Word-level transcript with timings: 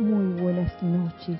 Muy 0.00 0.42
buenas 0.42 0.82
noches. 0.82 1.38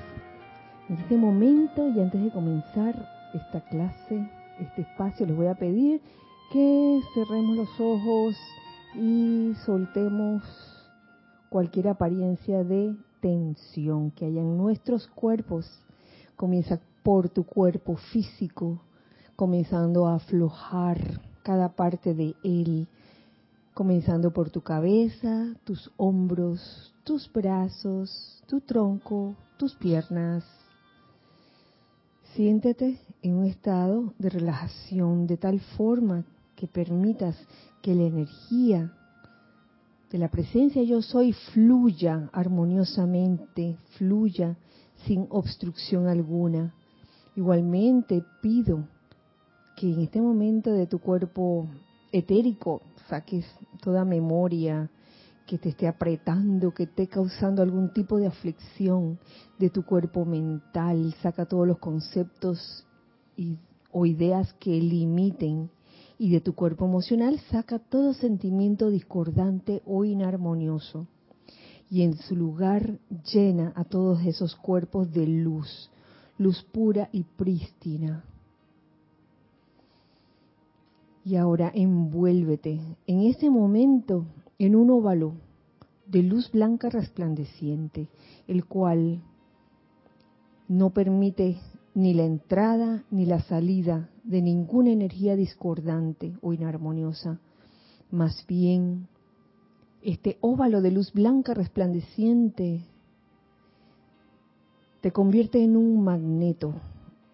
En 0.88 0.96
este 0.98 1.16
momento 1.16 1.88
y 1.88 1.98
antes 1.98 2.22
de 2.22 2.30
comenzar 2.30 2.94
esta 3.34 3.60
clase, 3.62 4.30
este 4.60 4.82
espacio, 4.82 5.26
les 5.26 5.34
voy 5.34 5.48
a 5.48 5.56
pedir 5.56 6.00
que 6.52 7.00
cerremos 7.14 7.56
los 7.56 7.80
ojos 7.80 8.36
y 8.94 9.54
soltemos 9.66 10.44
cualquier 11.48 11.88
apariencia 11.88 12.62
de 12.62 12.94
tensión 13.20 14.12
que 14.12 14.26
haya 14.26 14.42
en 14.42 14.56
nuestros 14.56 15.08
cuerpos. 15.08 15.82
Comienza 16.36 16.78
por 17.02 17.28
tu 17.28 17.42
cuerpo 17.42 17.96
físico, 17.96 18.78
comenzando 19.34 20.06
a 20.06 20.14
aflojar 20.14 20.98
cada 21.42 21.70
parte 21.70 22.14
de 22.14 22.36
él, 22.44 22.86
comenzando 23.74 24.32
por 24.32 24.50
tu 24.50 24.62
cabeza, 24.62 25.54
tus 25.64 25.90
hombros, 25.96 26.94
tus 27.02 27.30
brazos, 27.30 28.40
tu 28.46 28.60
tronco, 28.60 29.34
tus 29.58 29.74
piernas. 29.74 30.44
Siéntete 32.34 33.00
en 33.22 33.34
un 33.34 33.44
estado 33.46 34.14
de 34.18 34.30
relajación 34.30 35.26
de 35.26 35.36
tal 35.36 35.60
forma 35.76 36.24
que 36.54 36.68
permitas 36.68 37.36
que 37.82 37.94
la 37.94 38.04
energía 38.04 38.92
de 40.10 40.18
la 40.18 40.28
presencia 40.28 40.82
yo 40.84 41.02
soy 41.02 41.32
fluya 41.32 42.30
armoniosamente, 42.32 43.76
fluya 43.98 44.56
sin 45.04 45.26
obstrucción 45.30 46.06
alguna. 46.06 46.72
Igualmente 47.34 48.24
pido 48.40 48.86
que 49.76 49.92
en 49.92 50.00
este 50.00 50.20
momento 50.20 50.70
de 50.70 50.86
tu 50.86 51.00
cuerpo 51.00 51.66
etérico 52.12 52.80
saques 53.08 53.44
toda 53.80 54.04
memoria 54.04 54.90
que 55.46 55.58
te 55.58 55.70
esté 55.70 55.86
apretando, 55.86 56.72
que 56.72 56.84
esté 56.84 57.06
causando 57.06 57.62
algún 57.62 57.92
tipo 57.92 58.18
de 58.18 58.26
aflicción 58.26 59.18
de 59.58 59.70
tu 59.70 59.84
cuerpo 59.84 60.24
mental, 60.24 61.14
saca 61.22 61.46
todos 61.46 61.66
los 61.66 61.78
conceptos 61.78 62.86
o 63.92 64.06
ideas 64.06 64.52
que 64.54 64.70
limiten 64.70 65.70
y 66.18 66.30
de 66.30 66.40
tu 66.40 66.54
cuerpo 66.54 66.86
emocional 66.86 67.38
saca 67.50 67.78
todo 67.78 68.14
sentimiento 68.14 68.88
discordante 68.88 69.82
o 69.84 70.04
inarmonioso 70.04 71.06
y 71.90 72.02
en 72.02 72.16
su 72.16 72.34
lugar 72.34 72.98
llena 73.32 73.72
a 73.76 73.84
todos 73.84 74.20
esos 74.24 74.56
cuerpos 74.56 75.12
de 75.12 75.26
luz, 75.26 75.90
luz 76.38 76.62
pura 76.72 77.08
y 77.12 77.24
prístina. 77.24 78.24
Y 81.24 81.36
ahora 81.36 81.70
envuélvete 81.74 82.80
en 83.06 83.20
ese 83.20 83.48
momento 83.48 84.26
en 84.58 84.76
un 84.76 84.90
óvalo 84.90 85.34
de 86.06 86.22
luz 86.22 86.50
blanca 86.52 86.90
resplandeciente, 86.90 88.08
el 88.46 88.66
cual 88.66 89.22
no 90.68 90.90
permite 90.90 91.56
ni 91.94 92.12
la 92.12 92.24
entrada 92.24 93.04
ni 93.10 93.24
la 93.24 93.40
salida 93.40 94.10
de 94.22 94.42
ninguna 94.42 94.90
energía 94.90 95.36
discordante 95.36 96.36
o 96.42 96.52
inarmoniosa. 96.52 97.40
Más 98.10 98.44
bien, 98.46 99.08
este 100.02 100.36
óvalo 100.40 100.82
de 100.82 100.90
luz 100.90 101.12
blanca 101.12 101.54
resplandeciente 101.54 102.84
te 105.00 105.12
convierte 105.12 105.62
en 105.62 105.76
un 105.76 106.02
magneto 106.02 106.74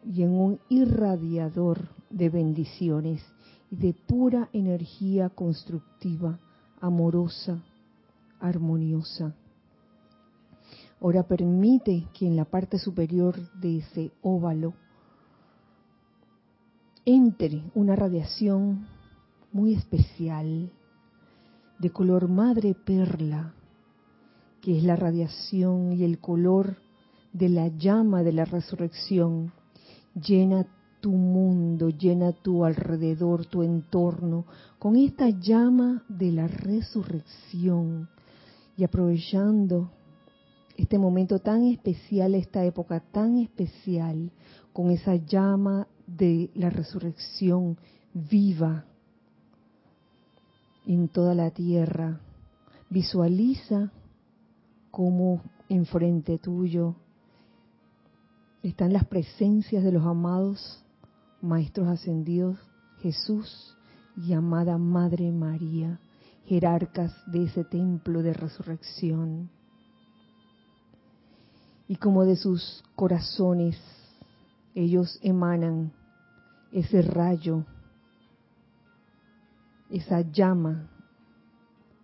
y 0.04 0.22
en 0.22 0.30
un 0.30 0.60
irradiador 0.68 1.88
de 2.10 2.28
bendiciones 2.28 3.22
de 3.70 3.94
pura 3.94 4.48
energía 4.52 5.28
constructiva, 5.28 6.38
amorosa, 6.80 7.62
armoniosa. 8.40 9.34
Ahora 11.00 11.22
permite 11.22 12.06
que 12.12 12.26
en 12.26 12.36
la 12.36 12.44
parte 12.44 12.78
superior 12.78 13.36
de 13.60 13.78
ese 13.78 14.12
óvalo 14.22 14.74
entre 17.04 17.64
una 17.74 17.96
radiación 17.96 18.86
muy 19.52 19.74
especial 19.74 20.70
de 21.78 21.90
color 21.90 22.28
madre 22.28 22.74
perla, 22.74 23.54
que 24.60 24.76
es 24.76 24.84
la 24.84 24.96
radiación 24.96 25.92
y 25.92 26.04
el 26.04 26.18
color 26.18 26.76
de 27.32 27.48
la 27.48 27.68
llama 27.68 28.22
de 28.22 28.32
la 28.32 28.44
resurrección, 28.44 29.52
llena 30.14 30.66
tu 31.00 31.12
mundo, 31.12 31.90
llena 31.90 32.32
tu 32.32 32.64
alrededor, 32.64 33.46
tu 33.46 33.62
entorno, 33.62 34.44
con 34.78 34.96
esta 34.96 35.28
llama 35.28 36.04
de 36.08 36.32
la 36.32 36.46
resurrección. 36.46 38.08
Y 38.76 38.84
aprovechando 38.84 39.90
este 40.76 40.98
momento 40.98 41.38
tan 41.38 41.64
especial, 41.64 42.34
esta 42.34 42.64
época 42.64 43.00
tan 43.00 43.38
especial, 43.38 44.30
con 44.72 44.90
esa 44.90 45.16
llama 45.16 45.86
de 46.06 46.50
la 46.54 46.70
resurrección 46.70 47.76
viva 48.14 48.84
en 50.86 51.08
toda 51.08 51.34
la 51.34 51.50
tierra. 51.50 52.20
Visualiza 52.88 53.92
cómo 54.90 55.42
enfrente 55.68 56.38
tuyo 56.38 56.96
están 58.62 58.92
las 58.92 59.06
presencias 59.06 59.82
de 59.82 59.92
los 59.92 60.04
amados 60.04 60.84
Maestros 61.42 61.88
Ascendidos 61.88 62.58
Jesús 63.00 63.76
y 64.16 64.34
amada 64.34 64.76
Madre 64.76 65.32
María, 65.32 65.98
jerarcas 66.44 67.14
de 67.26 67.44
ese 67.44 67.64
templo 67.64 68.22
de 68.22 68.34
resurrección. 68.34 69.50
Y 71.88 71.96
como 71.96 72.24
de 72.24 72.36
sus 72.36 72.84
corazones 72.94 73.78
ellos 74.74 75.18
emanan 75.22 75.92
ese 76.72 77.02
rayo, 77.02 77.64
esa 79.90 80.20
llama, 80.20 80.88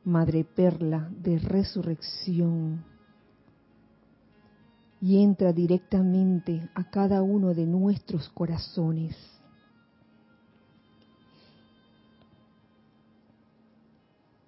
Madre 0.04 0.44
Perla 0.44 1.10
de 1.10 1.38
resurrección, 1.38 2.84
y 5.00 5.22
entra 5.22 5.52
directamente 5.52 6.68
a 6.74 6.90
cada 6.90 7.22
uno 7.22 7.54
de 7.54 7.66
nuestros 7.66 8.28
corazones. 8.30 9.16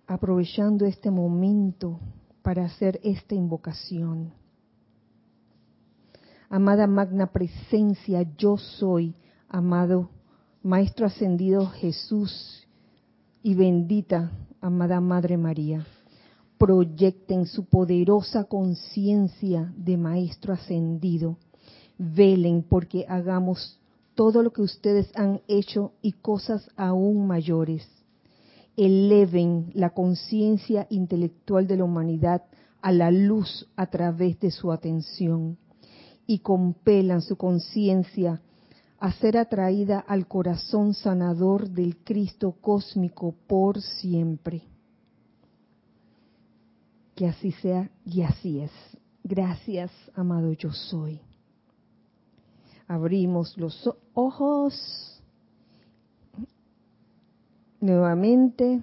Aprovechando 0.06 0.87
este 0.87 1.10
momento 1.10 2.00
para 2.42 2.64
hacer 2.64 2.98
esta 3.03 3.34
invocación. 3.34 4.32
Amada 6.48 6.87
magna 6.87 7.26
presencia, 7.26 8.22
yo 8.38 8.56
soy, 8.56 9.14
amado 9.48 10.08
Maestro 10.62 11.06
ascendido 11.06 11.66
Jesús 11.66 12.66
y 13.42 13.54
bendita, 13.54 14.32
amada 14.60 15.00
Madre 15.00 15.37
María 15.37 15.87
proyecten 16.58 17.46
su 17.46 17.64
poderosa 17.64 18.44
conciencia 18.44 19.72
de 19.76 19.96
Maestro 19.96 20.52
ascendido. 20.52 21.38
Velen 21.96 22.64
porque 22.69 23.06
hagamos 23.08 23.78
todo 24.14 24.42
lo 24.42 24.52
que 24.52 24.62
ustedes 24.62 25.10
han 25.14 25.41
hecho 25.46 25.92
y 26.02 26.12
cosas 26.12 26.69
aún 26.76 27.26
mayores. 27.26 27.86
Eleven 28.76 29.70
la 29.74 29.91
conciencia 29.91 30.86
intelectual 30.91 31.66
de 31.66 31.76
la 31.76 31.84
humanidad 31.84 32.42
a 32.82 32.92
la 32.92 33.10
luz 33.10 33.69
a 33.76 33.86
través 33.86 34.38
de 34.40 34.50
su 34.50 34.72
atención 34.72 35.56
y 36.26 36.40
compelan 36.40 37.22
su 37.22 37.36
conciencia 37.36 38.40
a 39.00 39.12
ser 39.12 39.36
atraída 39.36 40.00
al 40.00 40.26
corazón 40.26 40.94
sanador 40.94 41.69
del 41.70 41.98
Cristo 41.98 42.56
cósmico 42.60 43.34
por 43.46 43.80
siempre. 43.80 44.62
Que 47.19 47.26
así 47.26 47.50
sea 47.50 47.91
y 48.06 48.23
así 48.23 48.61
es. 48.61 48.70
Gracias, 49.25 49.91
amado 50.15 50.53
yo 50.53 50.70
soy. 50.70 51.20
Abrimos 52.87 53.59
los 53.59 53.91
ojos. 54.15 55.20
Nuevamente 57.81 58.82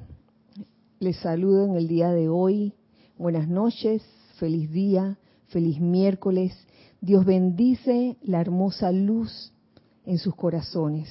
les 1.00 1.16
saludo 1.16 1.64
en 1.64 1.78
el 1.78 1.88
día 1.88 2.10
de 2.12 2.28
hoy. 2.28 2.74
Buenas 3.18 3.48
noches, 3.48 4.04
feliz 4.38 4.70
día, 4.70 5.18
feliz 5.48 5.80
miércoles. 5.80 6.52
Dios 7.00 7.24
bendice 7.24 8.18
la 8.22 8.42
hermosa 8.42 8.92
luz 8.92 9.54
en 10.06 10.18
sus 10.18 10.36
corazones. 10.36 11.08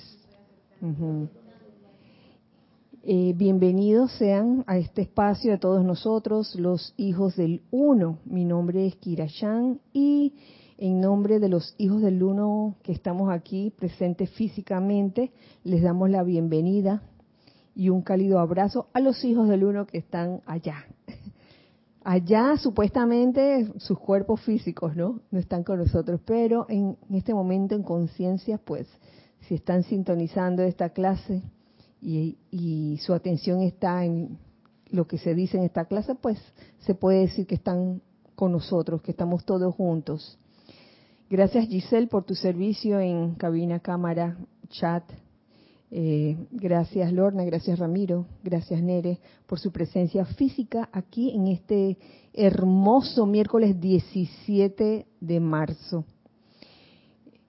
Eh, 3.07 3.35
bienvenidos 3.37 4.13
sean 4.13 4.65
a 4.67 4.79
este 4.79 5.03
espacio 5.03 5.53
a 5.53 5.59
todos 5.59 5.85
nosotros, 5.85 6.55
los 6.55 6.95
hijos 6.97 7.37
del 7.37 7.61
Uno. 7.71 8.17
Mi 8.25 8.47
nombre 8.47 8.87
es 8.87 8.97
Kira 8.97 9.27
y 9.93 10.33
en 10.79 11.03
nombre 11.03 11.39
de 11.39 11.51
los 11.51 11.75
hijos 11.77 12.01
del 12.01 12.23
Uno 12.23 12.77
que 12.83 12.93
estamos 12.93 13.31
aquí 13.31 13.71
presentes 13.77 14.31
físicamente, 14.31 15.33
les 15.65 15.83
damos 15.83 16.09
la 16.09 16.23
bienvenida 16.23 17.03
y 17.75 17.91
un 17.91 18.01
cálido 18.01 18.39
abrazo 18.39 18.87
a 18.95 19.01
los 19.01 19.23
hijos 19.23 19.51
del 19.51 19.65
Uno 19.65 19.87
que 19.87 19.99
están 19.99 20.41
allá, 20.47 20.87
Allá 22.05 22.57
supuestamente 22.57 23.71
sus 23.81 23.99
cuerpos 23.99 24.41
físicos, 24.41 24.97
¿no? 24.97 25.21
No 25.31 25.39
están 25.39 25.63
con 25.63 25.79
nosotros, 25.79 26.23
pero 26.25 26.65
en, 26.71 26.97
este 27.13 27.35
momento 27.35 27.75
en 27.75 27.83
conciencia, 27.83 28.57
pues, 28.57 28.89
si 29.41 29.57
están 29.57 29.83
sintonizando 29.83 30.63
esta 30.63 30.89
clase 30.89 31.43
y, 32.05 32.37
y 32.51 32.99
su 32.99 33.15
atención 33.15 33.63
está 33.63 34.05
en 34.05 34.39
lo 34.91 35.07
que 35.07 35.19
se 35.19 35.35
dice 35.35 35.57
en 35.57 35.65
esta 35.65 35.87
clase, 35.87 36.15
pues 36.15 36.39
se 36.81 36.95
puede 36.95 37.21
decir 37.21 37.47
que 37.47 37.55
están 37.55 38.03
con 38.35 38.53
nosotros, 38.53 39.03
que 39.03 39.11
estamos 39.13 39.45
todos 39.45 39.75
juntos. 39.75 40.39
Gracias 41.31 41.67
Giselle 41.69 42.07
por 42.07 42.25
tu 42.25 42.35
servicio 42.35 43.01
en 43.01 43.35
cabina, 43.35 43.81
cámara, 43.81 44.37
chat, 44.69 45.03
eh, 45.91 46.37
gracias 46.51 47.13
Lorna, 47.13 47.45
gracias 47.45 47.79
Ramiro, 47.79 48.27
gracias 48.43 48.83
Nere 48.83 49.19
por 49.47 49.59
su 49.59 49.73
presencia 49.73 50.25
física 50.25 50.89
aquí 50.93 51.31
en 51.31 51.47
este 51.47 51.97
hermoso 52.33 53.27
miércoles 53.27 53.81
17 53.81 55.07
de 55.21 55.41
marzo, 55.41 56.05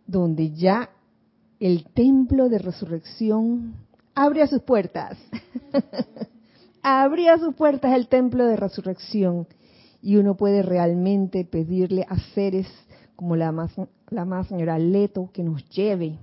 donde 0.08 0.52
ya 0.52 0.90
el 1.60 1.86
templo 1.86 2.48
de 2.50 2.60
resurrección 2.60 3.74
abre 4.16 4.48
sus 4.48 4.62
puertas. 4.62 5.18
Abría 6.82 7.38
sus 7.38 7.54
puertas 7.56 7.94
el 7.94 8.08
templo 8.08 8.46
de 8.46 8.56
resurrección. 8.56 9.48
Y 10.02 10.18
uno 10.18 10.36
puede 10.38 10.62
realmente 10.62 11.46
pedirle 11.46 12.06
a 12.08 12.18
seres 12.34 12.68
como 13.16 13.36
la 13.36 13.52
más, 13.52 13.72
la 14.10 14.26
más 14.26 14.48
señora 14.48 14.80
Leto 14.80 15.30
que 15.34 15.44
nos 15.44 15.68
lleve. 15.70 16.18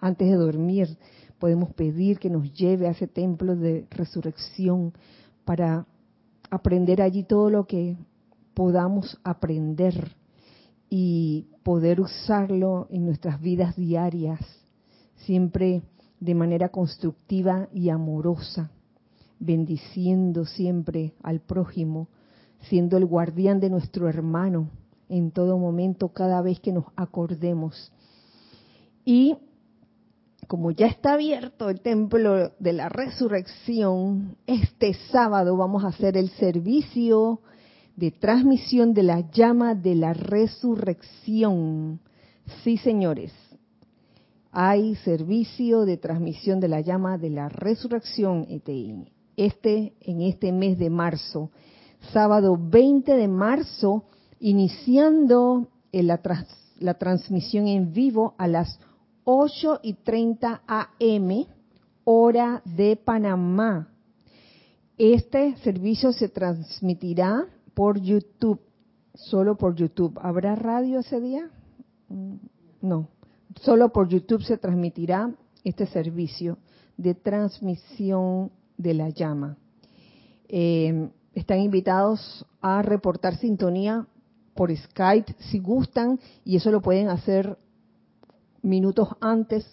Antes 0.00 0.28
de 0.28 0.36
dormir 0.36 0.98
podemos 1.38 1.74
pedir 1.74 2.18
que 2.18 2.30
nos 2.30 2.52
lleve 2.54 2.86
a 2.86 2.92
ese 2.92 3.06
templo 3.06 3.56
de 3.56 3.86
resurrección 3.90 4.94
para 5.44 5.86
aprender 6.50 7.02
allí 7.02 7.24
todo 7.24 7.50
lo 7.50 7.66
que 7.66 7.96
podamos 8.54 9.18
aprender 9.24 10.12
y 10.88 11.48
poder 11.62 12.00
usarlo 12.00 12.86
en 12.90 13.04
nuestras 13.04 13.40
vidas 13.40 13.76
diarias, 13.76 14.40
siempre 15.16 15.82
de 16.24 16.34
manera 16.34 16.70
constructiva 16.70 17.68
y 17.70 17.90
amorosa, 17.90 18.70
bendiciendo 19.38 20.46
siempre 20.46 21.12
al 21.22 21.40
prójimo, 21.40 22.08
siendo 22.62 22.96
el 22.96 23.04
guardián 23.04 23.60
de 23.60 23.68
nuestro 23.68 24.08
hermano 24.08 24.70
en 25.10 25.32
todo 25.32 25.58
momento, 25.58 26.08
cada 26.08 26.40
vez 26.40 26.60
que 26.60 26.72
nos 26.72 26.86
acordemos. 26.96 27.92
Y 29.04 29.36
como 30.48 30.70
ya 30.70 30.86
está 30.86 31.12
abierto 31.12 31.68
el 31.68 31.82
templo 31.82 32.52
de 32.58 32.72
la 32.72 32.88
resurrección, 32.88 34.38
este 34.46 34.94
sábado 35.12 35.58
vamos 35.58 35.84
a 35.84 35.88
hacer 35.88 36.16
el 36.16 36.30
servicio 36.30 37.40
de 37.96 38.12
transmisión 38.12 38.94
de 38.94 39.02
la 39.02 39.30
llama 39.30 39.74
de 39.74 39.94
la 39.94 40.14
resurrección. 40.14 42.00
Sí, 42.62 42.78
señores, 42.78 43.30
hay 44.56 44.94
servicio 44.96 45.84
de 45.84 45.96
transmisión 45.96 46.60
de 46.60 46.68
la 46.68 46.80
llama 46.80 47.18
de 47.18 47.28
la 47.28 47.48
resurrección 47.48 48.46
este 48.48 49.94
en 50.00 50.20
este 50.22 50.52
mes 50.52 50.78
de 50.78 50.90
marzo, 50.90 51.50
sábado 52.12 52.56
20 52.56 53.16
de 53.16 53.26
marzo, 53.26 54.04
iniciando 54.38 55.66
la, 55.90 56.20
la 56.78 56.94
transmisión 56.94 57.66
en 57.66 57.92
vivo 57.92 58.36
a 58.38 58.46
las 58.46 58.78
8 59.24 59.80
y 59.82 59.94
30 59.94 60.62
AM, 60.68 61.46
hora 62.04 62.62
de 62.64 62.94
Panamá. 62.94 63.88
Este 64.96 65.56
servicio 65.64 66.12
se 66.12 66.28
transmitirá 66.28 67.46
por 67.74 68.00
YouTube, 68.00 68.60
solo 69.14 69.56
por 69.56 69.74
YouTube. 69.74 70.16
¿Habrá 70.22 70.54
radio 70.54 71.00
ese 71.00 71.20
día? 71.20 71.50
Mm, 72.08 72.34
no, 72.82 73.08
solo 73.60 73.92
por 73.92 74.08
YouTube 74.08 74.42
se 74.42 74.58
transmitirá 74.58 75.32
este 75.62 75.86
servicio 75.86 76.58
de 76.96 77.14
transmisión 77.14 78.50
de 78.76 78.94
la 78.94 79.08
llama. 79.08 79.56
Eh, 80.48 81.08
están 81.34 81.60
invitados 81.60 82.46
a 82.60 82.82
reportar 82.82 83.36
sintonía 83.36 84.06
por 84.54 84.74
Skype 84.74 85.34
si 85.50 85.58
gustan 85.58 86.20
y 86.44 86.56
eso 86.56 86.70
lo 86.70 86.80
pueden 86.80 87.08
hacer 87.08 87.58
minutos 88.62 89.08
antes, 89.20 89.66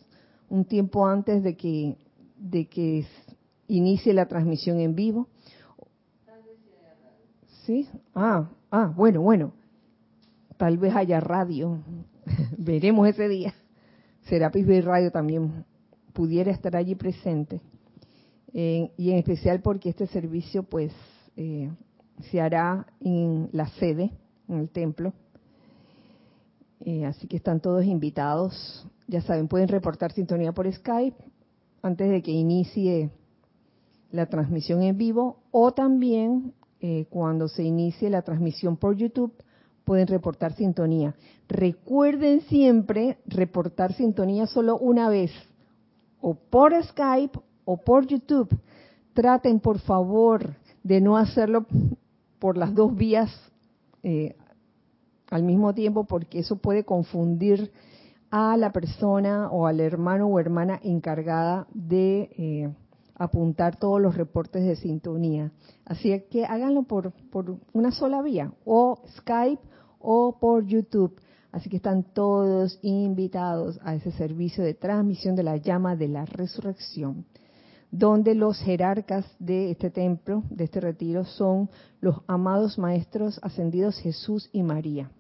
un 0.50 0.66
tiempo 0.66 1.06
antes 1.06 1.44
de 1.44 1.56
que, 1.56 1.98
de 2.38 2.66
que 2.68 3.06
inicie 3.68 4.14
la 4.14 4.28
transmisión 4.28 4.80
en 4.80 4.96
vivo. 4.96 5.28
¿Sí? 7.66 7.88
Ah, 8.16 8.50
ah, 8.72 8.92
bueno, 8.96 9.22
bueno. 9.22 9.54
Tal 10.58 10.78
vez 10.78 10.96
haya 10.96 11.20
radio. 11.20 11.80
Veremos 12.58 13.08
ese 13.08 13.28
día. 13.28 13.54
Serapis 14.24 14.68
Bay 14.68 14.82
Radio 14.82 15.12
también 15.12 15.66
pudiera 16.14 16.52
estar 16.52 16.76
allí 16.76 16.96
presente. 16.96 17.62
Y 18.54 19.12
en 19.12 19.18
especial 19.18 19.62
porque 19.62 19.90
este 19.90 20.08
servicio 20.08 20.64
pues 20.64 20.92
eh, 21.38 21.72
se 22.30 22.42
hará 22.42 22.86
en 23.00 23.50
la 23.54 23.68
sede, 23.80 24.12
en 24.48 24.60
el 24.60 24.70
templo, 24.70 25.14
eh, 26.82 27.06
así 27.06 27.28
que 27.28 27.38
están 27.38 27.62
todos 27.62 27.86
invitados. 27.86 28.88
Ya 29.08 29.22
saben, 29.22 29.48
pueden 29.48 29.68
reportar 29.68 30.12
sintonía 30.12 30.52
por 30.52 30.72
Skype 30.72 31.18
antes 31.82 32.10
de 32.10 32.22
que 32.22 32.32
inicie 32.32 33.10
la 34.12 34.26
transmisión 34.26 34.84
en 34.84 34.98
vivo 34.98 35.38
o 35.52 35.72
también 35.72 36.54
eh, 36.80 37.06
cuando 37.10 37.48
se 37.48 37.64
inicie 37.64 38.10
la 38.10 38.22
transmisión 38.22 38.78
por 38.78 38.96
YouTube 38.96 39.34
pueden 39.84 40.08
reportar 40.08 40.54
sintonía. 40.54 41.16
Recuerden 41.48 42.42
siempre 42.42 43.18
reportar 43.26 43.94
sintonía 43.94 44.48
solo 44.48 44.78
una 44.78 45.10
vez, 45.10 45.32
o 46.22 46.36
por 46.36 46.74
Skype 46.84 47.40
o 47.66 47.78
por 47.78 48.08
YouTube. 48.08 48.50
Traten, 49.14 49.60
por 49.60 49.80
favor, 49.80 50.56
de 50.84 51.02
no 51.02 51.18
hacerlo 51.18 51.66
por 52.40 52.58
las 52.58 52.74
dos 52.74 52.96
vías 52.96 53.30
eh, 54.04 54.36
al 55.30 55.44
mismo 55.44 55.74
tiempo 55.74 56.06
porque 56.06 56.40
eso 56.40 56.58
puede 56.58 56.84
confundir 56.84 57.72
a 58.30 58.56
la 58.58 58.72
persona 58.72 59.50
o 59.52 59.68
al 59.68 59.80
hermano 59.80 60.28
o 60.28 60.40
hermana 60.40 60.80
encargada 60.84 61.68
de 61.74 62.30
eh, 62.38 62.74
apuntar 63.16 63.76
todos 63.76 64.02
los 64.02 64.16
reportes 64.16 64.64
de 64.64 64.76
sintonía. 64.76 65.52
Así 65.86 66.18
que 66.30 66.46
háganlo 66.46 66.84
por, 66.84 67.12
por 67.30 67.58
una 67.74 67.92
sola 67.92 68.22
vía, 68.22 68.52
o 68.66 69.02
Skype 69.18 69.62
o 70.02 70.38
por 70.40 70.66
YouTube. 70.66 71.20
Así 71.52 71.70
que 71.70 71.78
están 71.78 72.04
todos 72.04 72.80
invitados 72.82 73.80
a 73.84 73.96
ese 73.96 74.12
servicio 74.12 74.64
de 74.64 74.74
transmisión 74.74 75.36
de 75.36 75.44
la 75.44 75.58
llama 75.58 75.96
de 75.96 76.08
la 76.08 76.26
resurrección, 76.26 77.26
donde 77.92 78.36
los 78.36 78.58
jerarcas 78.60 79.26
de 79.40 79.72
este 79.72 79.90
templo, 79.90 80.44
de 80.50 80.64
este 80.64 80.80
retiro, 80.80 81.26
son 81.26 81.70
los 82.00 82.18
amados 82.28 82.78
maestros 82.78 83.40
ascendidos 83.44 83.98
Jesús 84.00 84.50
y 84.54 84.64
María 84.64 85.12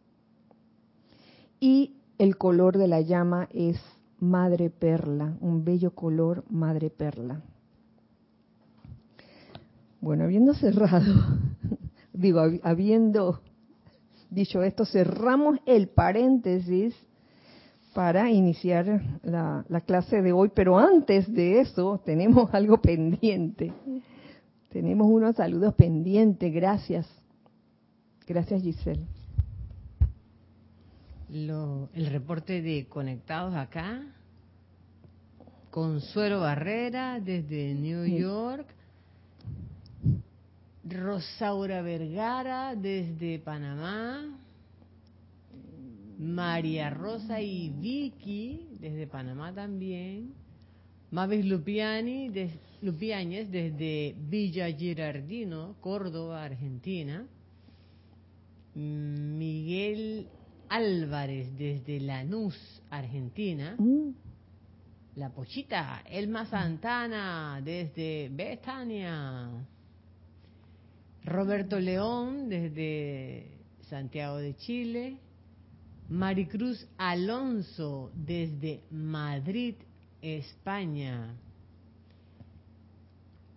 y 1.62 2.02
el 2.18 2.38
color 2.38 2.78
de 2.78 2.88
la 2.90 3.00
llama 3.00 3.48
es 3.54 3.80
madre 4.20 4.70
perla, 4.70 5.38
un 5.40 5.64
bello 5.64 5.92
color 5.92 6.44
madre 6.50 6.90
perla. 6.90 7.42
Bueno, 10.02 10.26
habiendo 10.26 10.54
cerrado, 10.56 11.14
digo, 12.14 12.42
habiendo 12.64 13.42
dicho 14.32 14.64
esto, 14.64 14.86
cerramos 14.86 15.60
el 15.68 15.90
paréntesis 15.90 16.96
para 17.94 18.32
iniciar 18.32 19.20
la, 19.22 19.64
la, 19.70 19.82
clase 19.82 20.24
de 20.24 20.32
hoy, 20.32 20.50
pero 20.56 20.80
antes 20.80 21.32
de 21.32 21.60
eso 21.60 22.02
tenemos 22.04 22.52
algo 22.56 22.82
pendiente. 22.82 23.72
Tenemos 24.70 25.08
unos 25.08 25.36
saludos 25.36 25.76
pendientes, 25.76 26.52
gracias. 26.52 27.08
Gracias 28.26 28.64
Giselle 28.64 29.06
el 31.34 32.08
reporte 32.08 32.62
de 32.62 32.88
conectados 32.90 33.56
acá. 33.56 34.04
Consuelo 35.70 36.42
Barrera 36.42 37.22
desde 37.22 37.74
New 37.74 38.06
York. 38.06 38.68
Rosaura 40.84 41.82
Vergara 41.82 42.76
desde 42.76 43.40
Panamá. 43.40 44.38
María 46.18 46.92
Rosa 46.92 47.42
y 47.42 47.70
Vicky 47.70 48.68
desde 48.80 49.08
Panamá 49.08 49.54
también. 49.54 50.34
Mavis 51.10 51.46
Lupiani, 51.46 52.32
Lupiáñez 52.82 53.52
desde 53.52 54.16
Villa 54.30 54.72
Girardino, 54.72 55.76
Córdoba, 55.82 56.44
Argentina. 56.44 57.26
Miguel 58.74 60.28
Álvarez 60.70 61.58
desde 61.58 62.00
Lanús, 62.00 62.56
Argentina. 62.90 63.76
La 65.16 65.30
Pochita, 65.30 66.04
Elma 66.10 66.46
Santana 66.46 67.60
desde 67.62 68.30
Betania. 68.32 69.50
Roberto 71.26 71.80
León 71.80 72.50
desde 72.50 73.48
Santiago 73.90 74.38
de 74.38 74.56
Chile. 74.56 75.18
Maricruz 76.10 76.88
Alonso 76.98 78.12
desde 78.14 78.82
Madrid, 78.92 79.76
España. 80.22 81.36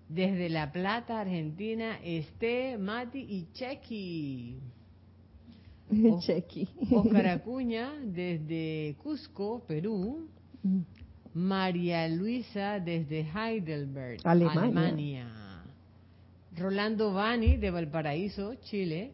Desde 0.09 0.49
La 0.49 0.71
Plata, 0.71 1.21
Argentina, 1.21 1.99
Este, 2.05 2.79
Mati 2.79 3.19
y 3.19 3.49
Chequi. 3.53 4.59
Chequi. 6.21 6.69
Oscar 6.93 7.27
Acuña 7.29 7.93
desde 8.05 8.95
Cusco, 9.03 9.65
Perú. 9.67 10.29
Mm. 10.63 10.81
María 11.35 12.07
Luisa 12.09 12.79
desde 12.79 13.27
Heidelberg, 13.35 14.21
Alemania. 14.23 14.63
Alemania. 14.63 15.44
Rolando 16.57 17.13
Bani 17.13 17.57
de 17.57 17.71
Valparaíso, 17.71 18.55
Chile. 18.63 19.13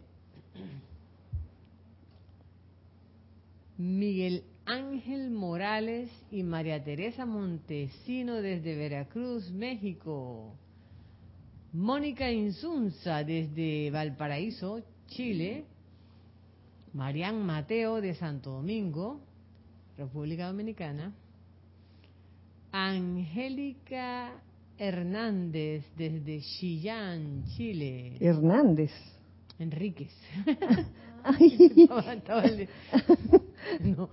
Miguel 3.79 4.45
Ángel 4.67 5.31
Morales 5.31 6.11
y 6.31 6.43
María 6.43 6.85
Teresa 6.85 7.25
Montesino 7.25 8.43
desde 8.43 8.77
Veracruz, 8.77 9.51
México. 9.53 10.55
Mónica 11.73 12.31
Insunza 12.31 13.25
desde 13.25 13.91
Valparaíso, 13.91 14.83
Chile. 15.07 15.65
Marian 16.93 17.47
Mateo 17.47 18.03
de 18.03 18.15
Santo 18.17 18.51
Domingo, 18.51 19.21
República 19.97 20.49
Dominicana. 20.49 21.15
Angélica 22.73 24.43
Hernández 24.81 25.85
desde 25.95 26.41
Chillán, 26.41 27.45
Chile. 27.55 28.17
Hernández. 28.19 28.91
Enríquez. 29.59 30.11
Ay. 31.23 31.87
No. 33.81 34.09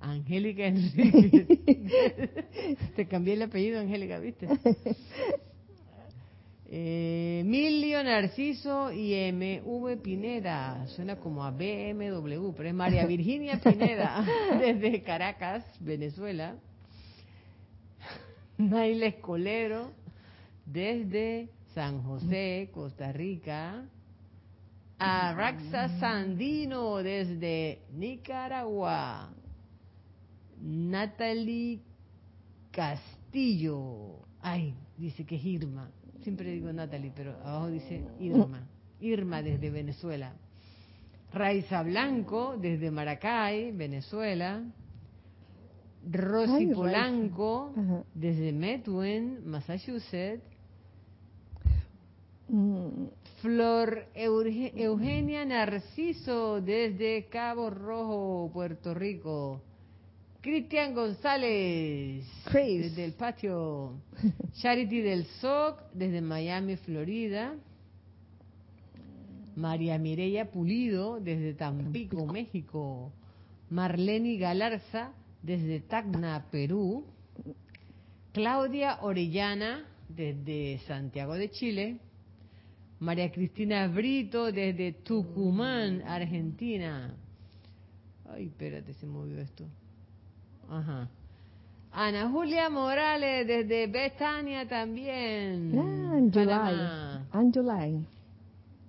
Angélica 0.00 0.66
Enríquez. 0.66 1.46
Te 2.96 3.06
cambié 3.06 3.34
el 3.34 3.42
apellido, 3.42 3.80
Angélica, 3.80 4.18
¿viste? 4.18 4.48
Eh, 6.66 7.38
Emilio 7.42 8.02
Narciso 8.02 8.92
y 8.92 9.14
MV 9.32 10.02
Pineda. 10.02 10.84
Suena 10.88 11.16
como 11.16 11.44
a 11.44 11.52
BMW, 11.52 12.52
pero 12.56 12.68
es 12.68 12.74
María 12.74 13.06
Virginia 13.06 13.60
Pineda, 13.62 14.26
desde 14.58 15.00
Caracas, 15.04 15.64
Venezuela. 15.80 16.56
Naila 18.58 19.06
Escolero, 19.06 19.92
desde 20.64 21.50
San 21.74 22.02
José, 22.02 22.70
Costa 22.72 23.12
Rica. 23.12 23.84
Araxa 24.98 25.88
Sandino, 25.98 26.96
desde 26.98 27.82
Nicaragua. 27.92 29.30
Natalie 30.60 31.80
Castillo. 32.70 34.20
Ay, 34.40 34.74
dice 34.96 35.24
que 35.26 35.36
es 35.36 35.44
Irma. 35.44 35.90
Siempre 36.22 36.52
digo 36.52 36.72
Natalie, 36.72 37.12
pero 37.14 37.32
abajo 37.44 37.68
dice 37.68 38.02
Irma. 38.20 38.66
Irma 39.00 39.42
desde 39.42 39.70
Venezuela. 39.70 40.32
Raiza 41.32 41.82
Blanco 41.82 42.56
desde 42.56 42.90
Maracay, 42.90 43.72
Venezuela. 43.72 44.62
Rosy 46.10 46.52
Ay. 46.52 46.66
Polanco 46.74 47.72
Ajá. 47.76 48.04
desde 48.14 48.52
Methuen, 48.52 49.40
Massachusetts. 49.48 50.42
Mm, 52.48 53.06
Flor 53.40 54.06
Euge- 54.14 54.72
Eugenia 54.76 55.44
Narciso 55.44 56.60
desde 56.60 57.26
Cabo 57.30 57.70
Rojo, 57.70 58.50
Puerto 58.52 58.94
Rico. 58.94 59.62
Cristian 60.42 60.94
González 60.94 62.26
Chris. 62.44 62.82
desde 62.82 63.04
el 63.06 63.12
patio. 63.14 63.92
Charity 64.60 65.00
del 65.00 65.24
SOC 65.40 65.80
desde 65.94 66.20
Miami, 66.20 66.76
Florida. 66.76 67.54
María 69.56 69.98
Mireya 69.98 70.50
Pulido 70.50 71.20
desde 71.20 71.54
Tampico, 71.54 72.26
México. 72.26 73.12
Marlene 73.70 74.36
Galarza 74.36 75.12
desde 75.44 75.80
Tacna, 75.80 76.46
Perú. 76.50 77.04
Claudia 78.32 78.98
Orellana 79.02 79.84
desde 80.08 80.78
Santiago 80.86 81.34
de 81.34 81.50
Chile. 81.50 81.98
María 82.98 83.30
Cristina 83.30 83.86
Brito 83.88 84.50
desde 84.50 84.92
Tucumán, 84.92 86.02
Argentina. 86.02 87.14
Ay, 88.30 88.46
espérate, 88.46 88.94
se 88.94 89.06
movió 89.06 89.38
esto. 89.40 89.64
Ajá. 90.70 91.08
Ana 91.92 92.28
Julia 92.30 92.70
Morales 92.70 93.46
desde 93.46 93.86
Betania 93.86 94.66
también. 94.66 95.72
Ah. 95.78 97.22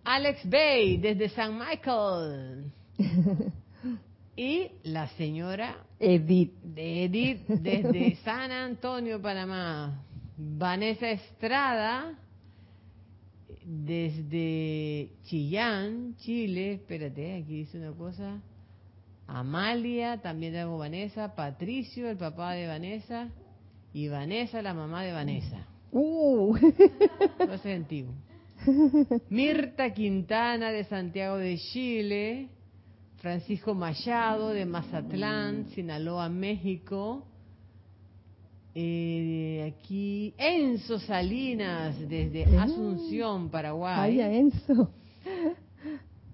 Alex 0.05 0.49
Bay 0.49 0.97
desde 0.97 1.29
San 1.29 1.59
Michael. 1.59 2.71
Y 4.35 4.71
la 4.83 5.07
señora 5.09 5.77
Edith. 5.99 6.53
de 6.61 7.05
Edith 7.05 7.47
desde 7.47 8.15
San 8.23 8.51
Antonio, 8.51 9.21
Panamá. 9.21 10.03
Vanessa 10.37 11.09
Estrada 11.09 12.13
desde 13.63 15.09
Chillán, 15.23 16.15
Chile. 16.17 16.73
Espérate, 16.73 17.35
aquí 17.35 17.59
dice 17.59 17.77
una 17.77 17.91
cosa. 17.93 18.41
Amalia, 19.27 20.21
también 20.21 20.53
tengo 20.53 20.77
Vanessa. 20.77 21.33
Patricio, 21.33 22.09
el 22.09 22.17
papá 22.17 22.53
de 22.53 22.67
Vanessa. 22.67 23.29
Y 23.93 24.09
Vanessa, 24.09 24.61
la 24.61 24.73
mamá 24.73 25.03
de 25.03 25.13
Vanessa. 25.13 25.65
Uh. 25.91 26.57
No 27.39 27.53
es 27.53 27.65
antiguo. 27.65 28.13
Mirta 29.29 29.93
Quintana 29.93 30.71
de 30.71 30.83
Santiago 30.83 31.37
de 31.37 31.57
Chile. 31.57 32.49
Francisco 33.29 33.73
Machado 33.73 34.49
de 34.49 34.67
Mazatlán, 34.67 35.65
Sinaloa, 35.73 36.29
México. 36.29 37.25
Eh, 38.75 39.73
aquí 39.75 40.35
Enzo 40.37 40.99
Salinas 40.99 41.97
desde 42.07 42.45
Asunción, 42.55 43.45
Ay, 43.45 43.49
Paraguay. 43.49 44.19
Enzo. 44.21 44.91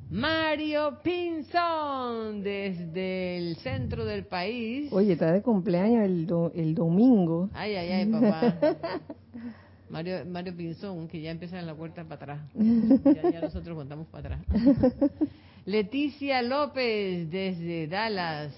Mario 0.10 0.98
Pinzón 1.02 2.44
desde 2.44 3.38
el 3.38 3.56
centro 3.56 4.04
del 4.04 4.26
país. 4.26 4.92
Oye, 4.92 5.14
está 5.14 5.32
de 5.32 5.42
cumpleaños 5.42 6.04
el, 6.04 6.28
do- 6.28 6.52
el 6.54 6.76
domingo. 6.76 7.50
Ay, 7.54 7.74
ay, 7.76 7.90
ay, 7.90 8.06
papá. 8.08 8.58
Mario, 9.90 10.26
Mario 10.26 10.54
Pinzón, 10.58 11.08
que 11.08 11.22
ya 11.22 11.32
empieza 11.32 11.58
en 11.58 11.68
la 11.68 11.74
puerta 11.74 12.04
para 12.04 12.34
atrás. 12.34 12.40
Ya, 13.16 13.32
ya 13.32 13.40
nosotros 13.40 13.78
contamos 13.78 14.08
para 14.08 14.36
atrás. 14.36 14.46
Leticia 15.66 16.42
López 16.42 17.30
desde 17.30 17.88
Dallas, 17.88 18.52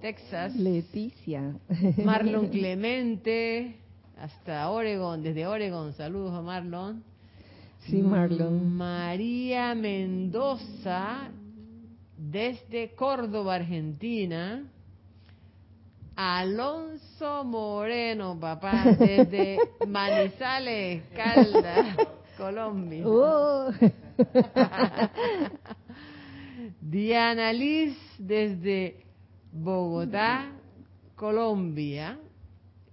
Texas. 0.00 0.54
Leticia. 0.54 1.56
Marlon 2.04 2.48
Clemente 2.50 3.74
hasta 4.16 4.70
Oregon, 4.70 5.20
desde 5.22 5.46
Oregon. 5.48 5.92
Saludos 5.94 6.32
a 6.34 6.42
Marlon. 6.42 7.02
Sí, 7.80 7.96
Marlon. 7.96 8.76
María 8.76 9.74
Mendoza 9.74 11.30
desde 12.16 12.94
Córdoba, 12.94 13.56
Argentina. 13.56 14.62
Alonso 16.14 17.44
Moreno, 17.44 18.38
papá, 18.38 18.84
desde 18.98 19.58
Manizales, 19.88 21.02
Caldas, 21.14 21.96
Colombia. 22.36 23.04
Oh. 23.06 23.70
Diana 26.90 27.52
Liz 27.52 27.98
desde 28.18 29.04
Bogotá, 29.52 30.52
Colombia. 31.16 32.18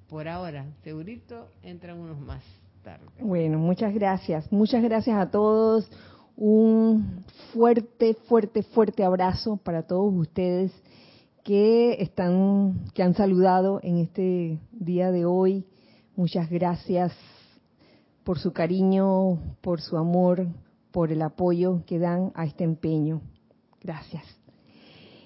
Por 0.10 0.28
ahora, 0.28 0.66
segurito 0.84 1.48
entran 1.64 2.00
unos 2.00 2.20
más 2.20 2.44
tarde. 2.84 3.06
Bueno, 3.22 3.58
muchas 3.58 3.94
gracias. 3.94 4.52
Muchas 4.52 4.84
gracias 4.84 5.18
a 5.18 5.32
todos. 5.32 5.90
Un 6.36 7.24
fuerte, 7.54 8.16
fuerte, 8.28 8.64
fuerte 8.64 9.06
abrazo 9.06 9.56
para 9.56 9.84
todos 9.84 10.14
ustedes 10.14 10.74
que 11.46 11.94
están, 12.02 12.84
que 12.94 13.02
han 13.02 13.14
saludado 13.14 13.80
en 13.82 14.00
este 14.00 14.60
día 14.74 15.10
de 15.12 15.24
hoy. 15.24 15.66
Muchas 16.18 16.50
gracias 16.50 17.14
por 18.26 18.40
su 18.40 18.52
cariño, 18.52 19.40
por 19.62 19.80
su 19.80 19.96
amor, 19.96 20.48
por 20.92 21.14
el 21.14 21.22
apoyo 21.22 21.82
que 21.86 21.98
dan 21.98 22.34
a 22.36 22.44
este 22.44 22.66
empeño. 22.66 23.22
Gracias. 23.86 24.24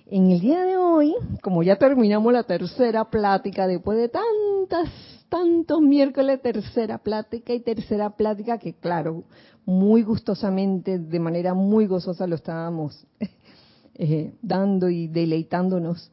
En 0.06 0.32
el 0.32 0.42
día 0.42 0.66
de 0.66 0.76
hoy, 0.76 1.16
como 1.42 1.64
ya 1.64 1.78
terminamos 1.78 2.34
la 2.34 2.44
tercera 2.44 3.10
plática 3.10 3.68
después 3.68 3.98
de 3.98 4.10
tantas 4.10 4.90
tantos 5.30 5.80
miércoles, 5.80 6.42
tercera 6.42 6.98
plática 6.98 7.54
y 7.54 7.62
tercera 7.62 8.18
plática, 8.18 8.58
que 8.58 8.74
claro, 8.74 9.24
muy 9.66 10.04
gustosamente, 10.04 11.00
de 11.00 11.20
manera 11.20 11.54
muy 11.54 11.88
gozosa 11.88 12.28
lo 12.28 12.36
estábamos 12.36 13.08
eh, 13.96 14.34
dando 14.42 14.90
y 14.90 15.08
deleitándonos 15.08 16.12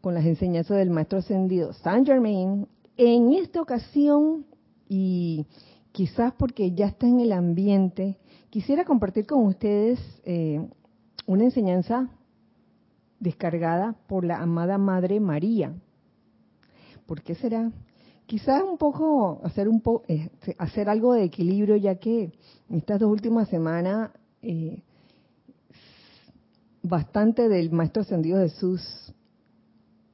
con 0.00 0.14
las 0.14 0.24
enseñanzas 0.24 0.76
del 0.76 0.90
Maestro 0.90 1.18
Ascendido 1.18 1.72
Saint 1.72 2.06
Germain. 2.06 2.68
En 2.96 3.32
esta 3.32 3.60
ocasión, 3.60 4.46
y 4.88 5.46
quizás 5.90 6.32
porque 6.38 6.70
ya 6.70 6.86
está 6.86 7.08
en 7.08 7.18
el 7.18 7.32
ambiente, 7.32 8.18
quisiera 8.50 8.84
compartir 8.84 9.26
con 9.26 9.46
ustedes 9.46 9.98
eh, 10.24 10.60
una 11.28 11.44
enseñanza 11.44 12.08
descargada 13.20 13.94
por 14.06 14.24
la 14.24 14.40
amada 14.40 14.78
Madre 14.78 15.20
María. 15.20 15.74
¿Por 17.04 17.22
qué 17.22 17.34
será? 17.34 17.70
Quizás 18.24 18.62
un 18.62 18.78
poco 18.78 19.42
hacer 19.44 19.68
un 19.68 19.82
po 19.82 20.04
eh, 20.08 20.30
hacer 20.56 20.88
algo 20.88 21.12
de 21.12 21.24
equilibrio, 21.24 21.76
ya 21.76 21.96
que 21.96 22.32
en 22.70 22.76
estas 22.76 23.00
dos 23.00 23.10
últimas 23.10 23.46
semanas 23.50 24.10
eh, 24.40 24.82
bastante 26.82 27.50
del 27.50 27.70
Maestro 27.72 28.02
Ascendido 28.02 28.38
Jesús 28.38 28.80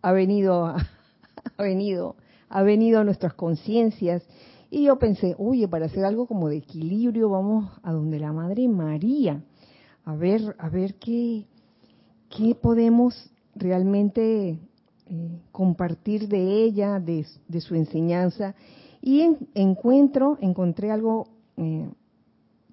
ha 0.03 0.11
venido, 0.11 0.67
ha 1.57 1.63
venido, 1.63 2.17
ha 2.49 2.63
venido 2.65 2.99
a 2.99 3.05
nuestras 3.05 3.35
conciencias 3.35 4.25
y 4.69 4.87
yo 4.87 4.99
pensé, 4.99 5.37
oye, 5.39 5.69
para 5.69 5.87
hacer 5.87 6.05
algo 6.05 6.27
como 6.27 6.49
de 6.49 6.57
equilibrio, 6.57 7.31
vamos 7.31 7.71
a 7.85 7.93
donde 7.93 8.19
la 8.19 8.33
Madre 8.33 8.67
María, 8.67 9.45
a 10.05 10.15
ver, 10.15 10.55
a 10.59 10.69
ver 10.69 10.95
qué, 10.97 11.47
qué 12.29 12.55
podemos 12.55 13.31
realmente 13.55 14.59
eh, 15.07 15.41
compartir 15.53 16.29
de 16.29 16.65
ella, 16.65 17.01
de, 17.01 17.27
su 17.61 17.75
enseñanza. 17.75 18.55
Y 19.01 19.37
encuentro, 19.55 20.39
encontré 20.41 20.91
algo 20.91 21.29
eh, 21.57 21.89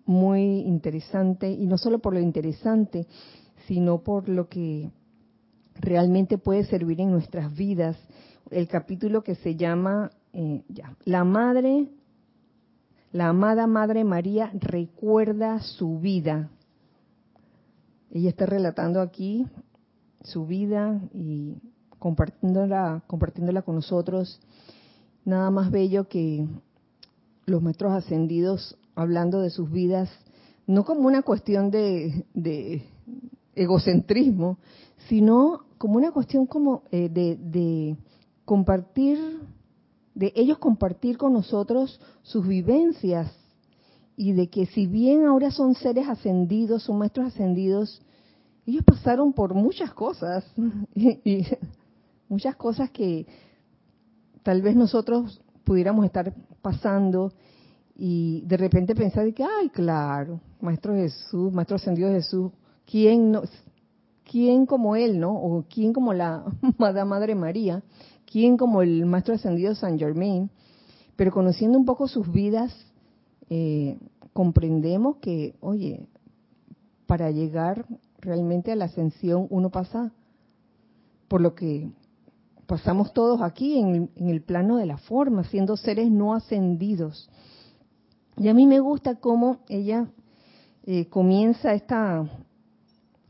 muy 0.06 0.60
interesante, 0.62 1.52
y 1.52 1.66
no 1.68 1.78
solo 1.78 2.00
por 2.00 2.14
lo 2.14 2.20
interesante, 2.20 3.08
sino 3.68 4.00
por 4.00 4.30
lo 4.30 4.48
que 4.48 4.92
realmente 5.76 6.38
puede 6.38 6.64
servir 6.66 7.02
en 7.02 7.12
nuestras 7.12 7.54
vidas. 7.54 7.98
El 8.50 8.68
capítulo 8.68 9.24
que 9.24 9.36
se 9.36 9.56
llama 9.56 10.12
eh, 10.34 10.64
ya, 10.70 10.96
La 11.06 11.24
Madre, 11.24 11.88
la 13.12 13.28
amada 13.28 13.68
Madre 13.68 14.06
María 14.06 14.52
recuerda 14.54 15.60
su 15.60 16.00
vida. 16.00 16.50
Ella 18.14 18.30
está 18.30 18.46
relatando 18.46 19.00
aquí 19.00 19.48
su 20.24 20.46
vida 20.46 21.02
y 21.14 21.56
compartiéndola, 21.98 23.04
compartiéndola 23.08 23.62
con 23.62 23.76
nosotros. 23.76 24.42
Nada 25.24 25.50
más 25.50 25.72
bello 25.72 26.10
que 26.10 26.46
los 27.46 27.62
maestros 27.62 27.94
ascendidos 27.94 28.78
hablando 28.96 29.40
de 29.40 29.50
sus 29.50 29.72
vidas, 29.72 30.10
no 30.68 30.84
como 30.84 31.08
una 31.08 31.22
cuestión 31.22 31.72
de, 31.72 32.26
egocentrismo, 33.56 34.58
sino 35.08 35.66
como 35.78 35.96
una 35.96 36.12
cuestión 36.12 36.46
como 36.46 36.84
eh, 36.92 37.10
de, 37.10 37.38
de 37.38 37.98
compartir, 38.44 39.18
de 40.16 40.34
ellos 40.36 40.58
compartir 40.58 41.18
con 41.18 41.32
nosotros 41.32 42.02
sus 42.24 42.46
vivencias 42.46 43.41
y 44.16 44.34
de 44.34 44.50
que 44.50 44.66
si 44.66 44.88
bien 44.88 45.26
ahora 45.26 45.52
son 45.52 45.76
seres 45.76 46.08
ascendidos, 46.08 46.84
son 46.84 46.98
maestros 46.98 47.28
ascendidos, 47.28 48.02
ellos 48.66 48.84
pasaron 48.86 49.34
por 49.34 49.54
muchas 49.54 49.94
cosas, 49.94 50.46
y, 50.96 51.46
muchas 52.30 52.56
cosas 52.56 52.90
que 52.92 53.28
tal 54.44 54.62
vez 54.62 54.76
nosotros 54.76 55.42
pudiéramos 55.64 56.06
estar 56.06 56.34
pasando 56.62 57.34
y 57.96 58.42
de 58.48 58.58
repente 58.58 58.96
pensar 58.96 59.32
que, 59.34 59.44
ay, 59.44 59.70
claro, 59.70 60.40
Maestro 60.62 60.96
Jesús, 60.96 61.52
Maestro 61.52 61.76
Ascendido 61.76 62.10
Jesús, 62.10 62.52
¿quién, 62.86 63.32
no, 63.32 63.42
¿quién 64.24 64.66
como 64.66 64.96
Él, 64.96 65.20
no? 65.20 65.34
O 65.34 65.66
¿quién 65.70 65.94
como 65.94 66.14
la 66.14 66.46
Madre 67.06 67.36
María? 67.36 67.84
¿Quién 68.26 68.56
como 68.56 68.82
el 68.82 69.06
Maestro 69.06 69.36
Ascendido 69.36 69.76
San 69.76 70.00
Germain? 70.00 70.50
Pero 71.18 71.32
conociendo 71.32 71.78
un 71.78 71.86
poco 71.86 72.08
sus 72.08 72.32
vidas, 72.32 72.74
eh, 73.54 74.00
comprendemos 74.32 75.18
que, 75.18 75.56
oye, 75.60 76.08
para 77.06 77.32
llegar 77.32 77.86
realmente 78.20 78.72
a 78.72 78.78
la 78.78 78.86
ascensión 78.86 79.46
uno 79.50 79.70
pasa 79.72 80.14
por 81.28 81.42
lo 81.42 81.54
que 81.54 81.92
pasamos 82.66 83.12
todos 83.12 83.42
aquí 83.42 83.78
en, 83.78 84.10
el 84.16 84.42
plano 84.42 84.78
de 84.78 84.86
la 84.86 84.96
forma, 84.96 85.44
siendo 85.44 85.76
seres 85.76 86.10
no 86.10 86.34
ascendidos. 86.34 87.30
Y 88.38 88.48
a 88.48 88.54
mí 88.54 88.66
me 88.68 88.80
gusta 88.80 89.16
cómo 89.16 89.58
ella 89.68 90.08
eh, 90.86 91.10
comienza 91.10 91.74
esta, 91.74 92.24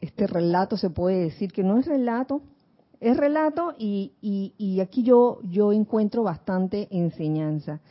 este 0.01 0.27
relato, 0.27 0.77
se 0.77 0.91
puede 0.91 1.23
decir 1.23 1.51
que 1.51 1.63
no 1.63 1.79
es 1.79 1.88
relato, 1.88 2.43
es 2.99 3.17
relato 3.17 3.73
y, 3.79 4.13
y, 4.21 4.79
aquí 4.81 5.01
yo, 5.01 5.39
yo 5.49 5.73
encuentro 5.73 6.21
bastante 6.21 6.88
enseñanza. 6.91 7.81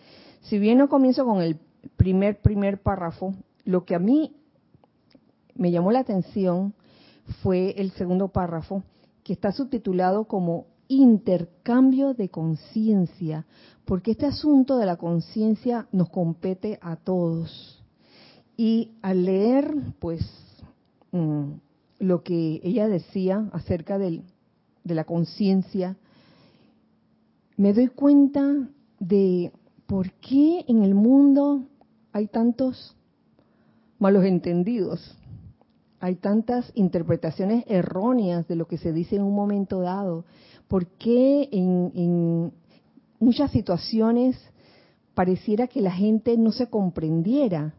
Si 0.42 0.60
bien 0.60 0.78
no 0.78 0.88
comienzo 0.88 1.24
con 1.24 1.42
el 1.42 1.58
primer, 1.96 2.40
primer 2.40 2.80
párrafo, 2.80 3.34
lo 3.64 3.84
que 3.84 3.94
a 3.94 3.98
mí 3.98 4.36
me 5.54 5.70
llamó 5.70 5.92
la 5.92 6.00
atención 6.00 6.74
fue 7.42 7.74
el 7.76 7.90
segundo 7.92 8.28
párrafo, 8.28 8.82
que 9.22 9.32
está 9.32 9.52
subtitulado 9.52 10.24
como 10.24 10.66
intercambio 10.88 12.14
de 12.14 12.28
conciencia, 12.28 13.46
porque 13.84 14.12
este 14.12 14.26
asunto 14.26 14.76
de 14.78 14.86
la 14.86 14.96
conciencia 14.96 15.86
nos 15.92 16.08
compete 16.10 16.78
a 16.82 16.96
todos. 16.96 17.82
Y 18.56 18.92
al 19.02 19.24
leer, 19.24 19.72
pues, 20.00 20.20
mm, 21.12 21.52
lo 22.00 22.22
que 22.22 22.60
ella 22.62 22.88
decía 22.88 23.48
acerca 23.52 23.98
de 23.98 24.22
la 24.84 25.04
conciencia, 25.04 25.96
me 27.56 27.72
doy 27.72 27.88
cuenta 27.88 28.68
de 28.98 29.52
por 29.86 30.12
qué 30.14 30.64
en 30.66 30.82
el 30.82 30.94
mundo 30.94 31.66
hay 32.12 32.26
tantos 32.26 32.96
malos 33.98 34.24
entendidos 34.24 35.16
hay 36.00 36.16
tantas 36.16 36.72
interpretaciones 36.74 37.64
erróneas 37.68 38.48
de 38.48 38.56
lo 38.56 38.66
que 38.66 38.78
se 38.78 38.92
dice 38.92 39.16
en 39.16 39.22
un 39.22 39.34
momento 39.34 39.82
dado? 39.82 40.24
¿Por 40.66 40.86
qué 40.86 41.48
en, 41.52 42.52
muchas 43.18 43.50
situaciones 43.50 44.40
pareciera 45.14 45.66
que 45.66 45.82
la 45.82 45.92
gente 45.92 46.38
no 46.38 46.52
se 46.52 46.70
comprendiera? 46.70 47.74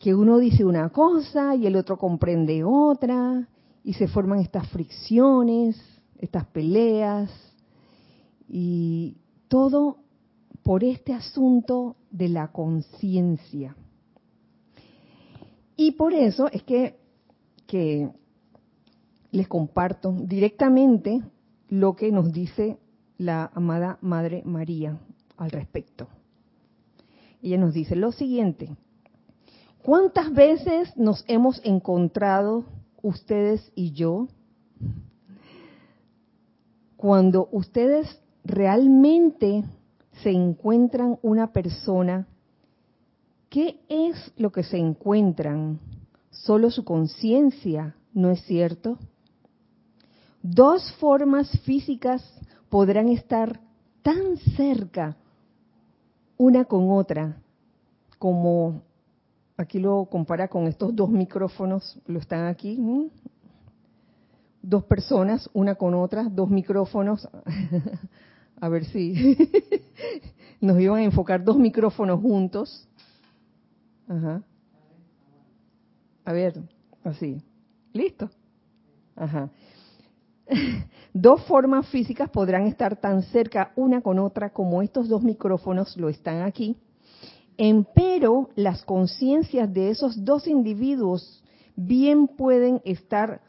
Que 0.00 0.12
uno 0.12 0.38
dice 0.38 0.64
una 0.64 0.88
cosa 0.88 1.54
y 1.54 1.68
el 1.68 1.76
otro 1.76 1.98
comprende 1.98 2.64
otra 2.64 3.48
y 3.84 3.92
se 3.94 4.08
forman 4.08 4.40
estas 4.40 4.68
fricciones, 4.70 5.80
estas 6.18 6.46
peleas 6.46 7.30
y 8.48 9.18
todo 9.46 9.98
por 10.64 10.82
este 10.82 11.12
asunto 11.12 11.94
de 12.10 12.28
la 12.28 12.48
conciencia. 12.48 13.76
Y 15.76 15.92
por 15.92 16.12
eso 16.12 16.48
es 16.50 16.64
que 16.64 16.96
les 19.30 19.48
comparto 19.48 20.12
directamente 20.12 21.22
lo 21.68 21.96
que 21.96 22.10
nos 22.12 22.32
dice 22.32 22.78
la 23.18 23.50
amada 23.54 23.98
Madre 24.00 24.42
María 24.44 24.98
al 25.36 25.50
respecto. 25.50 26.08
Ella 27.42 27.58
nos 27.58 27.74
dice 27.74 27.96
lo 27.96 28.12
siguiente, 28.12 28.70
¿cuántas 29.82 30.32
veces 30.32 30.96
nos 30.96 31.24
hemos 31.26 31.60
encontrado 31.64 32.64
ustedes 33.02 33.70
y 33.74 33.92
yo 33.92 34.28
cuando 36.96 37.48
ustedes 37.52 38.18
realmente 38.44 39.64
se 40.22 40.30
encuentran 40.30 41.18
una 41.22 41.52
persona? 41.52 42.26
¿Qué 43.48 43.80
es 43.88 44.32
lo 44.36 44.50
que 44.52 44.62
se 44.62 44.78
encuentran? 44.78 45.80
solo 46.34 46.70
su 46.70 46.84
conciencia, 46.84 47.94
¿no 48.12 48.30
es 48.30 48.40
cierto? 48.42 48.98
Dos 50.42 50.92
formas 50.94 51.50
físicas 51.62 52.22
podrán 52.68 53.08
estar 53.08 53.60
tan 54.02 54.36
cerca 54.56 55.16
una 56.36 56.64
con 56.64 56.90
otra, 56.90 57.40
como 58.18 58.82
aquí 59.56 59.78
lo 59.78 60.06
compara 60.06 60.48
con 60.48 60.66
estos 60.66 60.94
dos 60.94 61.08
micrófonos, 61.08 61.98
lo 62.06 62.18
están 62.18 62.46
aquí, 62.46 63.10
dos 64.60 64.84
personas, 64.84 65.48
una 65.54 65.76
con 65.76 65.94
otra, 65.94 66.24
dos 66.24 66.50
micrófonos, 66.50 67.28
a 68.60 68.68
ver 68.68 68.84
si 68.86 69.36
nos 70.60 70.80
iban 70.80 70.98
a 70.98 71.04
enfocar 71.04 71.44
dos 71.44 71.58
micrófonos 71.58 72.20
juntos. 72.20 72.88
Ajá. 74.08 74.42
A 76.24 76.32
ver, 76.32 76.62
así. 77.04 77.42
¿Listo? 77.92 78.30
Ajá. 79.16 79.50
dos 81.14 81.44
formas 81.44 81.88
físicas 81.88 82.30
podrán 82.30 82.66
estar 82.66 82.96
tan 82.96 83.22
cerca 83.22 83.72
una 83.76 84.00
con 84.00 84.18
otra 84.18 84.50
como 84.50 84.82
estos 84.82 85.08
dos 85.08 85.22
micrófonos 85.22 85.96
lo 85.96 86.08
están 86.08 86.42
aquí. 86.42 86.76
Empero 87.56 88.50
las 88.56 88.84
conciencias 88.84 89.72
de 89.72 89.90
esos 89.90 90.24
dos 90.24 90.46
individuos 90.48 91.42
bien 91.76 92.26
pueden 92.26 92.80
estar 92.84 93.40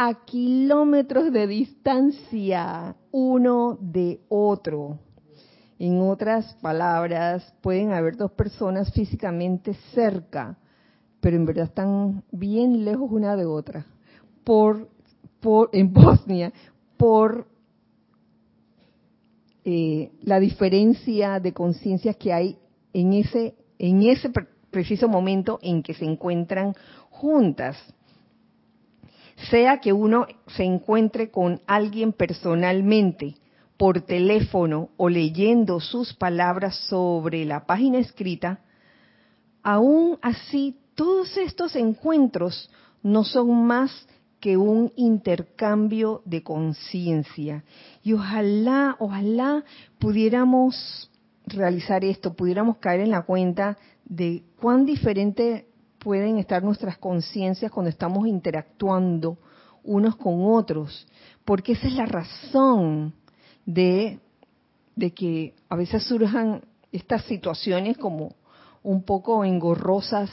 a 0.00 0.14
kilómetros 0.24 1.32
de 1.32 1.48
distancia 1.48 2.94
uno 3.10 3.76
de 3.80 4.20
otro. 4.28 5.00
En 5.80 6.00
otras 6.00 6.54
palabras, 6.62 7.52
pueden 7.60 7.90
haber 7.90 8.16
dos 8.16 8.30
personas 8.30 8.92
físicamente 8.92 9.74
cerca, 9.92 10.56
pero 11.20 11.36
en 11.36 11.44
verdad 11.44 11.64
están 11.64 12.22
bien 12.30 12.84
lejos 12.84 13.10
una 13.10 13.34
de 13.34 13.44
otra. 13.44 13.86
Por, 14.44 14.88
por 15.40 15.68
en 15.72 15.92
Bosnia, 15.92 16.52
por 16.96 17.48
eh, 19.64 20.12
la 20.22 20.38
diferencia 20.38 21.40
de 21.40 21.52
conciencias 21.52 22.14
que 22.16 22.32
hay 22.32 22.56
en 22.92 23.14
ese, 23.14 23.56
en 23.80 24.02
ese 24.04 24.30
preciso 24.70 25.08
momento 25.08 25.58
en 25.60 25.82
que 25.82 25.94
se 25.94 26.04
encuentran 26.04 26.72
juntas. 27.10 27.76
Sea 29.50 29.80
que 29.80 29.92
uno 29.92 30.26
se 30.48 30.64
encuentre 30.64 31.30
con 31.30 31.60
alguien 31.66 32.12
personalmente, 32.12 33.36
por 33.78 34.00
teléfono 34.00 34.90
o 34.96 35.08
leyendo 35.08 35.80
sus 35.80 36.12
palabras 36.12 36.74
sobre 36.88 37.44
la 37.44 37.64
página 37.64 37.98
escrita, 37.98 38.60
aún 39.62 40.18
así 40.20 40.76
todos 40.96 41.36
estos 41.36 41.76
encuentros 41.76 42.68
no 43.04 43.22
son 43.22 43.66
más 43.66 44.08
que 44.40 44.56
un 44.56 44.92
intercambio 44.96 46.22
de 46.24 46.42
conciencia. 46.42 47.64
Y 48.02 48.12
ojalá, 48.14 48.96
ojalá 48.98 49.64
pudiéramos 50.00 51.10
realizar 51.46 52.04
esto, 52.04 52.34
pudiéramos 52.34 52.78
caer 52.78 53.00
en 53.00 53.10
la 53.10 53.22
cuenta 53.22 53.78
de 54.04 54.42
cuán 54.60 54.86
diferente 54.86 55.67
pueden 56.08 56.38
estar 56.38 56.62
nuestras 56.64 56.96
conciencias 56.96 57.70
cuando 57.70 57.90
estamos 57.90 58.26
interactuando 58.26 59.36
unos 59.84 60.16
con 60.16 60.36
otros, 60.40 61.06
porque 61.44 61.72
esa 61.72 61.86
es 61.86 61.92
la 61.92 62.06
razón 62.06 63.12
de, 63.66 64.18
de 64.96 65.10
que 65.10 65.52
a 65.68 65.76
veces 65.76 66.04
surjan 66.04 66.62
estas 66.92 67.24
situaciones 67.24 67.98
como 67.98 68.36
un 68.82 69.02
poco 69.02 69.44
engorrosas 69.44 70.30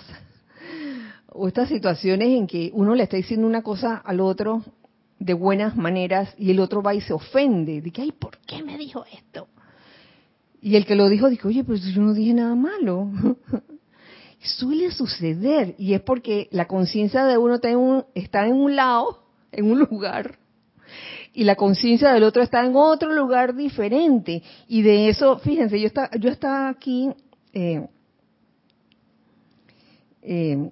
o 1.34 1.46
estas 1.50 1.68
situaciones 1.68 2.30
en 2.30 2.48
que 2.48 2.72
uno 2.74 2.96
le 2.96 3.04
está 3.04 3.18
diciendo 3.18 3.46
una 3.46 3.62
cosa 3.62 3.98
al 3.98 4.22
otro 4.22 4.64
de 5.20 5.34
buenas 5.34 5.76
maneras 5.76 6.34
y 6.38 6.52
el 6.52 6.62
otro 6.62 6.84
va 6.84 6.96
y 6.96 7.02
se 7.02 7.12
ofende, 7.12 7.82
de 7.82 7.92
ay, 7.98 8.14
¿por 8.14 8.38
qué 8.48 8.64
me 8.64 8.78
dijo 8.78 9.04
esto? 9.12 9.50
Y 10.62 10.78
el 10.78 10.86
que 10.86 10.96
lo 10.96 11.10
dijo 11.10 11.30
dijo, 11.30 11.50
oye, 11.50 11.66
pero 11.66 11.76
yo 11.76 12.02
no 12.02 12.14
dije 12.14 12.34
nada 12.34 12.56
malo. 12.56 13.12
Suele 14.46 14.92
suceder 14.92 15.76
y 15.78 15.94
es 15.94 16.02
porque 16.02 16.48
la 16.52 16.68
conciencia 16.68 17.26
de 17.26 17.38
uno 17.38 17.56
está 17.56 17.70
en, 17.72 18.54
un, 18.56 18.76
lado, 18.76 19.24
en 19.52 19.72
un 19.72 19.80
lugar, 19.80 20.38
y 21.34 21.44
la 21.44 21.56
conciencia 21.56 22.14
del 22.14 22.24
otro 22.24 22.42
está 22.42 22.66
en 22.66 22.76
otro 22.76 23.14
lugar 23.14 23.56
diferente. 23.56 24.42
Y 24.68 24.82
de 24.82 25.10
eso, 25.10 25.40
fíjense, 25.40 25.80
yo 25.80 25.88
está, 25.88 26.10
yo 26.18 26.30
estaba 26.30 26.70
aquí 26.70 27.10
eh, 27.54 27.88
eh, 30.22 30.70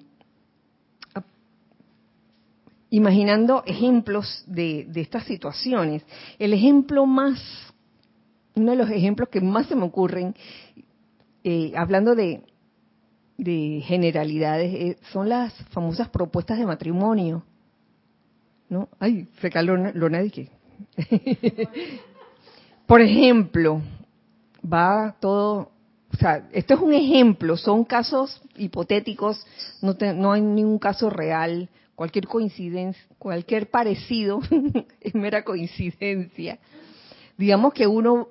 imaginando 2.93 3.63
ejemplos 3.65 4.43
de, 4.45 4.87
estas 4.95 5.25
situaciones. 5.25 6.03
El 6.37 6.53
ejemplo 6.53 7.05
más, 7.05 7.41
uno 8.55 8.71
de 8.71 8.77
los 8.77 8.89
ejemplos 8.89 9.29
que 9.29 9.41
más 9.41 9.67
se 9.67 9.75
me 9.75 9.83
ocurren, 9.83 10.35
eh, 11.43 11.73
hablando 11.75 12.15
de, 12.15 12.41
de 13.43 13.81
generalidades, 13.85 14.97
son 15.11 15.29
las 15.29 15.53
famosas 15.71 16.09
propuestas 16.09 16.57
de 16.57 16.65
matrimonio. 16.65 17.43
¿no? 18.69 18.89
Ay, 18.99 19.27
se 19.39 19.49
caló 19.49 19.77
Lona 19.77 20.23
que. 20.29 20.49
Por 22.87 23.01
ejemplo, 23.01 23.81
va 24.61 25.15
todo, 25.19 25.71
o 26.11 26.17
sea, 26.17 26.49
esto 26.51 26.73
es 26.73 26.79
un 26.79 26.93
ejemplo, 26.93 27.55
son 27.55 27.85
casos 27.85 28.41
hipotéticos, 28.57 29.45
no, 29.81 29.95
no 30.15 30.33
hay 30.33 30.41
ningún 30.41 30.79
caso 30.79 31.09
real, 31.09 31.69
cualquier 31.95 32.27
coincidencia, 32.27 33.01
cualquier 33.19 33.69
parecido 33.69 34.41
es 35.01 35.15
mera 35.15 35.43
coincidencia. 35.43 36.59
Digamos 37.37 37.73
que 37.73 37.87
uno 37.87 38.27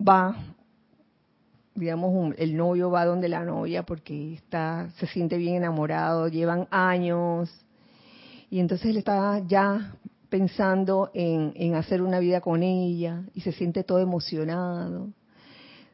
va, 0.00 0.36
digamos, 1.78 2.34
el 2.38 2.56
novio 2.56 2.90
va 2.90 3.04
donde 3.04 3.28
la 3.28 3.44
novia 3.44 3.84
porque 3.84 4.34
está, 4.34 4.90
se 4.98 5.06
siente 5.06 5.36
bien 5.36 5.56
enamorado, 5.56 6.28
llevan 6.28 6.66
años, 6.70 7.50
y 8.50 8.60
entonces 8.60 8.88
él 8.88 8.96
está 8.96 9.40
ya 9.46 9.94
pensando 10.28 11.10
en, 11.14 11.74
hacer 11.74 12.02
una 12.02 12.18
vida 12.18 12.40
con 12.40 12.62
ella 12.62 13.24
y 13.34 13.40
se 13.40 13.52
siente 13.52 13.84
todo 13.84 13.98
emocionado 13.98 15.08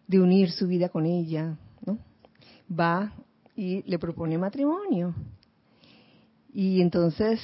de 0.07 0.21
unir 0.21 0.51
su 0.51 0.67
vida 0.67 0.89
con 0.89 1.07
ella, 1.07 1.57
¿no? 1.85 1.99
Va 2.69 3.13
y 3.57 3.83
le 3.83 3.99
propone 3.99 4.39
matrimonio. 4.39 5.15
Y 6.53 6.81
entonces 6.81 7.41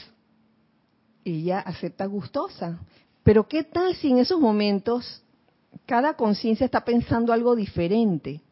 ella 1.24 1.60
acepta 1.60 2.06
gustosa. 2.06 2.80
Pero 3.22 3.48
¿qué 3.48 3.64
tal 3.64 3.94
si 3.96 4.10
en 4.10 4.18
esos 4.18 4.40
momentos 4.40 5.22
cada 5.90 6.14
conciencia 6.14 6.64
está 6.66 6.84
pensando 6.84 7.32
algo 7.32 7.56
diferente? 7.56 8.42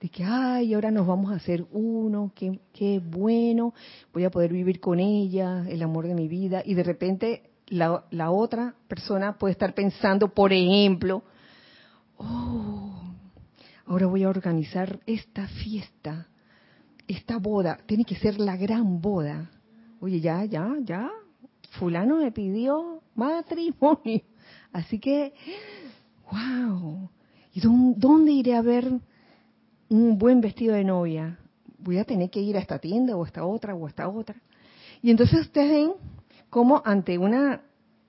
de 0.00 0.08
que, 0.08 0.24
ay, 0.24 0.74
ahora 0.74 0.90
nos 0.90 1.06
vamos 1.06 1.30
a 1.30 1.36
hacer 1.36 1.64
uno, 1.70 2.32
qué, 2.34 2.58
qué 2.72 2.98
bueno, 2.98 3.72
voy 4.12 4.24
a 4.24 4.30
poder 4.32 4.52
vivir 4.52 4.80
con 4.80 4.98
ella, 4.98 5.64
el 5.68 5.80
amor 5.80 6.08
de 6.08 6.16
mi 6.16 6.26
vida, 6.26 6.60
y 6.64 6.74
de 6.74 6.82
repente 6.82 7.50
la, 7.68 8.04
la 8.10 8.32
otra 8.32 8.74
persona 8.88 9.38
puede 9.38 9.52
estar 9.52 9.72
pensando, 9.74 10.34
por 10.34 10.52
ejemplo, 10.52 11.22
oh, 12.16 13.00
ahora 13.86 14.08
voy 14.08 14.24
a 14.24 14.28
organizar 14.28 14.98
esta 15.06 15.46
fiesta, 15.46 16.26
esta 17.06 17.38
boda, 17.38 17.78
tiene 17.86 18.04
que 18.04 18.16
ser 18.16 18.40
la 18.40 18.56
gran 18.56 19.00
boda. 19.00 19.52
Oye, 20.00 20.18
ya, 20.18 20.44
ya, 20.46 20.74
ya, 20.80 21.08
fulano 21.78 22.16
me 22.16 22.32
pidió 22.32 23.02
matrimonio. 23.14 24.22
Así 24.72 24.98
que, 24.98 25.32
wow, 26.32 27.10
¿y 27.52 27.60
dónde 27.60 28.32
iré 28.32 28.56
a 28.56 28.62
ver 28.62 28.90
un 29.92 30.18
buen 30.18 30.40
vestido 30.40 30.74
de 30.74 30.84
novia, 30.84 31.38
voy 31.78 31.98
a 31.98 32.04
tener 32.04 32.30
que 32.30 32.40
ir 32.40 32.56
a 32.56 32.60
esta 32.60 32.78
tienda 32.78 33.14
o 33.14 33.24
a 33.24 33.26
esta 33.26 33.44
otra 33.44 33.74
o 33.74 33.86
a 33.86 33.90
esta 33.90 34.08
otra. 34.08 34.36
Y 35.02 35.10
entonces 35.10 35.40
ustedes 35.40 35.70
ven 35.70 35.92
cómo 36.48 36.80
ante 36.84 37.18
una, 37.18 37.60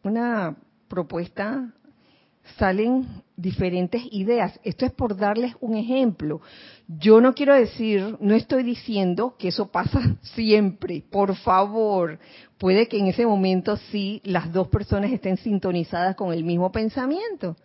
una 0.04 0.56
propuesta 0.88 1.74
salen 2.58 3.06
diferentes 3.36 4.02
ideas. 4.12 4.58
Esto 4.64 4.86
es 4.86 4.94
por 4.94 5.18
darles 5.18 5.56
un 5.60 5.76
ejemplo. 5.76 6.40
Yo 6.88 7.20
no 7.20 7.34
quiero 7.34 7.54
decir, 7.54 8.16
no 8.22 8.34
estoy 8.34 8.64
diciendo 8.64 9.36
que 9.38 9.50
eso 9.50 9.68
pasa 9.70 10.00
siempre. 10.22 11.04
Por 11.10 11.36
favor, 11.36 12.18
puede 12.58 12.88
que 12.88 12.98
en 12.98 13.08
ese 13.08 13.26
momento 13.26 13.76
sí 13.92 14.22
las 14.24 14.54
dos 14.54 14.70
personas 14.70 15.12
estén 15.12 15.36
sintonizadas 15.36 16.16
con 16.16 16.32
el 16.32 16.46
mismo 16.46 16.72
pensamiento. 16.72 17.58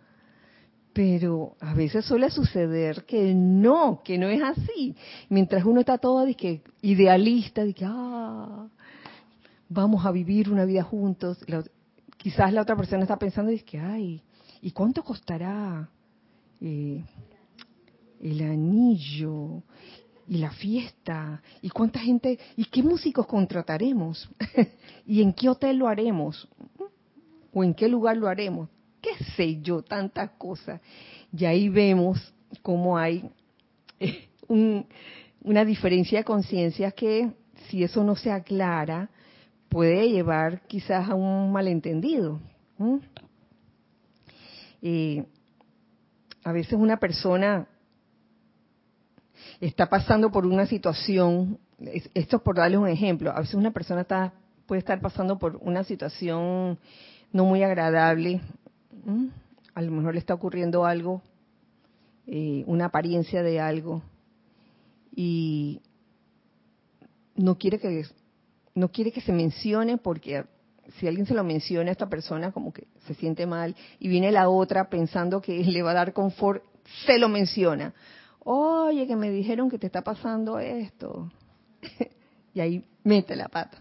Pero 0.93 1.55
a 1.59 1.73
veces 1.73 2.05
suele 2.05 2.29
suceder 2.31 3.05
que 3.05 3.33
no, 3.33 4.01
que 4.03 4.17
no 4.17 4.27
es 4.27 4.41
así. 4.41 4.95
Mientras 5.29 5.63
uno 5.63 5.81
está 5.81 5.97
todo 5.97 6.25
idealista, 6.81 7.63
de 7.63 7.73
que 7.73 7.85
ah, 7.87 8.67
vamos 9.69 10.05
a 10.05 10.11
vivir 10.11 10.49
una 10.49 10.65
vida 10.65 10.83
juntos, 10.83 11.37
quizás 12.17 12.51
la 12.51 12.61
otra 12.61 12.75
persona 12.75 13.03
está 13.03 13.17
pensando 13.17 13.51
de 13.51 13.63
que 13.63 13.79
ay, 13.79 14.21
¿y 14.61 14.71
cuánto 14.71 15.03
costará 15.03 15.89
eh, 16.59 17.03
el 18.19 18.41
anillo 18.41 19.63
y 20.27 20.37
la 20.37 20.51
fiesta? 20.51 21.41
¿Y 21.61 21.69
cuánta 21.69 21.99
gente? 21.99 22.39
¿Y 22.57 22.65
qué 22.65 22.81
músicos 22.81 23.27
contrataremos? 23.27 24.27
¿Y 25.05 25.21
en 25.21 25.33
qué 25.33 25.49
hotel 25.49 25.77
lo 25.77 25.87
haremos? 25.87 26.47
¿O 27.53 27.63
en 27.63 27.75
qué 27.75 27.87
lugar 27.87 28.17
lo 28.17 28.27
haremos? 28.27 28.69
Qué 29.01 29.23
sé 29.35 29.61
yo, 29.61 29.81
tantas 29.81 30.31
cosas. 30.31 30.81
Y 31.31 31.45
ahí 31.45 31.69
vemos 31.69 32.33
cómo 32.61 32.97
hay 32.97 33.29
eh, 33.99 34.27
una 35.41 35.65
diferencia 35.65 36.19
de 36.19 36.25
conciencia 36.25 36.91
que 36.91 37.31
si 37.69 37.83
eso 37.83 38.03
no 38.03 38.15
se 38.15 38.31
aclara, 38.31 39.09
puede 39.69 40.09
llevar 40.09 40.61
quizás 40.67 41.09
a 41.09 41.15
un 41.15 41.51
malentendido. 41.51 42.39
Eh, 44.81 45.25
a 46.43 46.51
veces 46.51 46.73
una 46.73 46.97
persona 46.97 47.67
está 49.59 49.89
pasando 49.89 50.31
por 50.31 50.45
una 50.45 50.65
situación, 50.65 51.59
esto 52.13 52.37
es 52.37 52.43
por 52.43 52.55
darles 52.55 52.79
un 52.79 52.87
ejemplo, 52.87 53.31
a 53.31 53.41
veces 53.41 53.55
una 53.55 53.71
persona 53.71 54.01
está, 54.01 54.33
puede 54.65 54.79
estar 54.79 54.99
pasando 55.01 55.37
por 55.37 55.57
una 55.57 55.83
situación 55.83 56.79
no 57.31 57.45
muy 57.45 57.63
agradable. 57.63 58.41
A 59.73 59.81
lo 59.81 59.91
mejor 59.91 60.13
le 60.13 60.19
está 60.19 60.33
ocurriendo 60.33 60.85
algo, 60.85 61.21
eh, 62.27 62.63
una 62.67 62.85
apariencia 62.85 63.43
de 63.43 63.59
algo, 63.59 64.01
y 65.15 65.81
no 67.35 67.57
quiere 67.57 67.79
que 67.79 68.05
no 68.75 68.89
quiere 68.89 69.11
que 69.11 69.21
se 69.21 69.33
mencione 69.33 69.97
porque 69.97 70.45
si 70.97 71.07
alguien 71.07 71.25
se 71.25 71.33
lo 71.33 71.43
menciona 71.43 71.89
a 71.89 71.91
esta 71.91 72.09
persona 72.09 72.51
como 72.51 72.71
que 72.71 72.87
se 73.05 73.13
siente 73.15 73.45
mal 73.45 73.75
y 73.99 74.07
viene 74.07 74.31
la 74.31 74.49
otra 74.49 74.89
pensando 74.89 75.41
que 75.41 75.63
le 75.65 75.81
va 75.81 75.91
a 75.91 75.95
dar 75.95 76.13
confort, 76.13 76.63
se 77.05 77.17
lo 77.17 77.29
menciona. 77.29 77.93
Oye, 78.39 79.05
que 79.05 79.15
me 79.15 79.29
dijeron 79.29 79.69
que 79.69 79.77
te 79.77 79.87
está 79.87 80.01
pasando 80.01 80.59
esto. 80.59 81.31
y 82.53 82.59
ahí 82.59 82.85
mete 83.03 83.35
la 83.35 83.47
pata. 83.47 83.77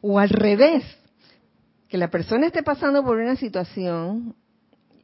O 0.00 0.18
al 0.18 0.30
revés, 0.30 0.84
que 1.88 1.98
la 1.98 2.10
persona 2.10 2.46
esté 2.46 2.62
pasando 2.62 3.04
por 3.04 3.18
una 3.18 3.36
situación 3.36 4.34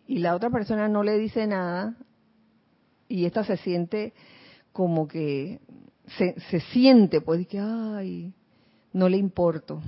y 0.06 0.18
la 0.18 0.34
otra 0.34 0.50
persona 0.50 0.88
no 0.88 1.02
le 1.02 1.18
dice 1.18 1.46
nada 1.46 1.96
y 3.08 3.24
esta 3.24 3.44
se 3.44 3.56
siente 3.58 4.12
como 4.72 5.06
que 5.06 5.60
se, 6.18 6.60
siente 6.72 7.20
pues 7.20 7.46
que 7.46 7.58
ay 7.58 8.32
no 8.92 9.08
le 9.08 9.16
importo 9.16 9.82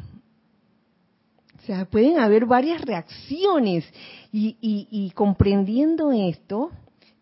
o 1.58 1.66
sea 1.66 1.84
pueden 1.86 2.18
haber 2.18 2.46
varias 2.46 2.80
reacciones 2.82 3.84
y, 4.30 4.56
y 4.60 5.10
comprendiendo 5.12 6.12
esto 6.12 6.70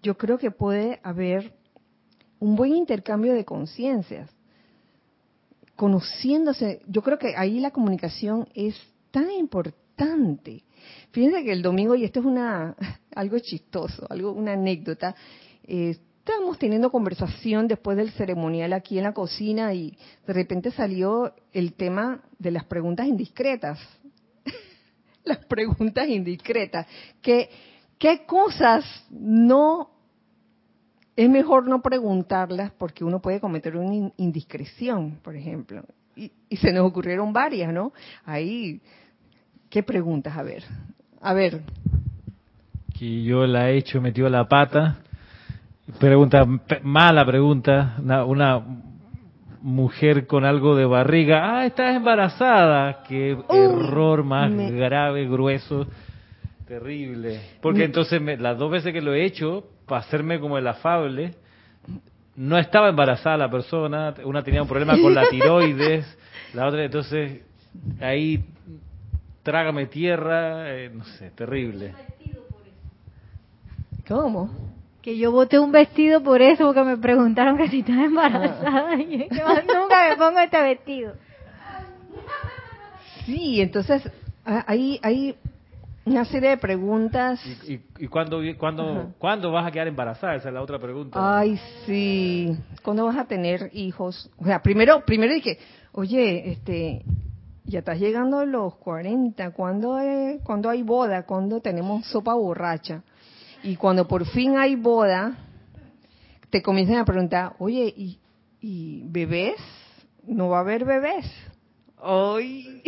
yo 0.03 0.17
creo 0.17 0.37
que 0.37 0.51
puede 0.51 1.01
haber 1.03 1.55
un 2.43 2.57
buen 2.57 2.75
intercambio 2.75 3.35
de 3.35 3.45
conciencias. 3.45 4.29
Conociéndose 5.77 6.83
yo 6.89 7.03
creo 7.03 7.17
que 7.17 7.37
ahí 7.37 7.61
la 7.61 7.71
comunicación 7.71 8.49
es 8.55 8.75
tan 9.13 9.31
importante. 9.31 10.65
Fíjense 11.13 11.45
que 11.45 11.53
el 11.53 11.63
domingo, 11.63 11.95
y 11.95 12.05
esto 12.05 12.19
es 12.19 12.27
una 12.27 12.75
algo 13.15 13.39
chistoso, 13.39 14.07
algo 14.11 14.33
una 14.33 14.55
anécdota, 14.55 15.15
eh, 15.65 15.97
estábamos 16.19 16.59
teniendo 16.59 16.91
conversación 16.91 17.69
después 17.69 17.97
del 17.97 18.11
ceremonial 18.13 18.73
aquí 18.73 18.97
en 18.97 19.05
la 19.05 19.13
cocina 19.13 19.75
y 19.75 19.97
de 20.27 20.33
repente 20.33 20.71
salió 20.71 21.35
el 21.53 21.75
tema 21.75 22.23
de 22.39 22.51
las 22.51 22.65
preguntas 22.65 23.07
indiscretas. 23.07 23.79
las 25.25 25.45
preguntas 25.47 26.09
indiscretas. 26.09 26.87
Que, 27.21 27.51
¿Qué 27.99 28.25
cosas 28.27 28.85
no 29.11 29.91
es 31.15 31.29
mejor 31.29 31.69
no 31.69 31.83
preguntarlas 31.83 32.73
porque 32.73 33.05
uno 33.05 33.21
puede 33.21 33.41
cometer 33.41 33.77
una 33.77 34.13
indiscreción, 34.17 35.21
por 35.23 35.37
ejemplo? 35.37 35.85
Y, 36.17 36.31
y 36.49 36.57
se 36.57 36.73
nos 36.73 36.89
ocurrieron 36.89 37.33
varias, 37.33 37.73
¿no? 37.73 37.93
Ahí 38.25 38.81
¿Qué 39.73 39.83
preguntas? 39.83 40.37
A 40.37 40.43
ver. 40.43 40.65
A 41.23 41.33
ver. 41.33 41.63
Que 42.99 43.23
yo 43.23 43.47
la 43.47 43.71
he 43.71 43.79
hecho, 43.79 44.03
metió 44.03 44.29
la 44.29 44.47
pata. 44.47 44.99
Pregunta, 45.99 46.47
mala 46.83 47.25
pregunta. 47.25 47.97
Una, 48.27 48.63
mujer 49.63 50.27
con 50.27 50.45
algo 50.45 50.77
de 50.77 50.85
barriga. 50.85 51.57
Ah, 51.57 51.65
estás 51.65 51.97
embarazada. 51.97 53.03
Qué 53.05 53.35
error 53.49 54.25
más 54.25 54.53
grave, 54.73 55.27
grueso, 55.27 55.87
terrible. 56.69 57.41
Porque 57.63 57.85
entonces 57.85 58.21
las 58.39 58.59
dos 58.59 58.71
veces 58.71 58.93
que 58.93 59.01
lo 59.01 59.15
he 59.15 59.25
hecho, 59.25 59.65
para 59.87 60.03
hacerme 60.03 60.39
como 60.39 60.59
el 60.59 60.67
afable, 60.67 61.35
no 62.37 62.59
estaba 62.59 62.91
embarazada 62.91 63.39
la 63.39 63.51
persona. 63.51 64.13
Una 64.23 64.43
tenía 64.43 64.61
un 64.61 64.69
problema 64.69 65.01
con 65.01 65.15
la 65.15 65.27
tiroides. 65.31 66.19
La 66.53 66.67
otra, 66.67 66.85
entonces, 66.85 67.41
ahí 68.03 68.45
trágame 69.43 69.87
tierra, 69.87 70.73
eh, 70.73 70.91
no 70.93 71.05
sé, 71.05 71.31
terrible. 71.31 71.95
¿Cómo? 74.09 74.51
Que 75.01 75.17
yo 75.19 75.33
boté 75.33 75.59
un 75.59 75.73
vestido 75.73 76.23
por 76.23 76.43
eso, 76.43 76.67
porque 76.67 76.85
me 76.85 76.97
preguntaron 76.97 77.57
que 77.57 77.69
si 77.69 77.81
estaba 77.81 78.05
embarazada. 78.05 78.95
Y 79.01 79.29
yo 79.31 79.47
nunca 79.75 80.09
me 80.09 80.17
pongo 80.17 80.39
este 80.39 80.63
vestido. 80.63 81.15
Sí, 83.25 83.61
entonces 83.61 84.03
hay, 84.45 84.99
hay 85.03 85.37
una 86.05 86.25
serie 86.25 86.51
de 86.51 86.57
preguntas. 86.57 87.41
¿Y, 87.67 87.81
y, 87.99 88.09
cuándo, 88.09 88.41
cuándo, 89.19 89.53
vas 89.53 89.67
a 89.67 89.71
quedar 89.71 89.89
embarazada? 89.89 90.35
Esa 90.35 90.49
es 90.49 90.55
la 90.55 90.63
otra 90.63 90.79
pregunta. 90.79 91.19
Ay, 91.39 91.59
sí. 91.87 92.57
¿Cuándo 92.83 93.07
vas 93.07 93.17
a 93.17 93.25
tener 93.25 93.71
hijos? 93.73 94.31
O 94.39 94.45
sea, 94.45 94.61
primero, 94.63 95.05
primero 95.05 95.33
dije, 95.33 95.59
oye, 95.93 96.51
este, 96.51 97.03
ya 97.65 97.81
estás 97.81 97.99
llegando 97.99 98.39
a 98.39 98.45
los 98.45 98.75
40, 98.77 99.53
¿cuándo, 99.53 99.99
cuando 100.45 100.69
hay 100.69 100.83
boda? 100.83 101.25
¿Cuándo 101.25 101.61
tenemos 101.61 102.07
sopa 102.07 102.35
borracha? 102.35 103.03
Y 103.63 103.77
cuando 103.77 104.09
por 104.09 104.27
fin 104.27 104.57
hay 104.57 104.75
boda, 104.75 105.39
te 106.51 106.63
comienzan 106.63 106.97
a 106.97 107.05
preguntar, 107.05 107.55
oye, 107.59 107.93
¿y, 107.97 108.19
y 108.61 109.03
bebés? 109.07 109.57
¿No 110.25 110.49
va 110.49 110.59
a 110.59 110.61
haber 110.61 110.85
bebés? 110.85 111.27
Ay. 111.99 112.83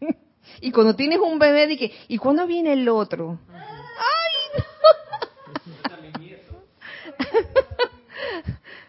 y 0.60 0.70
cuando 0.70 0.94
tienes 0.94 1.18
un 1.18 1.38
bebé, 1.38 1.66
dije, 1.66 1.92
¿y 2.08 2.18
cuándo 2.18 2.46
viene 2.46 2.72
el 2.72 2.88
otro? 2.88 3.40
¡Ay, 3.50 3.62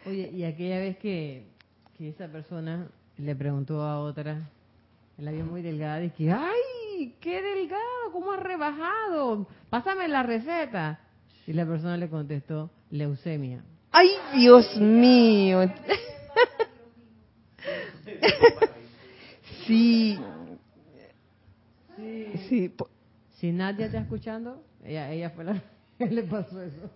Oye, 0.06 0.30
y 0.34 0.43
aquella 0.43 0.80
vez 0.80 0.98
que, 0.98 1.46
que 1.98 2.10
esa 2.10 2.28
persona 2.28 2.88
le 3.17 3.36
preguntó 3.36 3.82
a 3.82 4.00
otra, 4.00 4.50
la 5.17 5.32
vio 5.32 5.45
muy 5.45 5.62
delgada 5.62 6.04
y 6.04 6.10
que, 6.10 6.32
¡ay! 6.32 7.15
¡Qué 7.19 7.41
delgado! 7.41 8.12
¿Cómo 8.12 8.32
ha 8.32 8.38
rebajado? 8.38 9.47
Pásame 9.69 10.08
la 10.08 10.23
receta. 10.23 10.99
Y 11.45 11.54
la 11.54 11.65
persona 11.65 11.97
le 11.97 12.10
contestó, 12.10 12.69
leucemia. 12.89 13.63
¡Ay, 13.91 14.10
Dios 14.34 14.78
mío! 14.78 15.69
sí. 19.67 20.19
Sí. 22.49 22.73
Si 23.38 23.52
Nadia 23.52 23.88
está 23.88 23.99
escuchando, 23.99 24.63
ella, 24.84 25.12
ella 25.12 25.30
fue 25.32 25.43
la 25.43 25.62
que 25.97 26.08
le 26.08 26.23
pasó 26.23 26.62
eso. 26.62 26.89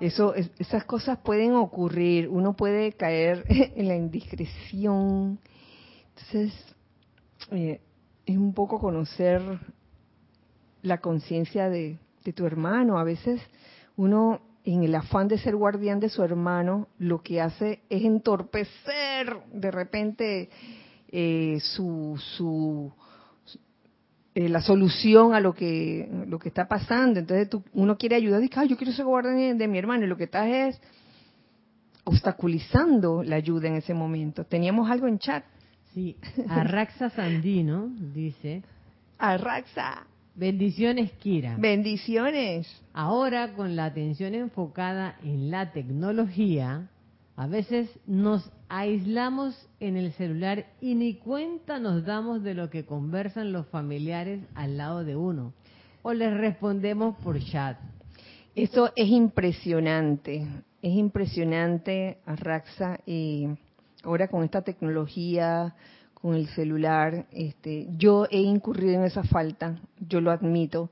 Eso, 0.00 0.34
esas 0.34 0.84
cosas 0.84 1.18
pueden 1.18 1.54
ocurrir. 1.54 2.28
Uno 2.28 2.54
puede 2.54 2.92
caer 2.92 3.44
en 3.48 3.88
la 3.88 3.94
indiscreción. 3.94 5.38
Entonces, 6.08 6.75
eh, 7.50 7.80
es 8.24 8.36
un 8.36 8.54
poco 8.54 8.78
conocer 8.80 9.40
la 10.82 10.98
conciencia 10.98 11.68
de, 11.68 11.98
tu 12.34 12.44
hermano. 12.44 12.98
A 12.98 13.04
veces 13.04 13.40
uno, 13.96 14.40
en 14.64 14.82
el 14.82 14.94
afán 14.94 15.28
de 15.28 15.38
ser 15.38 15.54
guardián 15.54 16.00
de 16.00 16.08
su 16.08 16.24
hermano, 16.24 16.88
lo 16.98 17.22
que 17.22 17.40
hace 17.40 17.82
es 17.88 18.04
entorpecer 18.04 19.36
de 19.52 19.70
repente 19.70 20.50
eh, 21.08 21.58
su, 21.60 22.20
su 22.36 22.92
eh, 24.34 24.48
la 24.48 24.60
solución 24.60 25.34
a 25.34 25.40
lo 25.40 25.54
que 25.54 26.08
lo 26.26 26.38
que 26.38 26.48
está 26.48 26.66
pasando. 26.66 27.20
Entonces 27.20 27.48
uno 27.72 27.96
quiere 27.96 28.16
ayudar 28.16 28.40
y 28.40 28.48
dice, 28.48 28.68
yo 28.68 28.76
quiero 28.76 28.92
ser 28.92 29.04
guardián 29.04 29.56
de 29.56 29.68
mi 29.68 29.78
hermano. 29.78 30.04
Y 30.04 30.08
lo 30.08 30.16
que 30.16 30.24
está 30.24 30.48
es 30.48 30.80
obstaculizando 32.04 33.22
la 33.22 33.36
ayuda 33.36 33.68
en 33.68 33.76
ese 33.76 33.94
momento. 33.94 34.44
Teníamos 34.44 34.90
algo 34.90 35.06
en 35.06 35.18
chat. 35.18 35.44
Sí, 35.96 36.14
Arraxa 36.50 37.08
Sandino 37.08 37.88
dice. 38.12 38.62
Arraxa. 39.16 40.06
Bendiciones, 40.34 41.10
Kira. 41.12 41.56
Bendiciones. 41.58 42.68
Ahora, 42.92 43.54
con 43.54 43.76
la 43.76 43.86
atención 43.86 44.34
enfocada 44.34 45.16
en 45.24 45.50
la 45.50 45.72
tecnología, 45.72 46.90
a 47.34 47.46
veces 47.46 47.88
nos 48.06 48.52
aislamos 48.68 49.56
en 49.80 49.96
el 49.96 50.12
celular 50.12 50.66
y 50.82 50.96
ni 50.96 51.14
cuenta 51.14 51.78
nos 51.78 52.04
damos 52.04 52.42
de 52.42 52.52
lo 52.52 52.68
que 52.68 52.84
conversan 52.84 53.54
los 53.54 53.66
familiares 53.68 54.42
al 54.54 54.76
lado 54.76 55.02
de 55.02 55.16
uno. 55.16 55.54
O 56.02 56.12
les 56.12 56.34
respondemos 56.34 57.16
por 57.24 57.42
chat. 57.42 57.78
Eso 58.54 58.92
es 58.96 59.08
impresionante. 59.08 60.46
Es 60.82 60.92
impresionante, 60.92 62.18
Arraxa. 62.26 63.00
Y 63.06 63.48
ahora 64.02 64.28
con 64.28 64.44
esta 64.44 64.62
tecnología, 64.62 65.74
con 66.14 66.34
el 66.34 66.48
celular, 66.48 67.26
este, 67.30 67.88
yo 67.96 68.26
he 68.30 68.40
incurrido 68.40 68.94
en 68.94 69.04
esa 69.04 69.22
falta, 69.24 69.78
yo 70.00 70.20
lo 70.20 70.30
admito. 70.30 70.90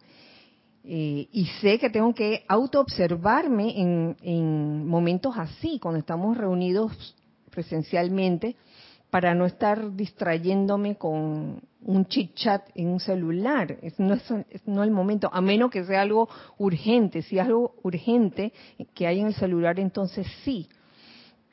Eh, 0.84 1.28
y 1.32 1.46
sé 1.60 1.78
que 1.78 1.88
tengo 1.88 2.14
que 2.14 2.44
autoobservarme 2.46 3.80
en, 3.80 4.16
en 4.22 4.86
momentos 4.86 5.34
así, 5.38 5.78
cuando 5.78 5.98
estamos 5.98 6.36
reunidos 6.36 7.16
presencialmente, 7.50 8.56
para 9.10 9.34
no 9.34 9.46
estar 9.46 9.94
distrayéndome 9.94 10.96
con 10.96 11.62
un 11.82 12.06
chit 12.06 12.34
chat 12.34 12.68
en 12.74 12.88
un 12.88 13.00
celular. 13.00 13.78
no 13.98 14.14
es, 14.14 14.24
no 14.66 14.82
el 14.82 14.90
momento, 14.90 15.30
a 15.32 15.40
menos 15.40 15.70
que 15.70 15.84
sea 15.84 16.02
algo 16.02 16.28
urgente. 16.58 17.22
Si 17.22 17.38
es 17.38 17.44
algo 17.46 17.76
urgente 17.82 18.52
que 18.92 19.06
hay 19.06 19.20
en 19.20 19.28
el 19.28 19.34
celular, 19.34 19.78
entonces 19.78 20.26
sí 20.44 20.68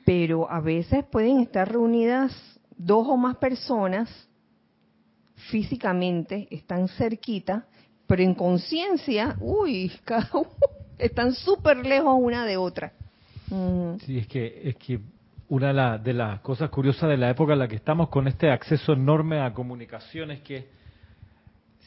pero 0.05 0.49
a 0.49 0.59
veces 0.59 1.03
pueden 1.05 1.39
estar 1.39 1.71
reunidas 1.71 2.31
dos 2.77 3.07
o 3.07 3.17
más 3.17 3.37
personas 3.37 4.09
físicamente, 5.49 6.47
están 6.51 6.87
cerquita, 6.87 7.65
pero 8.07 8.21
en 8.23 8.33
conciencia, 8.35 9.35
uy, 9.39 9.91
están 10.97 11.33
súper 11.33 11.77
lejos 11.85 12.15
una 12.19 12.45
de 12.45 12.57
otra. 12.57 12.93
Ujú. 13.49 13.97
Sí, 14.05 14.17
es 14.17 14.27
que, 14.27 14.61
es 14.69 14.75
que 14.77 14.99
una 15.49 15.67
de, 15.67 15.73
la- 15.73 15.97
de 15.97 16.13
las 16.13 16.39
cosas 16.41 16.69
curiosas 16.69 17.09
de 17.09 17.17
la 17.17 17.29
época 17.29 17.53
en 17.53 17.59
la 17.59 17.67
que 17.67 17.75
estamos 17.75 18.09
con 18.09 18.27
este 18.27 18.49
acceso 18.49 18.93
enorme 18.93 19.41
a 19.41 19.53
comunicación 19.53 20.31
es 20.31 20.41
que 20.41 20.69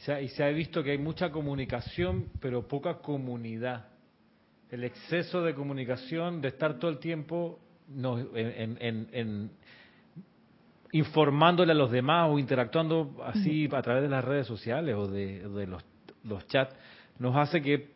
se 0.03 0.21
y 0.21 0.27
se 0.29 0.43
ha 0.43 0.49
visto 0.49 0.83
que 0.83 0.91
hay 0.91 0.97
mucha 0.97 1.31
comunicación, 1.31 2.27
pero 2.39 2.67
poca 2.67 2.95
comunidad. 2.99 3.87
El 4.69 4.83
exceso 4.83 5.41
de 5.41 5.55
comunicación, 5.55 6.41
de 6.41 6.49
estar 6.49 6.77
todo 6.77 6.91
el 6.91 6.99
tiempo 6.99 7.59
no, 7.87 8.17
en, 8.19 8.77
en- 8.81 9.07
en- 9.11 9.51
informándole 10.91 11.71
a 11.73 11.75
los 11.75 11.91
demás 11.91 12.29
o 12.31 12.39
interactuando 12.39 13.17
así 13.25 13.67
a 13.71 13.81
través 13.81 14.03
de 14.03 14.09
las 14.09 14.23
redes 14.23 14.47
sociales 14.47 14.95
o 14.95 15.07
de, 15.07 15.47
de 15.49 15.67
los, 15.67 15.83
los 16.23 16.47
chats, 16.47 16.73
nos 17.19 17.35
hace 17.35 17.61
que 17.61 17.89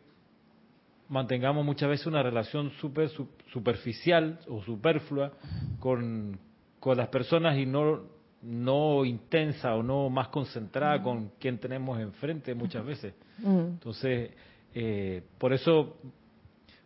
mantengamos 1.08 1.64
muchas 1.64 1.88
veces 1.88 2.06
una 2.06 2.22
relación 2.22 2.70
súper 2.80 3.08
su- 3.08 3.28
superficial 3.52 4.38
o 4.48 4.62
superflua 4.62 5.32
con, 5.78 6.38
con 6.78 6.96
las 6.96 7.08
personas 7.08 7.56
y 7.58 7.66
no, 7.66 8.02
no 8.42 9.04
intensa 9.04 9.74
o 9.74 9.82
no 9.82 10.08
más 10.10 10.28
concentrada 10.28 11.02
con 11.02 11.30
quien 11.40 11.58
tenemos 11.58 11.98
enfrente 12.00 12.54
muchas 12.54 12.84
veces. 12.84 13.14
Entonces, 13.42 14.30
eh, 14.74 15.22
por 15.38 15.52
eso 15.52 15.96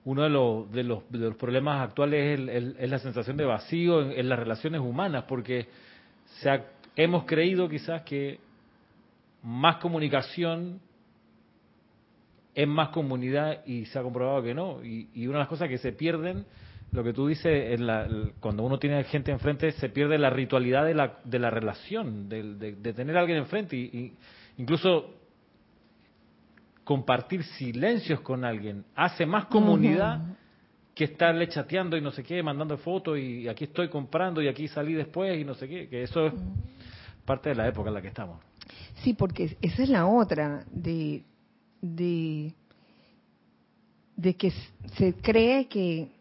uno 0.05 0.23
de 0.23 0.29
los, 0.31 0.71
de 0.71 0.83
los, 0.85 1.11
de 1.11 1.19
los 1.19 1.37
problemas 1.37 1.81
actuales 1.83 2.39
es, 2.39 2.49
el- 2.49 2.77
es 2.79 2.91
la 2.91 2.99
sensación 2.99 3.37
de 3.37 3.45
vacío 3.45 4.03
en, 4.11 4.29
las 4.29 4.39
relaciones 4.39 4.81
humanas, 4.81 5.25
porque 5.27 5.67
se 6.41 6.51
ha- 6.51 6.67
hemos 6.97 7.25
creído 7.25 7.69
quizás 7.69 8.03
que 8.03 8.39
más 9.43 9.77
comunicación 9.77 10.81
es 12.55 12.69
más 12.69 12.91
comunidad 12.91 13.65
y 13.67 13.87
se 13.87 13.99
ha 13.99 14.03
comprobado 14.03 14.43
que 14.43 14.55
no. 14.55 14.85
Y, 14.85 15.27
una 15.27 15.39
de 15.39 15.41
las 15.41 15.49
cosas 15.49 15.69
que 15.69 15.79
se 15.79 15.93
pierden, 15.93 16.45
lo 16.93 17.03
que 17.03 17.13
tú 17.13 17.27
dices, 17.27 17.73
en 17.73 17.87
la- 17.87 18.07
cuando 18.41 18.63
uno 18.63 18.79
tiene 18.79 19.03
gente 19.05 19.33
enfrente, 19.33 19.73
se 19.73 19.89
pierde 19.89 20.19
la 20.19 20.31
ritualidad 20.31 20.85
de 20.85 20.95
la, 20.95 21.19
de 21.25 21.39
la 21.39 21.51
relación, 21.51 22.29
de, 22.29 22.43
de 22.75 22.93
tener 22.93 23.17
a 23.17 23.21
alguien 23.21 23.39
enfrente. 23.39 23.77
Y, 23.77 23.81
y 23.85 24.13
incluso 24.59 25.15
compartir 26.85 27.43
silencios 27.43 28.21
con 28.21 28.45
alguien. 28.45 28.85
Hace 28.95 29.27
más 29.27 29.47
comunidad 29.47 30.21
que 30.95 31.05
estarle 31.05 31.49
chateando 31.49 31.97
y 31.97 32.01
no 32.01 32.13
sé 32.13 32.23
qué, 32.23 32.43
mandando 32.43 32.79
fotos 32.79 33.19
y 33.19 33.49
aquí 33.49 33.65
estoy 33.65 33.89
comprando 33.89 34.41
y 34.41 34.49
aquí 34.49 34.69
salí 34.69 34.93
después 34.93 35.41
y 35.41 35.45
no 35.45 35.55
sé 35.55 35.69
qué, 35.69 35.89
que 35.89 36.03
eso 36.03 36.27
es 36.27 36.33
parte 37.25 37.49
de 37.49 37.57
la 37.57 37.67
época 37.67 37.89
en 37.89 37.95
la 37.95 38.03
que 38.03 38.09
estamos. 38.09 38.39
Sí, 39.03 39.15
porque 39.15 39.57
esa 39.61 39.83
es 39.83 39.89
la 39.89 40.07
otra, 40.07 40.65
de, 40.71 41.25
de, 41.81 42.53
de 44.17 44.37
que 44.37 44.53
se 44.97 45.15
cree 45.15 45.67
que, 45.67 46.13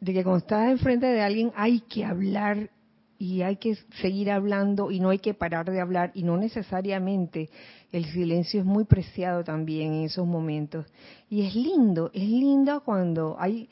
de 0.00 0.12
que 0.14 0.22
cuando 0.22 0.38
estás 0.38 0.70
enfrente 0.70 1.06
de 1.06 1.20
alguien 1.20 1.52
hay 1.54 1.80
que 1.80 2.04
hablar 2.04 2.70
y 3.18 3.42
hay 3.42 3.56
que 3.56 3.74
seguir 4.00 4.30
hablando 4.30 4.90
y 4.90 5.00
no 5.00 5.10
hay 5.10 5.18
que 5.18 5.34
parar 5.34 5.70
de 5.70 5.80
hablar 5.80 6.10
y 6.14 6.22
no 6.22 6.36
necesariamente 6.36 7.50
el 7.96 8.04
silencio 8.06 8.60
es 8.60 8.66
muy 8.66 8.84
preciado 8.84 9.42
también 9.42 9.94
en 9.94 10.04
esos 10.04 10.26
momentos. 10.26 10.86
Y 11.30 11.46
es 11.46 11.54
lindo, 11.54 12.10
es 12.12 12.28
lindo 12.28 12.82
cuando 12.84 13.36
hay 13.38 13.68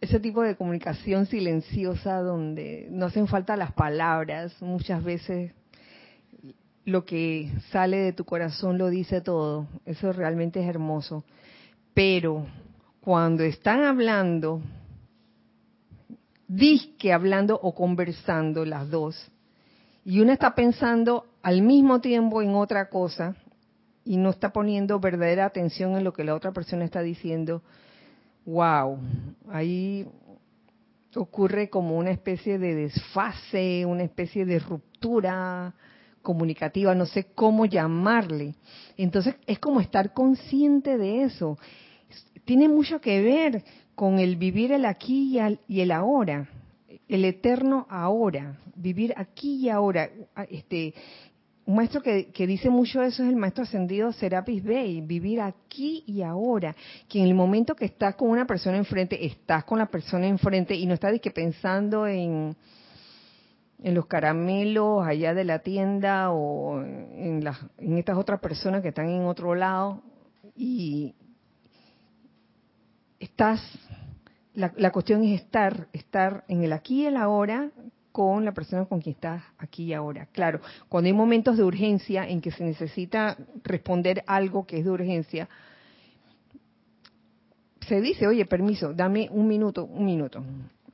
ese 0.00 0.18
tipo 0.18 0.42
de 0.42 0.56
comunicación 0.56 1.26
silenciosa 1.26 2.20
donde 2.20 2.88
no 2.90 3.06
hacen 3.06 3.28
falta 3.28 3.56
las 3.56 3.72
palabras, 3.72 4.60
muchas 4.60 5.04
veces 5.04 5.52
lo 6.84 7.04
que 7.04 7.52
sale 7.70 7.98
de 7.98 8.12
tu 8.12 8.24
corazón 8.24 8.76
lo 8.76 8.88
dice 8.88 9.20
todo. 9.20 9.68
Eso 9.84 10.12
realmente 10.12 10.60
es 10.60 10.68
hermoso. 10.68 11.24
Pero 11.94 12.46
cuando 13.00 13.44
están 13.44 13.84
hablando, 13.84 14.62
disque 16.48 17.12
hablando 17.12 17.60
o 17.62 17.72
conversando 17.72 18.64
las 18.64 18.90
dos, 18.90 19.30
y 20.04 20.20
una 20.20 20.32
está 20.32 20.54
pensando 20.54 21.29
al 21.42 21.62
mismo 21.62 22.00
tiempo 22.00 22.42
en 22.42 22.54
otra 22.54 22.88
cosa 22.88 23.36
y 24.04 24.16
no 24.16 24.30
está 24.30 24.52
poniendo 24.52 25.00
verdadera 25.00 25.46
atención 25.46 25.96
en 25.96 26.04
lo 26.04 26.12
que 26.12 26.24
la 26.24 26.34
otra 26.34 26.52
persona 26.52 26.84
está 26.84 27.02
diciendo, 27.02 27.62
wow, 28.44 28.98
ahí 29.50 30.06
ocurre 31.14 31.68
como 31.70 31.96
una 31.98 32.10
especie 32.10 32.58
de 32.58 32.74
desfase, 32.74 33.84
una 33.84 34.04
especie 34.04 34.44
de 34.44 34.58
ruptura 34.58 35.74
comunicativa, 36.22 36.94
no 36.94 37.06
sé 37.06 37.26
cómo 37.34 37.66
llamarle. 37.66 38.54
Entonces 38.96 39.34
es 39.46 39.58
como 39.58 39.80
estar 39.80 40.12
consciente 40.12 40.98
de 40.98 41.22
eso. 41.22 41.58
Tiene 42.44 42.68
mucho 42.68 43.00
que 43.00 43.22
ver 43.22 43.64
con 43.94 44.18
el 44.18 44.36
vivir 44.36 44.72
el 44.72 44.84
aquí 44.84 45.38
y 45.68 45.80
el, 45.80 45.90
ahora, 45.90 46.48
el 47.08 47.24
eterno 47.24 47.86
ahora, 47.88 48.58
vivir 48.74 49.14
aquí 49.16 49.56
y 49.56 49.68
ahora. 49.68 50.10
Este, 50.48 50.94
un 51.66 51.76
maestro 51.76 52.02
que, 52.02 52.46
dice 52.46 52.70
mucho 52.70 53.02
eso 53.02 53.22
es 53.22 53.28
el 53.28 53.36
maestro 53.36 53.64
ascendido 53.64 54.12
Serapis 54.12 54.64
Bey, 54.64 55.00
vivir 55.02 55.40
aquí 55.40 56.02
y 56.06 56.22
ahora, 56.22 56.74
que 57.08 57.20
en 57.20 57.26
el 57.26 57.34
momento 57.34 57.76
que 57.76 57.84
estás 57.84 58.14
con 58.16 58.30
una 58.30 58.46
persona 58.46 58.76
enfrente, 58.76 59.24
estás 59.24 59.64
con 59.64 59.78
la 59.78 59.86
persona 59.86 60.26
enfrente 60.26 60.74
y 60.74 60.86
no 60.86 60.94
estás 60.94 61.12
pensando 61.34 62.06
en, 62.06 62.56
en 63.82 63.94
los 63.94 64.06
caramelos 64.06 65.06
allá 65.06 65.34
de 65.34 65.44
la 65.44 65.60
tienda 65.60 66.30
o 66.32 66.80
en, 66.82 67.44
las, 67.44 67.58
estas 67.78 68.16
otras 68.16 68.40
personas 68.40 68.82
que 68.82 68.88
están 68.88 69.08
en 69.08 69.24
otro 69.24 69.54
lado 69.54 70.02
y 70.56 71.14
estás, 73.20 73.60
la, 74.54 74.72
la 74.76 74.90
cuestión 74.90 75.22
es 75.24 75.40
estar, 75.40 75.88
estar 75.92 76.44
en 76.48 76.64
el 76.64 76.72
aquí 76.72 77.02
y 77.02 77.06
el 77.06 77.16
ahora 77.16 77.70
con 78.12 78.44
la 78.44 78.52
persona 78.52 78.84
con 78.84 79.00
quien 79.00 79.14
estás 79.14 79.42
aquí 79.58 79.84
y 79.84 79.92
ahora. 79.92 80.26
Claro, 80.32 80.60
cuando 80.88 81.06
hay 81.06 81.12
momentos 81.12 81.56
de 81.56 81.64
urgencia 81.64 82.28
en 82.28 82.40
que 82.40 82.50
se 82.50 82.64
necesita 82.64 83.36
responder 83.62 84.22
algo 84.26 84.66
que 84.66 84.78
es 84.78 84.84
de 84.84 84.90
urgencia, 84.90 85.48
se 87.86 88.00
dice, 88.00 88.26
oye, 88.26 88.44
permiso, 88.46 88.92
dame 88.92 89.28
un 89.30 89.48
minuto, 89.48 89.84
un 89.84 90.04
minuto. 90.04 90.44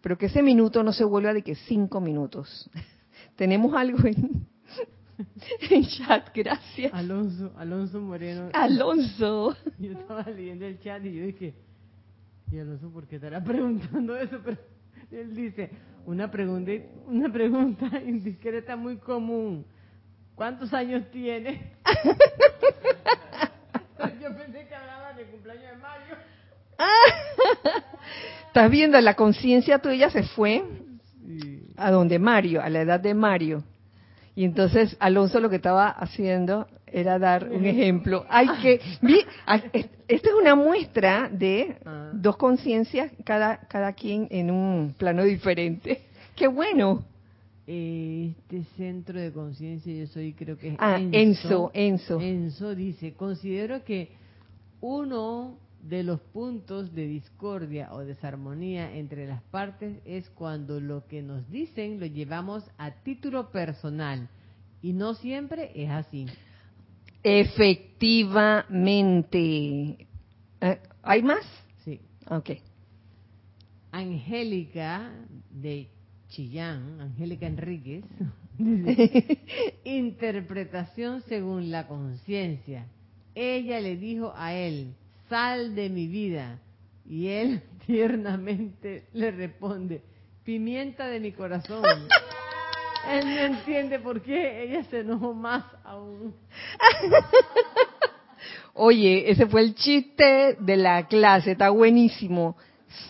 Pero 0.01 0.17
que 0.17 0.27
ese 0.27 0.43
minuto 0.43 0.83
no 0.83 0.93
se 0.93 1.05
vuelva 1.05 1.33
de 1.33 1.43
que 1.43 1.55
cinco 1.55 2.01
minutos. 2.01 2.71
Tenemos 3.37 3.75
algo 3.75 3.99
en, 4.07 4.47
en 5.71 5.85
chat, 5.85 6.29
gracias. 6.35 6.93
Alonso, 6.95 7.53
Alonso 7.57 8.01
Moreno. 8.01 8.51
Alonso. 8.53 9.57
Yo 9.79 9.93
estaba 9.93 10.23
leyendo 10.23 10.67
el 10.67 10.81
chat 10.81 11.05
y 11.05 11.15
yo 11.15 11.27
dije, 11.27 11.55
y 12.51 12.59
Alonso, 12.59 12.91
¿por 12.91 13.07
qué 13.07 13.17
estará 13.17 13.43
preguntando 13.43 14.17
eso? 14.17 14.41
Pero 14.45 14.59
él 15.11 15.35
dice, 15.35 15.71
una 16.05 16.31
pregunta, 16.31 16.71
una 17.07 17.33
pregunta 17.33 17.87
indiscreta 18.07 18.77
muy 18.77 18.99
común. 18.99 19.64
¿Cuántos 20.35 20.75
años 20.75 21.11
tiene? 21.11 21.73
yo 24.21 24.37
pensé 24.37 24.66
que 24.69 24.75
hablaba 24.75 25.14
de 25.14 25.25
cumpleaños 25.25 25.71
de 25.71 25.77
Mario. 25.79 26.16
Estás 28.49 28.71
viendo, 28.71 29.01
la 29.01 29.14
conciencia 29.14 29.79
tuya 29.79 30.11
se 30.11 30.23
fue 30.23 30.62
Sí. 31.27 31.66
a 31.77 31.90
donde 31.90 32.21
Mario, 32.21 32.62
a 32.62 32.71
la 32.71 32.83
edad 32.83 33.01
de 33.01 33.12
Mario. 33.12 33.64
Y 34.37 34.45
entonces 34.45 34.97
Alonso 35.01 35.40
lo 35.40 35.51
que 35.51 35.57
estaba 35.57 35.88
haciendo 35.88 36.69
era 36.87 37.18
dar 37.18 37.49
un 37.51 37.64
ejemplo. 37.66 38.25
Hay 38.29 38.49
que, 38.62 38.81
esta 40.09 40.29
es 40.29 40.35
una 40.40 40.55
muestra 40.55 41.29
de 41.29 41.77
Ah. 41.85 42.11
dos 42.14 42.37
conciencias, 42.37 43.11
cada, 43.25 43.59
cada 43.68 43.92
quien 43.92 44.29
en 44.31 44.51
un 44.51 44.94
plano 44.96 45.25
diferente. 45.25 46.03
¡Qué 46.37 46.46
bueno! 46.49 47.05
Este 47.66 48.62
centro 48.77 49.20
de 49.20 49.33
conciencia, 49.33 49.92
yo 49.92 50.07
soy, 50.07 50.33
creo 50.35 50.57
que 50.57 50.68
es 50.68 50.77
Ah, 50.79 51.01
Enzo, 51.01 51.72
Enzo. 51.75 52.20
Enzo 52.20 52.75
dice, 52.77 53.14
considero 53.14 53.83
que 53.85 54.12
uno 54.81 55.59
de 55.82 56.05
los 56.05 56.20
puntos 56.20 56.95
de 56.95 57.07
discordia 57.09 57.93
o 57.93 58.01
desarmonía 58.01 58.95
entre 58.97 59.26
las 59.26 59.43
partes 59.43 59.99
es 60.05 60.28
cuando 60.30 60.80
lo 60.80 61.07
que 61.07 61.22
nos 61.22 61.49
dicen 61.51 61.99
lo 61.99 62.07
llevamos 62.07 62.62
a 62.78 62.91
título 63.03 63.51
personal 63.51 64.28
y 64.82 64.93
no 64.93 65.14
siempre 65.14 65.72
es 65.74 65.91
así. 65.91 66.26
Efectivamente. 67.29 70.07
Eh, 70.61 70.79
¿Hay 71.03 71.24
más? 71.24 71.45
Sí. 71.85 72.01
Ok. 72.31 72.51
Angélica 73.91 75.11
de 75.51 75.89
Chillán, 76.29 77.01
Angélica 77.01 77.49
Enríquez, 77.49 78.05
dice, 78.59 79.41
interpretación 79.85 81.22
según 81.22 81.72
la 81.72 81.89
conciencia. 81.89 82.87
Ella 83.35 83.81
le 83.81 83.97
dijo 83.97 84.33
a 84.37 84.55
él, 84.55 84.95
sal 85.29 85.74
de 85.74 85.91
mi 85.91 86.07
vida. 86.07 86.61
Y 87.05 87.27
él 87.27 87.61
tiernamente 87.87 89.09
le 89.12 89.33
responde, 89.33 90.01
pimienta 90.45 91.09
de 91.09 91.18
mi 91.18 91.33
corazón. 91.33 91.83
Él 93.11 93.35
no 93.35 93.41
entiende 93.57 93.99
por 93.99 94.23
qué 94.23 94.63
ella 94.65 94.85
se 94.85 95.01
enojó 95.01 95.35
más 95.35 95.65
aún. 95.85 96.35
Oye, 98.75 99.31
ese 99.31 99.47
fue 99.47 99.63
el 99.63 99.75
chiste 99.75 100.57
de 100.61 100.77
la 100.77 101.07
clase, 101.07 101.53
está 101.53 101.71
buenísimo. 101.71 102.57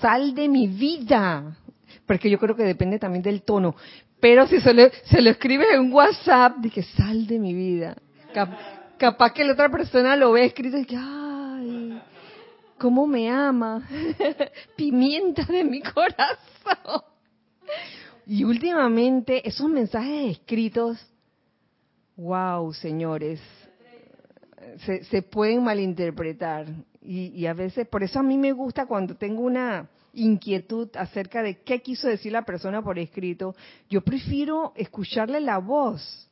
Sal 0.01 0.35
de 0.35 0.49
mi 0.49 0.69
vida. 0.69 1.57
Porque 2.07 2.31
yo 2.31 2.39
creo 2.39 2.55
que 2.55 2.63
depende 2.63 2.99
también 2.99 3.23
del 3.23 3.43
tono. 3.43 3.75
Pero 4.21 4.47
si 4.47 4.61
se 4.61 4.73
lo, 4.73 4.89
se 5.05 5.21
lo 5.21 5.31
escribes 5.31 5.69
en 5.75 5.93
WhatsApp, 5.93 6.57
dije, 6.59 6.83
sal 6.83 7.27
de 7.27 7.39
mi 7.39 7.53
vida. 7.53 7.97
Cap- 8.33 8.57
capaz 8.99 9.33
que 9.33 9.45
la 9.45 9.53
otra 9.55 9.69
persona 9.69 10.15
lo 10.17 10.33
ve 10.33 10.45
escrito 10.47 10.79
y 10.79 10.85
que, 10.85 10.97
ay, 10.97 12.01
cómo 12.79 13.07
me 13.07 13.29
ama. 13.29 13.87
Pimienta 14.77 15.43
de 15.45 15.65
mi 15.65 15.83
corazón. 15.83 17.03
Y 18.27 18.43
últimamente 18.43 19.47
esos 19.49 19.70
mensajes 19.70 20.33
escritos, 20.33 20.99
wow, 22.16 22.72
señores, 22.72 23.41
se, 24.85 25.05
se 25.05 25.22
pueden 25.22 25.62
malinterpretar. 25.62 26.66
Y, 27.01 27.29
y 27.29 27.47
a 27.47 27.55
veces, 27.55 27.87
por 27.87 28.03
eso 28.03 28.18
a 28.18 28.24
mí 28.24 28.37
me 28.37 28.51
gusta 28.51 28.87
cuando 28.87 29.14
tengo 29.14 29.43
una 29.43 29.89
inquietud 30.12 30.89
acerca 30.97 31.41
de 31.43 31.61
qué 31.62 31.81
quiso 31.81 32.09
decir 32.09 32.33
la 32.33 32.45
persona 32.45 32.83
por 32.83 32.99
escrito, 32.99 33.55
yo 33.89 34.01
prefiero 34.01 34.72
escucharle 34.74 35.41
la 35.41 35.59
voz 35.59 36.29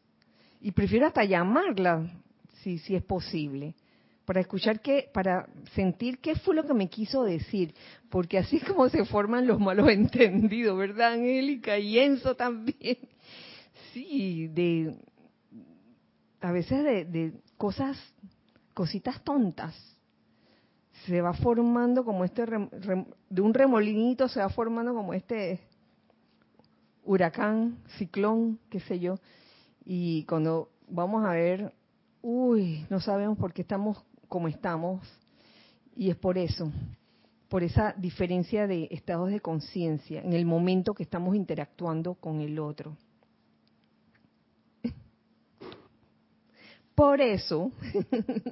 y 0.61 0.73
prefiero 0.73 1.07
hasta 1.07 1.23
llamarla, 1.25 2.11
si, 2.63 2.79
si 2.79 2.97
es 2.97 3.05
posible, 3.05 3.75
para 4.25 4.41
escuchar 4.41 4.81
qué, 4.81 5.11
para 5.13 5.47
sentir 5.75 6.19
qué 6.19 6.35
fue 6.37 6.55
lo 6.55 6.65
que 6.65 6.75
me 6.75 6.89
quiso 6.89 7.25
decir, 7.25 7.75
porque 8.09 8.39
así 8.39 8.57
es 8.57 8.65
como 8.65 8.89
se 8.89 9.05
forman 9.05 9.47
los 9.47 9.61
malos 9.61 9.89
entendidos, 9.91 10.77
¿verdad, 10.79 11.15
Angélica? 11.15 11.79
Y 11.79 11.99
Enzo 11.99 12.35
también. 12.35 12.99
Sí, 13.93 14.49
de 14.49 14.97
a 16.41 16.53
veces 16.53 16.85
de, 16.85 17.33
cosas, 17.57 17.97
cositas 18.75 19.23
tontas 19.25 19.75
se 21.07 21.23
va 21.23 21.33
formando 21.33 22.05
como 22.05 22.25
este, 22.25 22.45
de 22.45 23.41
un 23.41 23.55
remolinito 23.55 24.29
se 24.29 24.41
va 24.41 24.49
formando 24.49 24.95
como 24.95 25.15
este 25.15 25.61
huracán, 27.05 27.79
ciclón, 27.99 28.59
qué 28.71 28.81
sé 28.81 28.99
yo. 28.99 29.17
Y 29.85 30.25
cuando 30.25 30.71
vamos 30.89 31.25
a 31.25 31.33
ver, 31.33 31.73
uy, 32.23 32.87
no 32.91 33.01
sabemos 33.01 33.39
por 33.39 33.53
qué 33.53 33.63
estamos 33.63 34.03
como 34.35 34.49
estamos. 34.49 35.01
Y 35.95 36.11
es 36.11 36.17
por 36.17 36.37
eso, 36.37 36.69
por 37.49 37.63
esa 37.63 37.95
diferencia 37.97 38.67
de 38.67 38.89
estados 38.91 39.31
de 39.31 39.39
conciencia 39.39 40.23
en 40.23 40.33
el 40.33 40.45
momento 40.45 40.93
que 40.93 41.05
estamos 41.05 41.37
interactuando 41.37 42.15
con 42.15 42.41
el 42.41 42.59
otro. 42.59 42.97
Por 46.97 47.21
eso, 47.21 47.71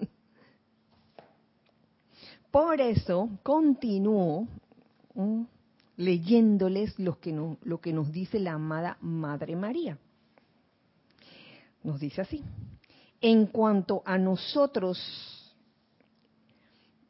por 2.52 2.80
eso 2.80 3.28
continúo 3.42 4.46
leyéndoles 5.96 6.96
lo 6.96 7.18
que 7.18 7.92
nos 7.92 8.12
dice 8.12 8.38
la 8.38 8.52
amada 8.52 8.98
Madre 9.00 9.56
María. 9.56 9.98
Nos 11.82 11.98
dice 11.98 12.20
así, 12.20 12.44
en 13.20 13.46
cuanto 13.46 14.00
a 14.04 14.16
nosotros, 14.16 15.41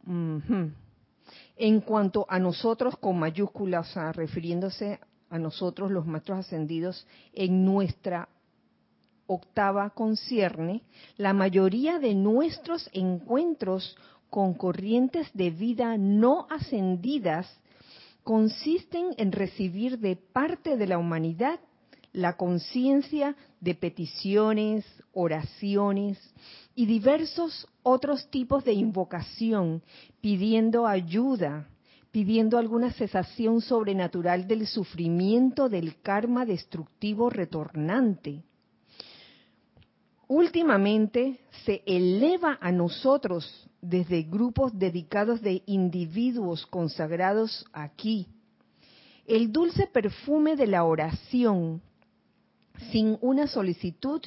en 0.06 1.80
cuanto 1.80 2.26
a 2.28 2.38
nosotros 2.38 2.96
con 2.98 3.18
mayúsculas, 3.18 3.90
o 3.90 3.92
sea, 3.92 4.12
refiriéndose 4.12 4.98
a 5.30 5.38
nosotros 5.38 5.90
los 5.90 6.06
maestros 6.06 6.40
ascendidos 6.40 7.06
en 7.32 7.64
nuestra 7.64 8.28
octava 9.26 9.90
concierne, 9.90 10.82
la 11.16 11.32
mayoría 11.32 11.98
de 11.98 12.14
nuestros 12.14 12.90
encuentros 12.92 13.96
con 14.28 14.54
corrientes 14.54 15.30
de 15.34 15.50
vida 15.50 15.96
no 15.96 16.46
ascendidas 16.50 17.46
consisten 18.24 19.14
en 19.16 19.32
recibir 19.32 19.98
de 19.98 20.16
parte 20.16 20.76
de 20.76 20.86
la 20.86 20.98
humanidad 20.98 21.60
la 22.12 22.36
conciencia 22.36 23.36
de 23.60 23.74
peticiones, 23.74 24.84
oraciones 25.12 26.18
y 26.74 26.86
diversos 26.86 27.66
otros 27.82 28.28
tipos 28.30 28.64
de 28.64 28.72
invocación, 28.72 29.82
pidiendo 30.20 30.86
ayuda, 30.86 31.68
pidiendo 32.10 32.58
alguna 32.58 32.92
cesación 32.92 33.60
sobrenatural 33.60 34.46
del 34.46 34.66
sufrimiento 34.66 35.68
del 35.68 36.00
karma 36.00 36.44
destructivo 36.44 37.30
retornante. 37.30 38.42
Últimamente 40.28 41.40
se 41.64 41.82
eleva 41.86 42.58
a 42.60 42.72
nosotros 42.72 43.68
desde 43.80 44.22
grupos 44.22 44.78
dedicados 44.78 45.40
de 45.42 45.62
individuos 45.66 46.66
consagrados 46.66 47.66
aquí 47.72 48.28
el 49.26 49.52
dulce 49.52 49.86
perfume 49.86 50.56
de 50.56 50.66
la 50.66 50.84
oración 50.84 51.80
sin 52.90 53.18
una 53.20 53.46
solicitud 53.46 54.20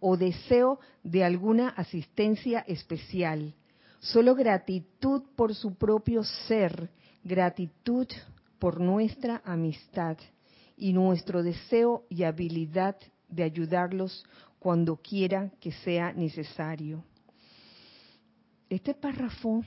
o 0.00 0.16
deseo 0.16 0.80
de 1.04 1.24
alguna 1.24 1.68
asistencia 1.68 2.60
especial, 2.60 3.54
solo 4.00 4.34
gratitud 4.34 5.22
por 5.36 5.54
su 5.54 5.74
propio 5.74 6.24
ser, 6.24 6.90
gratitud 7.22 8.08
por 8.58 8.80
nuestra 8.80 9.42
amistad 9.44 10.16
y 10.76 10.92
nuestro 10.92 11.42
deseo 11.42 12.04
y 12.08 12.24
habilidad 12.24 12.96
de 13.28 13.44
ayudarlos 13.44 14.24
cuando 14.58 14.96
quiera 14.96 15.50
que 15.60 15.72
sea 15.72 16.12
necesario. 16.12 17.04
Este 18.68 18.94
párrafo 18.94 19.62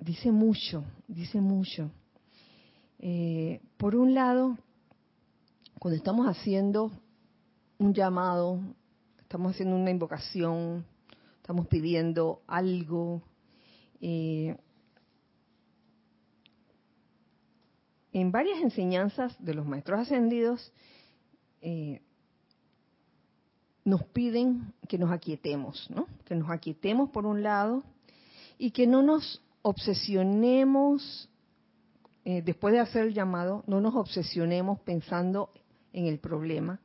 dice 0.00 0.32
mucho, 0.32 0.84
dice 1.06 1.40
mucho. 1.40 1.90
Eh, 2.98 3.60
por 3.76 3.94
un 3.94 4.14
lado, 4.14 4.56
cuando 5.78 5.96
estamos 5.96 6.26
haciendo 6.26 6.90
un 7.78 7.94
llamado, 7.94 8.60
estamos 9.20 9.52
haciendo 9.52 9.76
una 9.76 9.90
invocación, 9.90 10.84
estamos 11.36 11.66
pidiendo 11.68 12.42
algo, 12.46 13.22
eh, 14.00 14.56
en 18.12 18.32
varias 18.32 18.60
enseñanzas 18.60 19.36
de 19.38 19.54
los 19.54 19.64
maestros 19.64 20.00
ascendidos, 20.00 20.72
eh, 21.60 22.02
nos 23.84 24.04
piden 24.04 24.74
que 24.88 24.98
nos 24.98 25.10
aquietemos, 25.10 25.88
¿no? 25.90 26.06
Que 26.24 26.34
nos 26.34 26.50
aquietemos 26.50 27.10
por 27.10 27.26
un 27.26 27.42
lado 27.42 27.84
y 28.58 28.72
que 28.72 28.86
no 28.86 29.02
nos 29.02 29.42
obsesionemos, 29.62 31.30
eh, 32.24 32.42
después 32.42 32.74
de 32.74 32.80
hacer 32.80 33.06
el 33.06 33.14
llamado, 33.14 33.62
no 33.66 33.80
nos 33.80 33.94
obsesionemos 33.94 34.80
pensando 34.80 35.50
en 35.92 36.06
el 36.06 36.18
problema, 36.18 36.80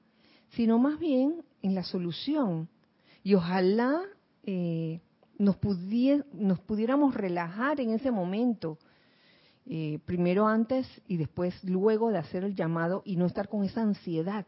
sino 0.55 0.79
más 0.79 0.99
bien 0.99 1.43
en 1.61 1.75
la 1.75 1.83
solución. 1.83 2.69
Y 3.23 3.35
ojalá 3.35 4.01
eh, 4.43 4.99
nos, 5.37 5.57
nos 6.33 6.59
pudiéramos 6.61 7.13
relajar 7.13 7.79
en 7.79 7.91
ese 7.91 8.11
momento, 8.11 8.77
eh, 9.65 9.99
primero 10.05 10.47
antes 10.47 10.87
y 11.07 11.17
después 11.17 11.63
luego 11.63 12.11
de 12.11 12.17
hacer 12.17 12.43
el 12.43 12.55
llamado 12.55 13.01
y 13.05 13.15
no 13.15 13.25
estar 13.25 13.47
con 13.47 13.63
esa 13.63 13.81
ansiedad. 13.81 14.45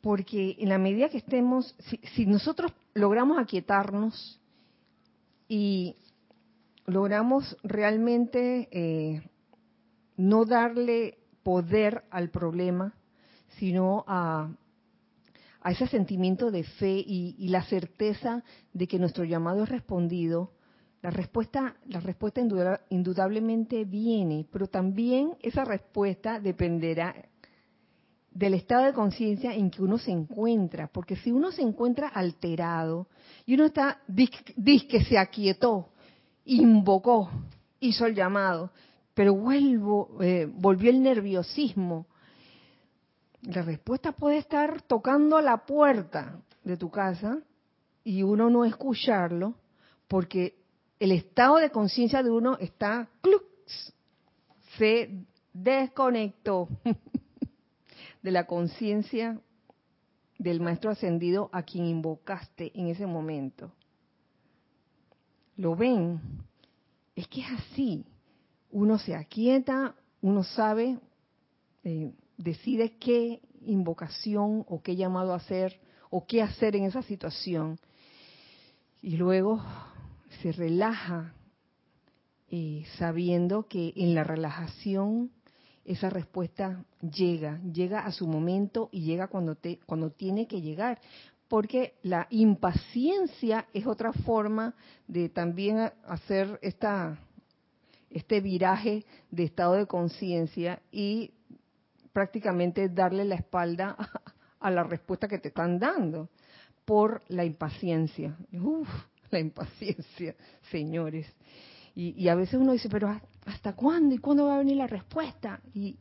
Porque 0.00 0.56
en 0.58 0.68
la 0.68 0.78
medida 0.78 1.08
que 1.08 1.18
estemos, 1.18 1.74
si, 1.78 1.98
si 2.14 2.26
nosotros 2.26 2.72
logramos 2.94 3.38
aquietarnos 3.38 4.40
y 5.48 5.96
logramos 6.86 7.56
realmente 7.62 8.68
eh, 8.70 9.22
no 10.16 10.44
darle 10.44 11.18
poder 11.42 12.04
al 12.10 12.30
problema, 12.30 12.94
sino 13.58 14.04
a, 14.06 14.50
a 15.62 15.72
ese 15.72 15.86
sentimiento 15.86 16.50
de 16.50 16.64
fe 16.64 17.04
y, 17.06 17.48
la 17.48 17.62
certeza 17.64 18.42
de 18.72 18.86
que 18.86 18.98
nuestro 18.98 19.24
llamado 19.24 19.64
es 19.64 19.68
respondido, 19.68 20.52
la 21.02 21.10
respuesta, 21.10 21.76
la 21.86 22.00
respuesta 22.00 22.40
induda- 22.40 22.80
indudablemente 22.90 23.84
viene, 23.84 24.46
pero 24.50 24.66
también 24.66 25.34
esa 25.42 25.64
respuesta 25.64 26.40
dependerá 26.40 27.14
del 28.30 28.54
estado 28.54 28.84
de 28.84 28.92
conciencia 28.92 29.54
en 29.54 29.70
que 29.70 29.82
uno 29.82 29.98
se 29.98 30.12
encuentra, 30.12 30.86
porque 30.88 31.16
si 31.16 31.32
uno 31.32 31.50
se 31.50 31.62
encuentra 31.62 32.08
alterado 32.08 33.08
y 33.44 33.54
uno 33.54 33.64
está, 33.64 34.00
dice 34.06 34.86
que 34.86 35.04
se 35.04 35.18
aquietó, 35.18 35.88
invocó, 36.44 37.30
hizo 37.80 38.06
el 38.06 38.14
llamado, 38.14 38.70
pero 39.14 39.34
vuelvo, 39.34 40.16
eh, 40.20 40.48
volvió 40.52 40.90
el 40.90 41.02
nerviosismo, 41.02 42.06
la 43.42 43.62
respuesta 43.62 44.12
puede 44.12 44.38
estar 44.38 44.82
tocando 44.82 45.36
a 45.36 45.42
la 45.42 45.64
puerta 45.64 46.40
de 46.64 46.76
tu 46.76 46.90
casa 46.90 47.38
y 48.04 48.22
uno 48.22 48.50
no 48.50 48.64
escucharlo 48.64 49.54
porque 50.08 50.58
el 50.98 51.12
estado 51.12 51.56
de 51.56 51.70
conciencia 51.70 52.22
de 52.22 52.30
uno 52.30 52.56
está 52.58 53.08
¡clux! 53.22 53.94
se 54.76 55.24
desconectó 55.52 56.68
de 58.22 58.30
la 58.30 58.46
conciencia 58.46 59.40
del 60.38 60.60
maestro 60.60 60.90
ascendido 60.90 61.50
a 61.52 61.62
quien 61.62 61.86
invocaste 61.86 62.72
en 62.74 62.88
ese 62.88 63.06
momento. 63.06 63.72
lo 65.56 65.76
ven, 65.76 66.20
es 67.14 67.28
que 67.28 67.42
es 67.42 67.50
así. 67.50 68.06
Uno 68.70 68.98
se 68.98 69.14
aquieta, 69.14 69.94
uno 70.22 70.42
sabe, 70.42 70.98
eh, 71.84 72.12
decide 72.40 72.96
qué 72.98 73.40
invocación 73.62 74.64
o 74.68 74.82
qué 74.82 74.96
llamado 74.96 75.34
hacer 75.34 75.80
o 76.08 76.26
qué 76.26 76.42
hacer 76.42 76.74
en 76.74 76.84
esa 76.84 77.02
situación. 77.02 77.78
Y 79.02 79.16
luego 79.16 79.62
se 80.42 80.52
relaja 80.52 81.34
eh, 82.50 82.84
sabiendo 82.98 83.68
que 83.68 83.92
en 83.96 84.14
la 84.14 84.24
relajación 84.24 85.30
esa 85.84 86.10
respuesta 86.10 86.84
llega, 87.00 87.60
llega 87.62 88.00
a 88.00 88.12
su 88.12 88.26
momento 88.26 88.88
y 88.92 89.02
llega 89.02 89.28
cuando, 89.28 89.54
te, 89.54 89.78
cuando 89.86 90.10
tiene 90.10 90.46
que 90.46 90.60
llegar. 90.60 91.00
Porque 91.48 91.94
la 92.02 92.26
impaciencia 92.30 93.66
es 93.74 93.86
otra 93.86 94.12
forma 94.12 94.74
de 95.08 95.28
también 95.28 95.90
hacer 96.06 96.58
esta, 96.62 97.18
este 98.08 98.40
viraje 98.40 99.04
de 99.30 99.44
estado 99.44 99.74
de 99.74 99.86
conciencia 99.86 100.80
y 100.92 101.32
prácticamente 102.12 102.88
darle 102.88 103.24
la 103.24 103.36
espalda 103.36 103.96
a 104.60 104.70
la 104.70 104.82
respuesta 104.82 105.28
que 105.28 105.38
te 105.38 105.48
están 105.48 105.78
dando 105.78 106.28
por 106.84 107.22
la 107.28 107.44
impaciencia. 107.44 108.36
Uf, 108.52 108.88
la 109.30 109.38
impaciencia, 109.38 110.34
señores. 110.70 111.26
Y, 111.94 112.28
a 112.28 112.34
veces 112.34 112.54
uno 112.54 112.72
dice, 112.72 112.88
pero 112.88 113.20
¿hasta 113.44 113.74
cuándo? 113.74 114.14
¿Y 114.14 114.18
cuándo 114.18 114.46
va 114.46 114.54
a 114.54 114.58
venir 114.58 114.76
la 114.76 114.86
respuesta? 114.86 115.60
Y 115.74 115.98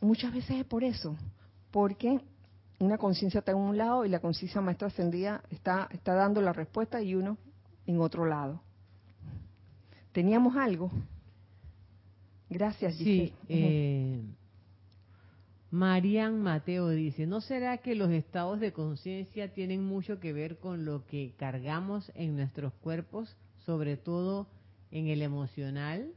muchas 0.00 0.32
veces 0.32 0.58
es 0.58 0.64
por 0.64 0.84
eso, 0.84 1.16
porque 1.70 2.20
una 2.78 2.96
conciencia 2.96 3.40
está 3.40 3.52
en 3.52 3.58
un 3.58 3.76
lado 3.76 4.04
y 4.04 4.08
la 4.08 4.20
conciencia 4.20 4.60
maestra 4.60 4.88
ascendida 4.88 5.42
está, 5.50 5.88
está 5.92 6.14
dando 6.14 6.40
la 6.40 6.52
respuesta 6.52 7.02
y 7.02 7.14
uno 7.14 7.36
en 7.86 8.00
otro 8.00 8.26
lado. 8.26 8.62
¿Teníamos 10.12 10.56
algo? 10.56 10.90
Gracias, 12.48 12.94
Sí, 12.94 13.34
eh, 13.48 14.22
Marian 15.76 16.40
Mateo 16.40 16.88
dice, 16.88 17.26
¿no 17.26 17.42
será 17.42 17.76
que 17.76 17.94
los 17.94 18.10
estados 18.10 18.60
de 18.60 18.72
conciencia 18.72 19.52
tienen 19.52 19.84
mucho 19.84 20.18
que 20.20 20.32
ver 20.32 20.58
con 20.58 20.86
lo 20.86 21.04
que 21.04 21.34
cargamos 21.36 22.10
en 22.14 22.34
nuestros 22.34 22.72
cuerpos, 22.72 23.36
sobre 23.66 23.98
todo 23.98 24.48
en 24.90 25.08
el 25.08 25.20
emocional? 25.20 26.14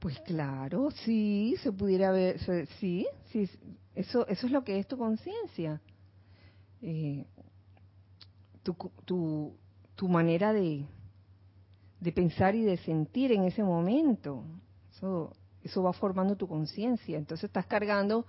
Pues 0.00 0.18
claro, 0.20 0.90
sí, 0.90 1.54
se 1.62 1.70
pudiera 1.70 2.10
ver, 2.10 2.40
sí, 2.80 3.06
sí, 3.30 3.48
eso, 3.94 4.26
eso 4.26 4.46
es 4.46 4.52
lo 4.52 4.64
que 4.64 4.80
es 4.80 4.88
tu 4.88 4.98
conciencia. 4.98 5.80
Eh, 6.82 7.26
tu, 8.64 9.54
tu, 9.94 10.08
manera 10.08 10.52
de, 10.52 10.86
de 12.00 12.12
pensar 12.12 12.56
y 12.56 12.62
de 12.62 12.78
sentir 12.78 13.30
en 13.30 13.44
ese 13.44 13.62
momento. 13.62 14.42
Eso, 14.90 15.36
eso 15.62 15.82
va 15.82 15.92
formando 15.92 16.36
tu 16.36 16.48
conciencia. 16.48 17.18
Entonces 17.18 17.44
estás 17.44 17.66
cargando 17.66 18.26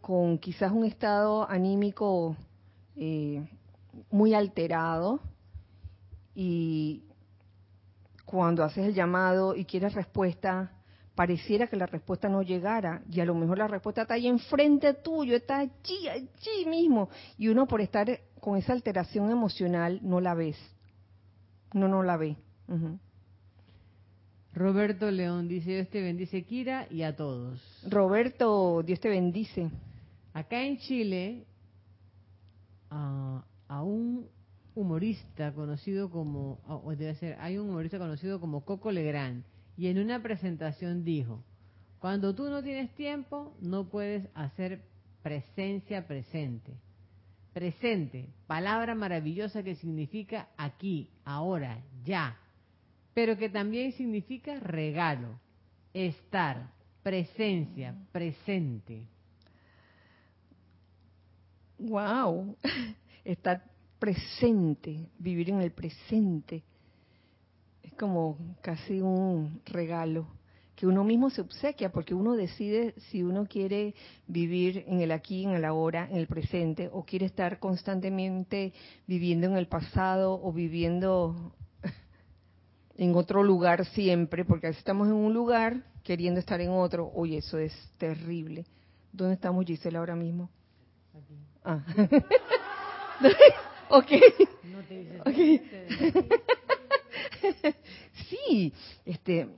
con 0.00 0.38
quizás 0.38 0.72
un 0.72 0.84
estado 0.84 1.48
anímico 1.48 2.36
eh, 2.96 3.48
muy 4.10 4.34
alterado 4.34 5.20
y 6.34 7.04
cuando 8.24 8.64
haces 8.64 8.86
el 8.86 8.94
llamado 8.94 9.54
y 9.54 9.64
quieres 9.64 9.94
respuesta, 9.94 10.72
pareciera 11.14 11.66
que 11.66 11.76
la 11.76 11.86
respuesta 11.86 12.28
no 12.28 12.42
llegara 12.42 13.02
y 13.10 13.20
a 13.20 13.24
lo 13.24 13.34
mejor 13.34 13.58
la 13.58 13.68
respuesta 13.68 14.02
está 14.02 14.14
ahí 14.14 14.26
enfrente 14.26 14.94
tuyo, 14.94 15.36
está 15.36 15.58
allí, 15.58 16.08
allí 16.08 16.66
mismo 16.66 17.10
y 17.36 17.48
uno 17.48 17.66
por 17.66 17.80
estar 17.80 18.20
con 18.40 18.56
esa 18.56 18.72
alteración 18.72 19.30
emocional 19.30 20.00
no 20.02 20.20
la 20.20 20.34
ves, 20.34 20.56
no, 21.74 21.88
no 21.88 22.02
la 22.02 22.16
ve. 22.16 22.36
Roberto 24.54 25.10
León 25.10 25.48
dice, 25.48 25.70
Dios 25.70 25.88
te 25.88 26.02
bendice 26.02 26.42
Kira 26.44 26.86
y 26.90 27.02
a 27.02 27.16
todos. 27.16 27.60
Roberto, 27.88 28.82
Dios 28.82 29.00
te 29.00 29.08
bendice. 29.08 29.70
Acá 30.34 30.62
en 30.62 30.78
Chile, 30.78 31.46
a 32.90 33.82
un 33.82 34.28
humorista 34.74 35.52
conocido 35.52 36.10
como, 36.10 36.60
o 36.66 36.94
debe 36.94 37.14
ser, 37.14 37.36
hay 37.40 37.58
un 37.58 37.70
humorista 37.70 37.98
conocido 37.98 38.40
como 38.40 38.64
Coco 38.64 38.90
Legrand, 38.90 39.44
y 39.76 39.88
en 39.88 39.98
una 39.98 40.22
presentación 40.22 41.04
dijo, 41.04 41.42
cuando 41.98 42.34
tú 42.34 42.48
no 42.48 42.62
tienes 42.62 42.94
tiempo, 42.94 43.54
no 43.60 43.88
puedes 43.88 44.28
hacer 44.34 44.82
presencia 45.22 46.06
presente. 46.06 46.72
Presente, 47.52 48.28
palabra 48.46 48.94
maravillosa 48.94 49.62
que 49.62 49.76
significa 49.76 50.48
aquí, 50.56 51.10
ahora, 51.24 51.82
ya, 52.04 52.38
pero 53.14 53.36
que 53.36 53.48
también 53.48 53.92
significa 53.92 54.58
regalo, 54.58 55.38
estar, 55.92 56.70
presencia, 57.02 57.94
presente. 58.10 59.06
Wow, 61.78 62.56
estar 63.24 63.62
presente, 63.98 65.08
vivir 65.18 65.50
en 65.50 65.60
el 65.60 65.72
presente. 65.72 66.62
Es 67.82 67.92
como 67.94 68.38
casi 68.62 69.00
un 69.00 69.60
regalo 69.66 70.26
que 70.74 70.86
uno 70.86 71.04
mismo 71.04 71.30
se 71.30 71.42
obsequia 71.42 71.92
porque 71.92 72.14
uno 72.14 72.34
decide 72.34 72.94
si 73.10 73.22
uno 73.22 73.46
quiere 73.46 73.94
vivir 74.26 74.84
en 74.88 75.00
el 75.00 75.12
aquí, 75.12 75.44
en 75.44 75.50
el 75.50 75.64
ahora, 75.64 76.08
en 76.10 76.16
el 76.16 76.26
presente 76.26 76.88
o 76.92 77.04
quiere 77.04 77.26
estar 77.26 77.58
constantemente 77.58 78.72
viviendo 79.06 79.46
en 79.46 79.56
el 79.56 79.68
pasado 79.68 80.40
o 80.42 80.52
viviendo 80.52 81.54
en 82.96 83.14
otro 83.14 83.42
lugar 83.42 83.84
siempre, 83.86 84.44
porque 84.44 84.66
a 84.66 84.70
veces 84.70 84.80
estamos 84.80 85.08
en 85.08 85.14
un 85.14 85.32
lugar 85.32 85.84
queriendo 86.02 86.40
estar 86.40 86.60
en 86.60 86.70
otro. 86.70 87.10
Oye, 87.14 87.38
eso 87.38 87.58
es 87.58 87.72
terrible. 87.98 88.64
¿Dónde 89.12 89.34
estamos, 89.34 89.64
Gisela, 89.64 89.98
ahora 89.98 90.16
mismo? 90.16 90.50
Aquí. 91.14 91.36
Ah. 91.64 91.84
Ok. 93.94 94.10
No 94.64 94.82
te 94.84 95.20
okay. 95.20 95.62
sí, 98.30 98.72
este, 99.04 99.48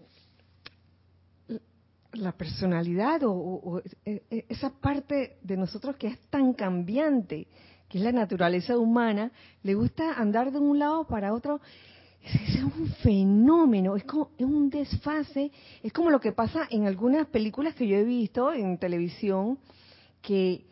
la 2.14 2.32
personalidad 2.32 3.20
o, 3.24 3.80
e, 4.04 4.22
e, 4.30 4.46
esa 4.48 4.70
parte 4.70 5.38
de 5.40 5.56
nosotros 5.56 5.94
que 5.96 6.08
es 6.08 6.18
tan 6.30 6.52
cambiante, 6.52 7.46
que 7.88 7.98
es 7.98 8.04
la 8.04 8.10
naturaleza 8.10 8.76
humana, 8.76 9.30
le 9.62 9.74
gusta 9.74 10.14
andar 10.14 10.50
de 10.50 10.58
un 10.58 10.80
lado 10.80 11.06
para 11.06 11.32
otro. 11.32 11.60
Es, 12.24 12.62
un 12.62 12.88
fenómeno, 13.02 13.96
es 13.96 14.04
como 14.04 14.30
es 14.38 14.46
un 14.46 14.70
desfase, 14.70 15.52
es 15.82 15.92
como 15.92 16.10
lo 16.10 16.20
que 16.20 16.32
pasa 16.32 16.66
en 16.70 16.86
algunas 16.86 17.26
películas 17.26 17.74
que 17.74 17.86
yo 17.86 17.96
he 17.96 18.04
visto 18.04 18.52
en 18.52 18.78
televisión 18.78 19.58
que 20.22 20.64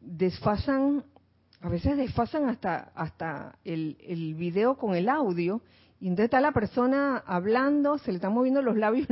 desfasan 0.00 1.04
a 1.62 1.68
veces 1.68 1.96
desfasan 1.96 2.48
hasta, 2.48 2.90
hasta 2.94 3.58
el, 3.64 3.98
el 4.00 4.34
video 4.34 4.78
con 4.78 4.94
el 4.94 5.08
audio 5.10 5.60
y 6.00 6.06
entonces 6.06 6.26
está 6.26 6.40
la 6.40 6.52
persona 6.52 7.22
hablando, 7.26 7.98
se 7.98 8.10
le 8.10 8.16
están 8.16 8.32
moviendo 8.32 8.62
los 8.62 8.76
labios 8.76 9.06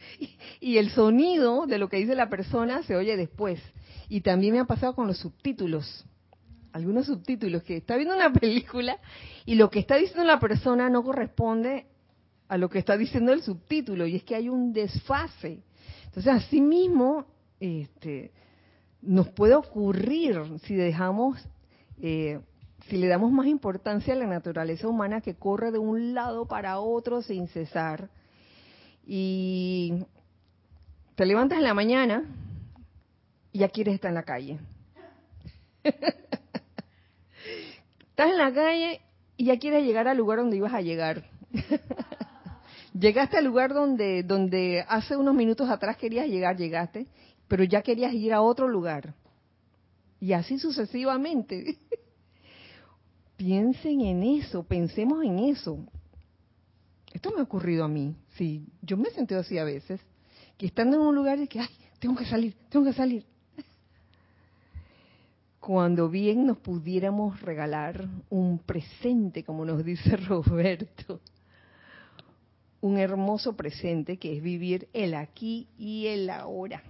y 0.60 0.78
el 0.78 0.90
sonido 0.90 1.66
de 1.66 1.76
lo 1.76 1.88
que 1.90 1.98
dice 1.98 2.14
la 2.14 2.30
persona 2.30 2.82
se 2.84 2.96
oye 2.96 3.16
después. 3.18 3.60
Y 4.08 4.22
también 4.22 4.54
me 4.54 4.60
ha 4.60 4.64
pasado 4.64 4.94
con 4.94 5.06
los 5.06 5.18
subtítulos. 5.18 6.06
Algunos 6.72 7.06
subtítulos 7.06 7.62
que 7.62 7.76
está 7.76 7.96
viendo 7.96 8.14
una 8.14 8.32
película 8.32 8.98
y 9.44 9.54
lo 9.54 9.70
que 9.70 9.80
está 9.80 9.96
diciendo 9.96 10.24
la 10.24 10.40
persona 10.40 10.88
no 10.88 11.02
corresponde 11.02 11.86
a 12.48 12.58
lo 12.58 12.68
que 12.68 12.78
está 12.78 12.96
diciendo 12.96 13.32
el 13.32 13.42
subtítulo 13.42 14.06
y 14.06 14.16
es 14.16 14.24
que 14.24 14.34
hay 14.34 14.48
un 14.48 14.72
desfase. 14.72 15.62
Entonces, 16.06 16.32
así 16.32 16.60
mismo, 16.60 17.26
este, 17.60 18.32
nos 19.00 19.28
puede 19.30 19.54
ocurrir 19.54 20.40
si 20.64 20.74
dejamos 20.74 21.38
eh, 22.00 22.40
si 22.88 22.96
le 22.96 23.06
damos 23.06 23.30
más 23.30 23.46
importancia 23.46 24.14
a 24.14 24.16
la 24.16 24.26
naturaleza 24.26 24.88
humana 24.88 25.20
que 25.20 25.34
corre 25.34 25.70
de 25.70 25.78
un 25.78 26.14
lado 26.14 26.46
para 26.46 26.80
otro 26.80 27.22
sin 27.22 27.48
cesar, 27.48 28.10
y 29.06 30.04
te 31.14 31.26
levantas 31.26 31.58
en 31.58 31.64
la 31.64 31.74
mañana 31.74 32.24
y 33.52 33.60
ya 33.60 33.68
quieres 33.68 33.94
estar 33.94 34.08
en 34.10 34.14
la 34.14 34.22
calle. 34.22 34.58
Estás 38.12 38.30
en 38.30 38.36
la 38.36 38.52
calle 38.52 39.00
y 39.38 39.46
ya 39.46 39.58
quieres 39.58 39.86
llegar 39.86 40.06
al 40.06 40.18
lugar 40.18 40.40
donde 40.40 40.58
ibas 40.58 40.74
a 40.74 40.82
llegar. 40.82 41.24
llegaste 42.92 43.38
al 43.38 43.46
lugar 43.46 43.72
donde, 43.72 44.22
donde 44.22 44.84
hace 44.86 45.16
unos 45.16 45.34
minutos 45.34 45.70
atrás 45.70 45.96
querías 45.96 46.26
llegar, 46.26 46.58
llegaste, 46.58 47.06
pero 47.48 47.64
ya 47.64 47.80
querías 47.80 48.12
ir 48.12 48.34
a 48.34 48.42
otro 48.42 48.68
lugar. 48.68 49.14
Y 50.20 50.34
así 50.34 50.58
sucesivamente. 50.58 51.78
Piensen 53.38 54.02
en 54.02 54.22
eso, 54.24 54.62
pensemos 54.62 55.24
en 55.24 55.38
eso. 55.38 55.78
Esto 57.14 57.30
me 57.30 57.40
ha 57.40 57.44
ocurrido 57.44 57.82
a 57.82 57.88
mí, 57.88 58.14
sí, 58.36 58.66
yo 58.82 58.98
me 58.98 59.08
he 59.08 59.12
sentido 59.12 59.40
así 59.40 59.56
a 59.56 59.64
veces, 59.64 60.02
que 60.58 60.66
estando 60.66 60.98
en 60.98 61.02
un 61.02 61.14
lugar 61.14 61.38
y 61.38 61.48
que, 61.48 61.60
ay, 61.60 61.68
tengo 61.98 62.14
que 62.14 62.26
salir, 62.26 62.54
tengo 62.68 62.84
que 62.84 62.92
salir. 62.92 63.24
Cuando 65.62 66.08
bien 66.08 66.44
nos 66.44 66.58
pudiéramos 66.58 67.40
regalar 67.40 68.08
un 68.30 68.58
presente, 68.58 69.44
como 69.44 69.64
nos 69.64 69.84
dice 69.84 70.16
Roberto, 70.28 71.20
un 72.80 72.98
hermoso 72.98 73.56
presente 73.56 74.16
que 74.16 74.36
es 74.36 74.42
vivir 74.42 74.88
el 74.92 75.14
aquí 75.14 75.68
y 75.78 76.08
el 76.08 76.30
ahora. 76.30 76.82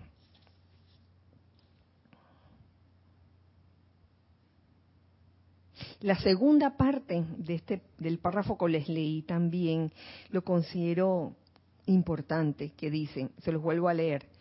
La 6.01 6.19
segunda 6.21 6.75
parte 6.79 7.27
de 7.37 7.55
este 7.57 7.83
del 7.99 8.21
párrafo 8.21 8.57
que 8.57 8.69
les 8.71 8.89
leí 8.89 9.21
también 9.21 9.93
lo 10.31 10.45
considero 10.45 11.37
importante, 11.85 12.71
que 12.71 12.91
dice, 12.91 13.29
se 13.43 13.53
los 13.53 13.61
vuelvo 13.61 13.91
a 13.91 13.95
leer. 13.95 14.32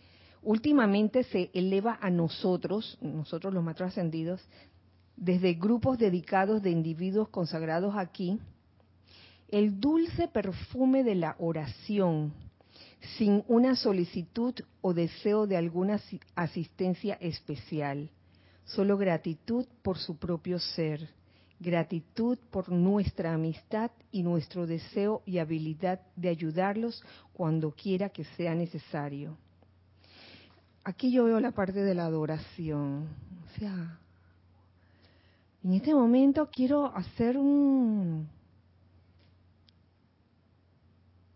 Últimamente 0.43 1.23
se 1.23 1.51
eleva 1.53 1.99
a 2.01 2.09
nosotros, 2.09 2.97
nosotros 2.99 3.53
los 3.53 3.63
maestros 3.63 3.89
ascendidos, 3.89 4.41
desde 5.15 5.53
grupos 5.53 5.99
dedicados 5.99 6.63
de 6.63 6.71
individuos 6.71 7.29
consagrados 7.29 7.95
aquí, 7.95 8.39
el 9.49 9.79
dulce 9.79 10.27
perfume 10.27 11.03
de 11.03 11.15
la 11.15 11.35
oración, 11.37 12.33
sin 13.17 13.43
una 13.47 13.75
solicitud 13.75 14.55
o 14.81 14.93
deseo 14.93 15.45
de 15.45 15.57
alguna 15.57 15.99
asistencia 16.35 17.15
especial, 17.21 18.09
solo 18.63 18.97
gratitud 18.97 19.67
por 19.83 19.99
su 19.99 20.17
propio 20.17 20.57
ser, 20.57 21.09
gratitud 21.59 22.39
por 22.49 22.69
nuestra 22.69 23.33
amistad 23.33 23.91
y 24.11 24.23
nuestro 24.23 24.65
deseo 24.65 25.21
y 25.25 25.37
habilidad 25.37 26.01
de 26.15 26.29
ayudarlos 26.29 27.03
cuando 27.33 27.71
quiera 27.71 28.09
que 28.09 28.23
sea 28.23 28.55
necesario. 28.55 29.37
Aquí 30.83 31.11
yo 31.11 31.25
veo 31.25 31.39
la 31.39 31.51
parte 31.51 31.83
de 31.83 31.93
la 31.93 32.05
adoración. 32.05 33.07
O 33.45 33.59
sea, 33.59 33.99
en 35.63 35.73
este 35.73 35.93
momento 35.93 36.49
quiero 36.51 36.87
hacer 36.95 37.37
un, 37.37 38.27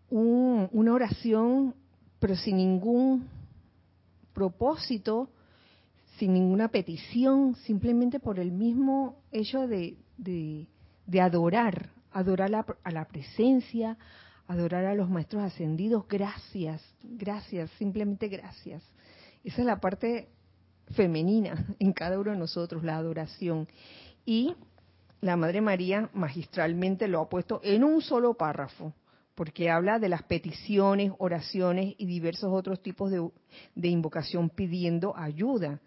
una 0.10 0.93
oración, 0.93 1.76
pero 2.20 2.36
sin 2.36 2.58
ningún 2.58 3.28
propósito, 4.34 5.30
sin 6.18 6.34
ninguna 6.34 6.70
petición, 6.70 7.56
simplemente 7.56 8.20
por 8.20 8.39
el 8.39 8.52
mismo 8.52 9.22
hecho 9.32 9.68
de, 9.68 9.98
de, 10.18 11.22
adorar, 11.22 11.91
adorar 12.12 12.66
a 12.84 12.91
la 12.91 13.06
presencia, 13.06 13.98
adorar 14.48 14.86
a 14.86 14.96
los 14.96 15.10
maestros 15.10 15.43
ascendidos. 15.43 16.08
Gracias, 16.08 16.82
gracias, 17.04 17.70
simplemente 17.78 18.28
gracias. 18.28 18.82
Esa 19.46 19.62
es 19.62 19.68
la 19.68 19.80
parte 19.80 20.28
femenina 20.96 21.68
en 21.80 21.93
cada 21.93 22.20
uno 22.20 22.32
de 22.32 22.38
nosotros, 22.38 22.84
la 22.84 22.98
adoración. 22.98 23.68
Y 24.26 24.56
la 25.22 25.38
Madre 25.38 25.62
María 25.62 26.10
magistralmente 26.14 27.08
lo 27.08 27.22
ha 27.22 27.30
puesto 27.30 27.62
en 27.64 27.84
un 27.84 28.02
solo 28.02 28.34
párrafo, 28.34 28.91
porque 29.36 29.70
habla 29.70 30.00
de 30.00 30.10
las 30.10 30.24
peticiones, 30.24 31.12
oraciones 31.20 31.93
y 32.00 32.08
diversos 32.08 32.52
otros 32.52 32.82
tipos 32.82 33.12
de, 33.12 33.30
de 33.76 33.88
invocación 33.88 34.50
pidiendo 34.50 35.16
ayuda. 35.16 35.80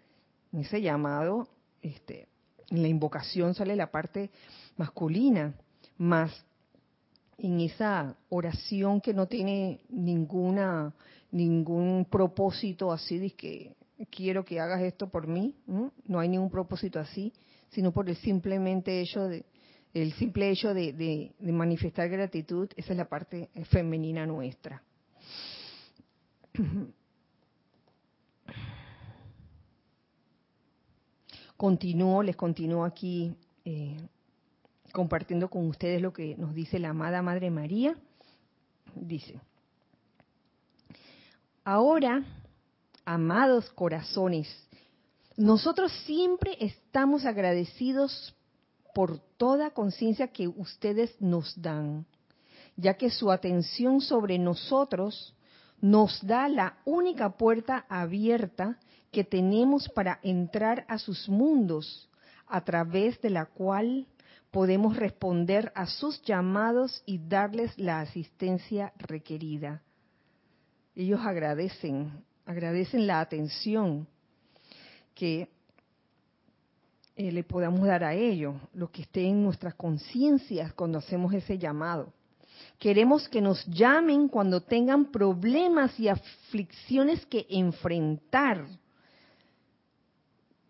En 0.53 0.59
ese 0.61 0.81
llamado, 0.81 1.49
este, 1.81 2.29
en 2.69 2.81
la 2.81 2.87
invocación 2.87 3.55
sale 3.55 3.75
la 3.75 3.91
parte 3.91 4.31
masculina, 4.77 5.53
más 5.97 6.31
en 7.37 7.59
esa 7.59 8.15
oración 8.29 9.01
que 9.01 9.13
no 9.13 9.27
tiene 9.27 9.81
ninguna 9.89 10.93
ningún 11.31 12.05
propósito 12.09 12.91
así 12.91 13.17
de 13.17 13.31
que 13.31 13.75
quiero 14.09 14.45
que 14.45 14.59
hagas 14.59 14.81
esto 14.81 15.09
por 15.09 15.27
mí, 15.27 15.55
¿no? 15.67 16.19
hay 16.19 16.29
ningún 16.29 16.49
propósito 16.49 16.99
así, 16.99 17.33
sino 17.69 17.91
por 17.91 18.09
el 18.09 18.15
simplemente 18.17 19.01
hecho 19.01 19.27
de 19.27 19.45
el 19.93 20.13
simple 20.13 20.49
hecho 20.49 20.73
de, 20.73 21.33
manifestar 21.39 22.09
gratitud, 22.09 22.69
esa 22.75 22.91
es 22.91 22.97
la 22.97 23.05
parte 23.09 23.49
femenina 23.69 24.25
nuestra. 24.25 24.83
Continúo, 31.57 32.23
les 32.23 32.35
continúo 32.35 32.85
aquí 32.85 33.33
eh, 33.65 33.97
compartiendo 34.93 35.49
con 35.49 35.67
ustedes 35.67 36.01
lo 36.01 36.13
que 36.13 36.37
nos 36.37 36.55
dice 36.55 36.79
la 36.79 36.89
amada 36.89 37.21
Madre 37.21 37.49
María. 37.49 37.97
Dice, 38.95 39.41
ahora, 41.69 42.23
amados 43.05 43.69
corazones, 43.69 44.47
nosotros 45.37 45.91
siempre 46.07 46.57
estamos 46.59 47.25
agradecidos 47.25 48.35
por 48.95 49.19
toda 49.37 49.69
conciencia 49.69 50.29
que 50.29 50.47
ustedes 50.47 51.15
nos 51.21 51.53
dan, 51.61 52.07
ya 52.75 52.95
que 52.95 53.11
su 53.11 53.31
atención 53.31 54.01
sobre 54.01 54.39
nosotros 54.39 55.35
nos 55.79 56.25
da 56.25 56.49
la 56.49 56.79
única 56.85 57.37
puerta 57.37 57.85
abierta 57.87 58.79
que 59.11 59.23
tenemos 59.23 59.87
para 59.89 60.19
entrar 60.23 60.85
a 60.87 60.97
sus 60.97 61.29
mundos, 61.29 62.09
a 62.47 62.61
través 62.61 63.21
de 63.21 63.29
la 63.29 63.45
cual 63.45 64.07
podemos 64.49 64.97
responder 64.97 65.71
a 65.75 65.85
sus 65.85 66.19
llamados 66.23 67.03
y 67.05 67.19
darles 67.19 67.77
la 67.77 67.99
asistencia 67.99 68.91
requerida. 68.97 69.83
Ellos 70.95 71.19
agradecen, 71.21 72.11
agradecen 72.45 73.07
la 73.07 73.21
atención 73.21 74.07
que 75.13 75.49
eh, 77.15 77.31
le 77.31 77.43
podamos 77.43 77.85
dar 77.85 78.03
a 78.03 78.13
ellos, 78.13 78.55
lo 78.73 78.91
que 78.91 79.03
esté 79.03 79.25
en 79.25 79.43
nuestras 79.43 79.75
conciencias 79.75 80.73
cuando 80.73 80.97
hacemos 80.97 81.33
ese 81.33 81.57
llamado. 81.57 82.13
Queremos 82.77 83.27
que 83.29 83.41
nos 83.41 83.65
llamen 83.67 84.27
cuando 84.27 84.61
tengan 84.61 85.11
problemas 85.11 85.99
y 85.99 86.07
aflicciones 86.07 87.25
que 87.25 87.45
enfrentar 87.49 88.65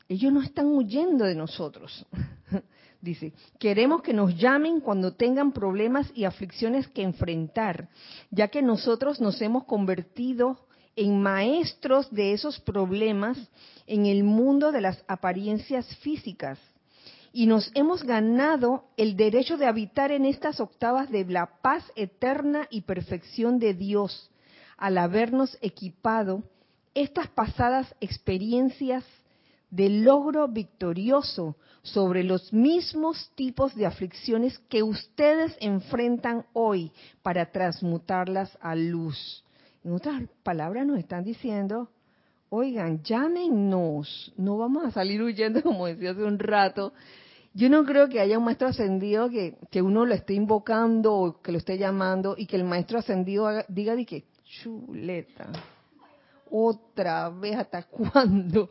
ellos 0.10 0.34
no 0.34 0.42
están 0.42 0.66
huyendo 0.66 1.24
de 1.24 1.36
nosotros. 1.36 2.06
Dice, 3.02 3.32
queremos 3.60 4.02
que 4.02 4.14
nos 4.14 4.36
llamen 4.36 4.82
cuando 4.82 5.14
tengan 5.14 5.54
problemas 5.54 6.12
y 6.14 6.26
aflicciones 6.26 6.88
que 6.90 7.02
enfrentar, 7.02 7.88
ya 8.30 8.50
que 8.50 8.62
nosotros 8.62 9.22
nos 9.22 9.42
hemos 9.42 9.64
convertido 9.64 10.60
en 10.98 11.22
maestros 11.22 12.12
de 12.12 12.34
esos 12.34 12.60
problemas 12.60 13.38
en 13.88 14.06
el 14.06 14.26
mundo 14.26 14.74
de 14.74 14.82
las 14.82 15.02
apariencias 15.08 15.86
físicas. 15.98 16.60
Y 17.32 17.46
nos 17.46 17.72
hemos 17.74 18.04
ganado 18.04 18.84
el 18.98 19.16
derecho 19.16 19.56
de 19.56 19.68
habitar 19.68 20.12
en 20.12 20.26
estas 20.26 20.60
octavas 20.60 21.10
de 21.10 21.24
la 21.24 21.62
paz 21.62 21.86
eterna 21.96 22.68
y 22.70 22.82
perfección 22.82 23.60
de 23.60 23.76
Dios, 23.76 24.30
al 24.78 24.98
habernos 24.98 25.58
equipado 25.62 26.44
estas 26.94 27.28
pasadas 27.30 27.96
experiencias 28.02 29.06
de 29.70 29.90
logro 29.90 30.48
victorioso 30.48 31.56
sobre 31.82 32.24
los 32.24 32.52
mismos 32.52 33.32
tipos 33.36 33.76
de 33.76 33.86
aflicciones 33.86 34.58
que 34.70 34.84
ustedes 34.84 35.56
enfrentan 35.60 36.46
hoy 36.54 36.92
para 37.22 37.52
transmutarlas 37.52 38.58
a 38.62 38.76
luz. 38.76 39.44
En 39.84 39.94
otras 39.94 40.24
palabras 40.44 40.86
nos 40.86 41.00
están 41.00 41.24
diciendo, 41.24 41.90
oigan, 42.50 43.02
llámenos, 43.04 44.34
no 44.38 44.58
vamos 44.58 44.86
a 44.86 44.92
salir 44.92 45.22
huyendo 45.22 45.62
como 45.64 45.86
decía 45.86 46.12
hace 46.12 46.24
un 46.24 46.40
rato. 46.40 46.94
Yo 47.54 47.70
no 47.70 47.84
creo 47.84 48.10
que 48.10 48.20
haya 48.20 48.38
un 48.38 48.46
maestro 48.46 48.68
ascendido 48.68 49.30
que, 49.30 49.58
que 49.72 49.82
uno 49.82 50.06
lo 50.06 50.14
esté 50.14 50.34
invocando 50.34 51.14
o 51.14 51.42
que 51.42 51.52
lo 51.52 51.58
esté 51.58 51.78
llamando 51.78 52.36
y 52.38 52.46
que 52.46 52.56
el 52.56 52.64
maestro 52.64 53.00
ascendido 53.00 53.48
diga 53.68 53.96
de 53.96 54.06
que 54.06 54.26
chuleta, 54.44 55.52
otra 56.50 57.30
vez, 57.30 57.58
¿hasta 57.58 57.84
cuándo? 57.88 58.70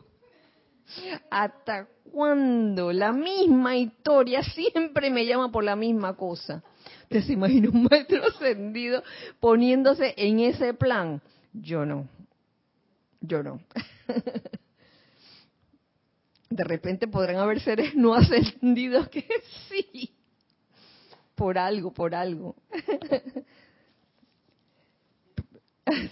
¿Hasta 1.29 1.87
cuándo? 2.11 2.91
La 2.91 3.11
misma 3.11 3.77
historia 3.77 4.43
siempre 4.43 5.09
me 5.09 5.25
llama 5.25 5.51
por 5.51 5.63
la 5.63 5.75
misma 5.75 6.15
cosa. 6.15 6.63
¿Te 7.07 7.21
se 7.21 7.33
imagina 7.33 7.69
un 7.69 7.83
maestro 7.89 8.23
ascendido 8.25 9.03
poniéndose 9.39 10.13
en 10.17 10.39
ese 10.39 10.73
plan? 10.73 11.21
Yo 11.53 11.85
no. 11.85 12.07
Yo 13.21 13.43
no. 13.43 13.59
De 16.49 16.63
repente 16.63 17.07
podrán 17.07 17.37
haber 17.37 17.59
seres 17.61 17.95
no 17.95 18.13
ascendidos 18.15 19.07
que 19.09 19.27
sí. 19.69 20.11
Por 21.35 21.57
algo, 21.57 21.93
por 21.93 22.15
algo. 22.15 22.55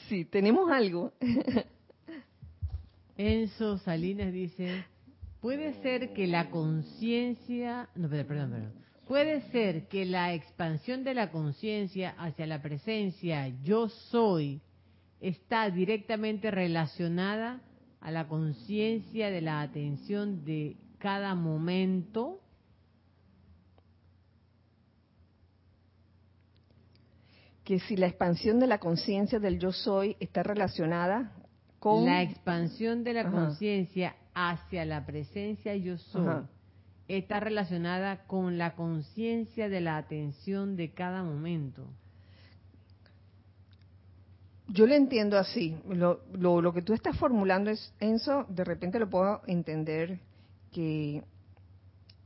Sí, 0.10 0.26
tenemos 0.26 0.72
algo. 0.72 1.14
Enzo 3.18 3.80
Salinas 3.80 4.32
dice, 4.32 4.86
puede 5.42 5.74
ser 5.82 6.14
que 6.14 6.28
la 6.28 6.52
conciencia, 6.52 7.90
no, 7.96 8.08
perdón, 8.10 8.26
perdón, 8.26 8.74
puede 9.08 9.42
ser 9.52 9.88
que 9.88 10.06
la 10.06 10.34
expansión 10.34 11.04
de 11.04 11.16
la 11.16 11.32
conciencia 11.32 12.12
hacia 12.20 12.46
la 12.46 12.62
presencia 12.62 13.48
yo 13.64 13.90
soy 13.90 14.62
está 15.20 15.70
directamente 15.72 16.52
relacionada 16.52 17.62
a 18.02 18.12
la 18.12 18.28
conciencia 18.28 19.32
de 19.32 19.42
la 19.42 19.62
atención 19.62 20.46
de 20.46 20.78
cada 21.00 21.34
momento. 21.36 22.42
que 27.64 27.82
si 27.82 27.98
la 27.98 28.08
expansión 28.08 28.62
de 28.62 28.68
la 28.68 28.78
conciencia 28.78 29.40
del 29.40 29.60
yo 29.60 29.74
soy 29.74 30.16
está 30.22 30.42
relacionada 30.42 31.37
con 31.80 32.06
La 32.06 32.22
expansión 32.22 33.04
de 33.04 33.14
la 33.14 33.30
conciencia 33.30 34.16
hacia 34.34 34.86
la 34.86 35.06
presencia 35.06 35.76
yo 35.76 35.98
soy 35.98 36.28
Ajá. 36.28 36.50
está 37.08 37.40
relacionada 37.40 38.26
con 38.28 38.58
la 38.58 38.76
conciencia 38.76 39.70
de 39.70 39.82
la 39.82 39.98
atención 39.98 40.76
de 40.76 40.92
cada 40.92 41.24
momento. 41.24 41.88
Yo 44.68 44.86
lo 44.86 44.96
entiendo 44.96 45.38
así. 45.38 45.78
Lo, 45.88 46.22
lo, 46.34 46.62
lo 46.62 46.74
que 46.74 46.82
tú 46.82 46.94
estás 46.94 47.18
formulando 47.18 47.70
es, 47.70 47.94
Enzo, 48.00 48.46
de 48.50 48.64
repente 48.66 49.00
lo 49.00 49.10
puedo 49.10 49.42
entender 49.48 50.20
que 50.72 51.24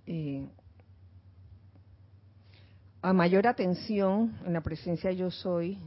eh, 0.07 0.47
a 3.01 3.13
mayor 3.13 3.47
atención 3.47 4.37
en 4.45 4.53
la 4.53 4.61
presencia 4.61 5.11
yo 5.11 5.31
soy, 5.31 5.77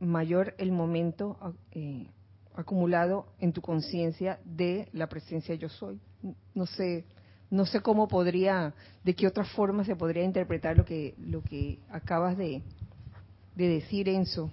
mayor 0.00 0.54
el 0.58 0.72
momento 0.72 1.56
eh, 1.72 2.06
acumulado 2.54 3.26
en 3.40 3.52
tu 3.52 3.60
conciencia 3.60 4.38
de 4.44 4.88
la 4.92 5.08
presencia 5.08 5.54
yo 5.54 5.68
soy. 5.68 6.00
No 6.54 6.66
sé, 6.66 7.04
no 7.50 7.66
sé 7.66 7.80
cómo 7.80 8.08
podría, 8.08 8.74
de 9.02 9.14
qué 9.14 9.26
otra 9.26 9.44
forma 9.44 9.84
se 9.84 9.96
podría 9.96 10.24
interpretar 10.24 10.76
lo 10.76 10.84
que 10.84 11.14
lo 11.18 11.42
que 11.42 11.78
acabas 11.90 12.36
de, 12.36 12.62
de 13.54 13.68
decir, 13.68 14.08
Enzo. 14.08 14.50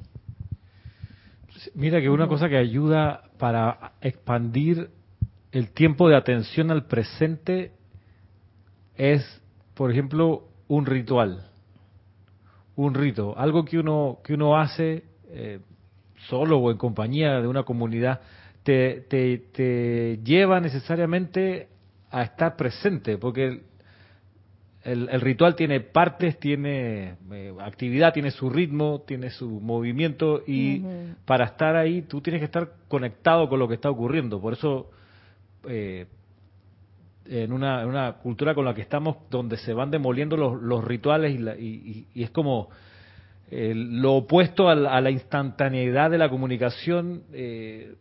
Mira 1.76 2.00
que 2.00 2.10
una 2.10 2.28
cosa 2.28 2.48
que 2.48 2.58
ayuda 2.58 3.24
para 3.38 3.94
expandir 4.02 4.90
el 5.52 5.72
tiempo 5.72 6.08
de 6.08 6.16
atención 6.16 6.72
al 6.72 6.86
presente 6.86 7.74
es, 8.96 9.42
por 9.74 9.92
ejemplo, 9.92 10.48
un 10.68 10.86
ritual, 10.86 11.50
un 12.76 12.94
rito, 12.94 13.38
algo 13.38 13.66
que 13.66 13.78
uno 13.78 14.20
que 14.24 14.34
uno 14.34 14.58
hace 14.58 15.04
eh, 15.28 15.60
solo 16.30 16.58
o 16.58 16.72
en 16.72 16.78
compañía 16.78 17.42
de 17.42 17.48
una 17.48 17.64
comunidad, 17.64 18.22
te, 18.64 19.02
te, 19.10 19.38
te 19.52 20.20
lleva 20.24 20.60
necesariamente 20.60 21.68
a 22.12 22.24
estar 22.24 22.56
presente, 22.56 23.18
porque 23.18 23.46
el, 23.48 23.62
el, 24.84 25.10
el 25.10 25.22
ritual 25.22 25.56
tiene 25.56 25.80
partes, 25.80 26.40
tiene 26.40 27.16
eh, 27.32 27.54
actividad, 27.60 28.14
tiene 28.14 28.32
su 28.32 28.50
ritmo, 28.50 29.02
tiene 29.06 29.30
su 29.30 29.50
movimiento 29.62 30.44
y 30.46 30.80
para 31.26 31.46
estar 31.46 31.76
ahí 31.76 32.02
tú 32.04 32.22
tienes 32.22 32.40
que 32.42 32.46
estar 32.46 32.72
conectado 32.88 33.48
con 33.48 33.60
lo 33.60 33.68
que 33.68 33.76
está 33.76 33.90
ocurriendo. 33.90 34.42
Por 34.42 34.54
eso 34.54 34.90
eh, 35.68 36.06
en, 37.26 37.52
una, 37.54 37.84
en 37.84 37.90
una 37.90 38.14
cultura 38.14 38.54
con 38.56 38.66
la 38.66 38.74
que 38.74 38.82
estamos, 38.82 39.18
donde 39.30 39.58
se 39.58 39.74
van 39.74 39.92
demoliendo 39.92 40.36
los, 40.36 40.62
los 40.62 40.84
rituales 40.84 41.34
y, 41.36 41.38
la- 41.38 41.56
y- 41.56 42.08
y- 42.14 42.20
y 42.20 42.24
es 42.24 42.32
como 42.32 42.70
eh, 43.52 43.74
lo 43.76 44.14
opuesto 44.16 44.70
a 44.70 44.76
la, 44.76 44.96
a 44.96 45.02
la 45.02 45.12
instantaneidad 45.12 46.10
de 46.10 46.18
la 46.18 46.30
comunicación. 46.30 47.24
eh, 47.34 47.96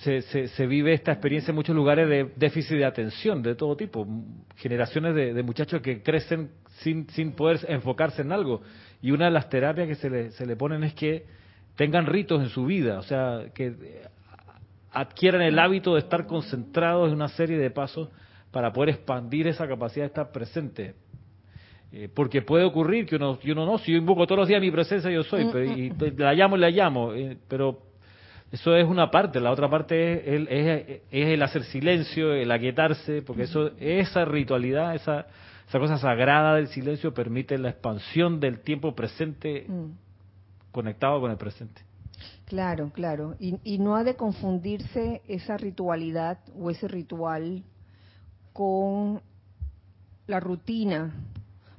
se, 0.00 0.48
se- 0.48 0.66
vive 0.66 0.92
esta 0.92 1.12
experiencia 1.12 1.50
en 1.50 1.54
muchos 1.56 1.74
lugares 1.74 2.06
de 2.08 2.30
déficit 2.36 2.76
de 2.76 2.84
atención 2.84 3.42
de 3.42 3.54
todo 3.54 3.74
tipo. 3.76 4.06
Generaciones 4.56 5.14
de, 5.14 5.32
de 5.32 5.42
muchachos 5.42 5.80
que 5.80 6.02
crecen 6.02 6.50
sin, 6.82 7.08
sin 7.10 7.32
poder 7.32 7.60
enfocarse 7.68 8.20
en 8.20 8.30
algo. 8.32 8.60
Y 9.00 9.12
una 9.12 9.26
de 9.26 9.30
las 9.30 9.48
terapias 9.48 9.88
que 9.88 9.94
se 9.94 10.10
le, 10.10 10.30
se 10.32 10.44
le 10.44 10.56
ponen 10.56 10.84
es 10.84 10.92
que 10.94 11.24
tengan 11.76 12.04
ritos 12.06 12.42
en 12.42 12.50
su 12.50 12.66
vida, 12.66 12.98
o 12.98 13.02
sea, 13.02 13.46
que 13.54 13.66
eh, 13.68 14.02
adquieran 14.92 15.40
el 15.42 15.58
hábito 15.58 15.94
de 15.94 16.00
estar 16.00 16.26
concentrados 16.26 17.08
en 17.08 17.14
una 17.14 17.28
serie 17.28 17.56
de 17.58 17.70
pasos 17.70 18.10
para 18.50 18.72
poder 18.72 18.90
expandir 18.90 19.46
esa 19.48 19.66
capacidad 19.66 20.04
de 20.04 20.08
estar 20.08 20.30
presente. 20.32 20.94
Eh, 21.96 22.08
porque 22.12 22.42
puede 22.42 22.64
ocurrir 22.64 23.06
que 23.06 23.14
uno, 23.14 23.38
que 23.38 23.52
uno 23.52 23.64
no, 23.64 23.78
si 23.78 23.92
yo 23.92 23.98
invoco 23.98 24.26
todos 24.26 24.40
los 24.40 24.48
días 24.48 24.60
mi 24.60 24.72
presencia, 24.72 25.08
yo 25.12 25.22
soy, 25.22 25.46
pero, 25.52 25.64
y 25.64 25.90
la 26.16 26.34
llamo 26.34 26.56
y 26.56 26.58
la 26.58 26.70
llamo, 26.70 27.12
eh, 27.12 27.38
pero 27.46 27.78
eso 28.50 28.74
es 28.74 28.84
una 28.84 29.12
parte, 29.12 29.38
la 29.38 29.52
otra 29.52 29.70
parte 29.70 30.12
es 30.12 30.26
el, 30.26 30.48
es, 30.48 31.02
es 31.12 31.26
el 31.28 31.40
hacer 31.40 31.62
silencio, 31.62 32.32
el 32.32 32.50
aquietarse, 32.50 33.22
porque 33.22 33.44
eso, 33.44 33.70
esa 33.78 34.24
ritualidad, 34.24 34.96
esa, 34.96 35.28
esa 35.68 35.78
cosa 35.78 35.96
sagrada 35.98 36.56
del 36.56 36.66
silencio 36.66 37.14
permite 37.14 37.56
la 37.58 37.68
expansión 37.68 38.40
del 38.40 38.58
tiempo 38.58 38.92
presente 38.96 39.64
Mm. 39.68 39.92
conectado 40.72 41.20
con 41.20 41.30
el 41.30 41.36
presente. 41.36 41.80
Claro, 42.46 42.90
claro. 42.92 43.36
Y, 43.38 43.54
y 43.62 43.78
no 43.78 43.94
ha 43.94 44.02
de 44.02 44.16
confundirse 44.16 45.22
esa 45.28 45.56
ritualidad 45.58 46.38
o 46.58 46.70
ese 46.70 46.88
ritual 46.88 47.62
con 48.52 49.22
la 50.26 50.40
rutina, 50.40 51.14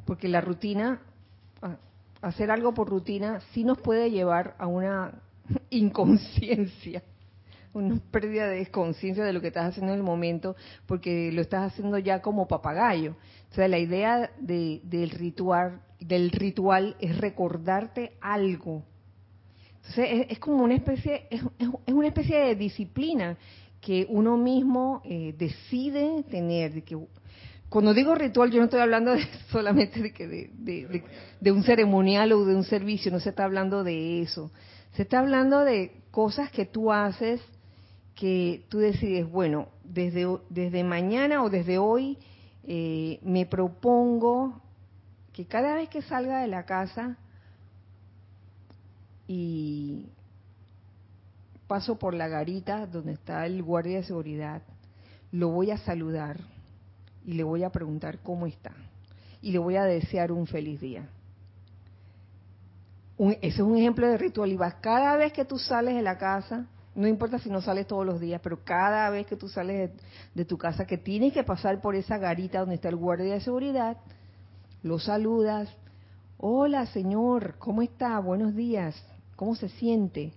porque 0.06 0.28
la 0.28 0.41
rutina, 0.41 1.01
a- 1.62 1.78
hacer 2.22 2.51
algo 2.51 2.74
por 2.74 2.89
rutina, 2.89 3.41
sí 3.53 3.64
nos 3.64 3.78
puede 3.80 4.12
llevar 4.12 4.56
a 4.58 4.68
una 4.68 5.22
inconsciencia, 5.70 7.03
una 7.74 7.99
pérdida 8.12 8.47
de 8.47 8.66
conciencia 8.68 9.24
de 9.26 9.34
lo 9.34 9.41
que 9.41 9.47
estás 9.47 9.66
haciendo 9.70 9.91
en 9.93 9.99
el 9.99 10.06
momento, 10.06 10.56
porque 10.86 11.32
lo 11.32 11.41
estás 11.41 11.72
haciendo 11.74 11.97
ya 11.97 12.22
como 12.22 12.47
papagayo. 12.47 13.16
O 13.51 13.56
sea, 13.56 13.68
la 13.68 13.80
idea 13.80 14.32
de- 14.39 14.82
del 14.84 15.10
ritual, 15.10 15.82
del 15.99 16.32
ritual 16.32 16.95
es 16.99 17.18
recordarte 17.18 18.14
algo. 18.22 18.84
Entonces 19.78 20.08
es, 20.12 20.32
es 20.32 20.39
como 20.39 20.64
una 20.64 20.76
especie, 20.76 21.28
es, 21.30 21.41
una 21.88 22.08
especie 22.08 22.38
de 22.38 22.56
disciplina 22.56 23.38
que 23.82 24.08
uno 24.10 24.36
mismo 24.36 25.01
eh, 25.06 25.36
decide 25.38 26.24
tener. 26.24 26.84
Cuando 27.76 27.93
digo 27.93 28.15
ritual, 28.15 28.51
yo 28.51 28.59
no 28.59 28.65
estoy 28.65 28.80
hablando 28.80 29.11
de- 29.11 29.28
solamente 29.51 30.01
de, 30.01 30.13
que 30.13 30.26
de, 30.30 31.51
un 31.51 31.63
ceremonial 31.63 32.32
o 32.32 32.45
de 32.45 32.55
un 32.55 32.63
servicio, 32.63 33.11
no 33.11 33.19
se 33.19 33.32
está 33.32 33.43
hablando 33.43 33.84
de 33.84 34.21
eso. 34.21 34.49
Se 34.93 35.01
está 35.01 35.19
hablando 35.19 35.59
de 35.59 35.91
cosas 36.09 36.49
que 36.51 36.65
tú 36.65 36.93
haces 36.93 37.41
que 38.15 38.63
tú 38.69 38.78
decides, 38.78 39.30
bueno, 39.30 39.67
desde, 39.84 40.26
desde 40.49 40.86
mañana 40.86 41.43
o 41.43 41.49
desde 41.49 41.78
hoy 41.78 42.17
eh, 42.63 43.19
me 43.23 43.45
propongo 43.45 44.61
que 45.34 45.45
cada 45.45 45.73
vez 45.73 45.89
que 45.89 46.01
salga 46.01 46.39
de 46.39 46.47
la 46.47 46.63
casa 46.63 47.17
y 49.28 50.05
paso 51.67 51.99
por 51.99 52.13
la 52.13 52.30
garita 52.30 52.88
donde 52.88 53.11
está 53.11 53.45
el 53.45 53.61
guardia 53.63 53.97
de 53.97 54.03
seguridad, 54.05 54.61
lo 55.34 55.49
voy 55.49 55.71
a 55.71 55.78
saludar 55.78 56.55
y 57.26 57.34
le 57.34 57.43
voy 57.43 57.63
a 57.63 57.71
preguntar 57.71 58.19
cómo 58.19 58.45
está 58.45 58.71
y 59.41 59.51
le 59.51 59.59
voy 59.59 59.76
a 59.76 59.84
desear 59.84 60.32
un 60.32 60.47
feliz 60.47 60.80
día. 60.80 61.09
Ese 63.17 63.47
es 63.47 63.59
un 63.59 63.78
ejemplo 63.78 64.07
de 64.07 64.17
ritual 64.17 64.51
y 64.51 64.57
vas 64.57 64.76
cada 64.76 65.15
vez 65.17 65.34
que 65.34 65.45
tú 65.45 65.57
sales 65.57 65.95
de 65.95 66.01
la 66.01 66.17
casa, 66.17 66.67
no 66.95 67.07
importa 67.07 67.39
si 67.39 67.49
no 67.49 67.61
sales 67.61 67.88
todos 67.88 68.05
los 68.05 68.19
días, 68.19 68.41
pero 68.43 68.63
cada 68.63 69.09
vez 69.09 69.26
que 69.26 69.36
tú 69.36 69.47
sales 69.47 69.91
de, 69.91 69.97
de 70.34 70.45
tu 70.45 70.57
casa, 70.57 70.86
que 70.86 70.97
tienes 70.97 71.34
que 71.34 71.43
pasar 71.43 71.82
por 71.82 71.95
esa 71.95 72.17
garita 72.17 72.59
donde 72.59 72.76
está 72.76 72.89
el 72.89 72.95
guardia 72.95 73.34
de 73.34 73.41
seguridad, 73.41 73.97
lo 74.84 74.99
saludas, 74.99 75.69
hola 76.38 76.86
señor, 76.88 77.55
¿cómo 77.57 77.82
está? 77.82 78.19
Buenos 78.19 78.55
días, 78.55 78.95
¿cómo 79.36 79.55
se 79.55 79.69
siente? 79.69 80.34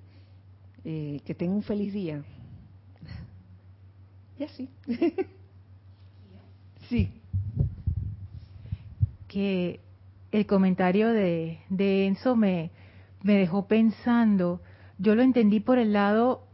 Eh, 0.85 1.21
que 1.25 1.35
tenga 1.35 1.55
un 1.55 1.63
feliz 1.63 1.93
día. 1.93 2.25
Y 4.39 4.45
así. 4.45 4.71
sí. 6.89 7.11
que 9.29 9.81
el 10.33 10.47
comentario 10.47 11.09
de, 11.09 11.61
de 11.69 12.07
Enzo 12.07 12.37
me, 12.37 12.71
me 13.23 13.35
dejó 13.35 13.67
pensando. 13.67 14.61
Yo 14.99 15.15
lo 15.15 15.23
entendí 15.23 15.61
por 15.61 15.79
el 15.79 15.93
lado, 15.93 16.47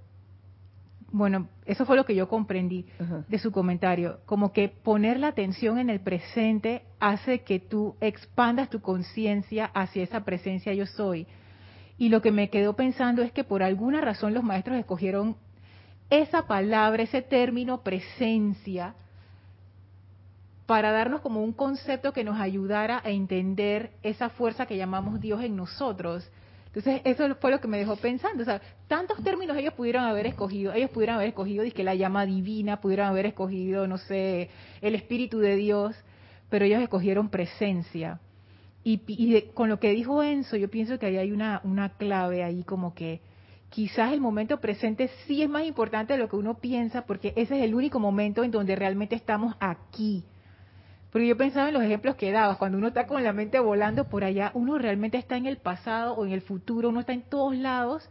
bueno, 1.10 1.48
eso 1.64 1.86
fue 1.86 1.96
lo 1.96 2.04
que 2.04 2.14
yo 2.14 2.28
comprendí 2.28 2.86
de 3.28 3.38
su 3.38 3.52
comentario, 3.52 4.18
como 4.26 4.52
que 4.52 4.68
poner 4.68 5.18
la 5.18 5.28
atención 5.28 5.78
en 5.78 5.88
el 5.88 6.00
presente 6.00 6.82
hace 7.00 7.42
que 7.42 7.58
tú 7.60 7.96
expandas 8.00 8.68
tu 8.68 8.80
conciencia 8.80 9.66
hacia 9.66 10.02
esa 10.02 10.24
presencia 10.24 10.74
yo 10.74 10.86
soy. 10.86 11.26
Y 11.96 12.08
lo 12.08 12.20
que 12.20 12.32
me 12.32 12.50
quedó 12.50 12.74
pensando 12.74 13.22
es 13.22 13.32
que 13.32 13.44
por 13.44 13.62
alguna 13.62 14.00
razón 14.00 14.34
los 14.34 14.42
maestros 14.42 14.76
escogieron 14.76 15.36
esa 16.10 16.46
palabra, 16.46 17.04
ese 17.04 17.22
término 17.22 17.82
presencia, 17.82 18.94
para 20.66 20.92
darnos 20.92 21.20
como 21.20 21.42
un 21.42 21.52
concepto 21.52 22.12
que 22.12 22.24
nos 22.24 22.40
ayudara 22.40 23.02
a 23.04 23.10
entender 23.10 23.90
esa 24.02 24.30
fuerza 24.30 24.66
que 24.66 24.76
llamamos 24.76 25.20
Dios 25.20 25.42
en 25.42 25.56
nosotros. 25.56 26.30
Entonces, 26.66 27.02
eso 27.04 27.34
fue 27.36 27.50
lo 27.50 27.60
que 27.60 27.68
me 27.68 27.78
dejó 27.78 27.96
pensando. 27.96 28.42
O 28.42 28.46
sea, 28.46 28.60
tantos 28.88 29.22
términos 29.22 29.56
ellos 29.56 29.74
pudieron 29.74 30.04
haber 30.04 30.26
escogido. 30.26 30.72
Ellos 30.72 30.90
pudieron 30.90 31.16
haber 31.16 31.28
escogido, 31.28 31.64
la 31.76 31.94
llama 31.94 32.26
divina, 32.26 32.80
pudieron 32.80 33.06
haber 33.06 33.26
escogido, 33.26 33.86
no 33.86 33.98
sé, 33.98 34.50
el 34.80 34.94
Espíritu 34.94 35.38
de 35.38 35.54
Dios, 35.56 35.94
pero 36.48 36.64
ellos 36.64 36.82
escogieron 36.82 37.28
presencia. 37.28 38.20
Y, 38.82 39.42
con 39.54 39.68
lo 39.68 39.78
que 39.78 39.90
dijo 39.90 40.22
Enzo, 40.22 40.56
yo 40.56 40.68
pienso 40.68 40.98
que 40.98 41.06
ahí 41.06 41.16
hay 41.16 41.32
una, 41.32 41.60
una 41.64 41.90
clave 41.90 42.42
ahí 42.42 42.64
como 42.64 42.94
que 42.94 43.20
quizás 43.70 44.12
el 44.12 44.20
momento 44.20 44.60
presente 44.60 45.10
sí 45.26 45.42
es 45.42 45.48
más 45.48 45.64
importante 45.64 46.12
de 46.12 46.18
lo 46.18 46.28
que 46.28 46.36
uno 46.36 46.58
piensa 46.58 47.06
porque 47.06 47.32
ese 47.34 47.56
es 47.56 47.64
el 47.64 47.74
único 47.74 47.98
momento 47.98 48.44
en 48.44 48.50
donde 48.50 48.76
realmente 48.76 49.14
estamos 49.14 49.54
aquí. 49.58 50.24
Porque 51.14 51.28
yo 51.28 51.36
pensaba 51.36 51.68
en 51.68 51.74
los 51.74 51.84
ejemplos 51.84 52.16
que 52.16 52.32
dabas, 52.32 52.56
cuando 52.56 52.76
uno 52.76 52.88
está 52.88 53.06
con 53.06 53.22
la 53.22 53.32
mente 53.32 53.60
volando 53.60 54.08
por 54.08 54.24
allá, 54.24 54.50
uno 54.52 54.78
realmente 54.78 55.16
está 55.16 55.36
en 55.36 55.46
el 55.46 55.58
pasado 55.58 56.14
o 56.14 56.26
en 56.26 56.32
el 56.32 56.40
futuro, 56.40 56.88
uno 56.88 56.98
está 56.98 57.12
en 57.12 57.22
todos 57.22 57.54
lados, 57.54 58.10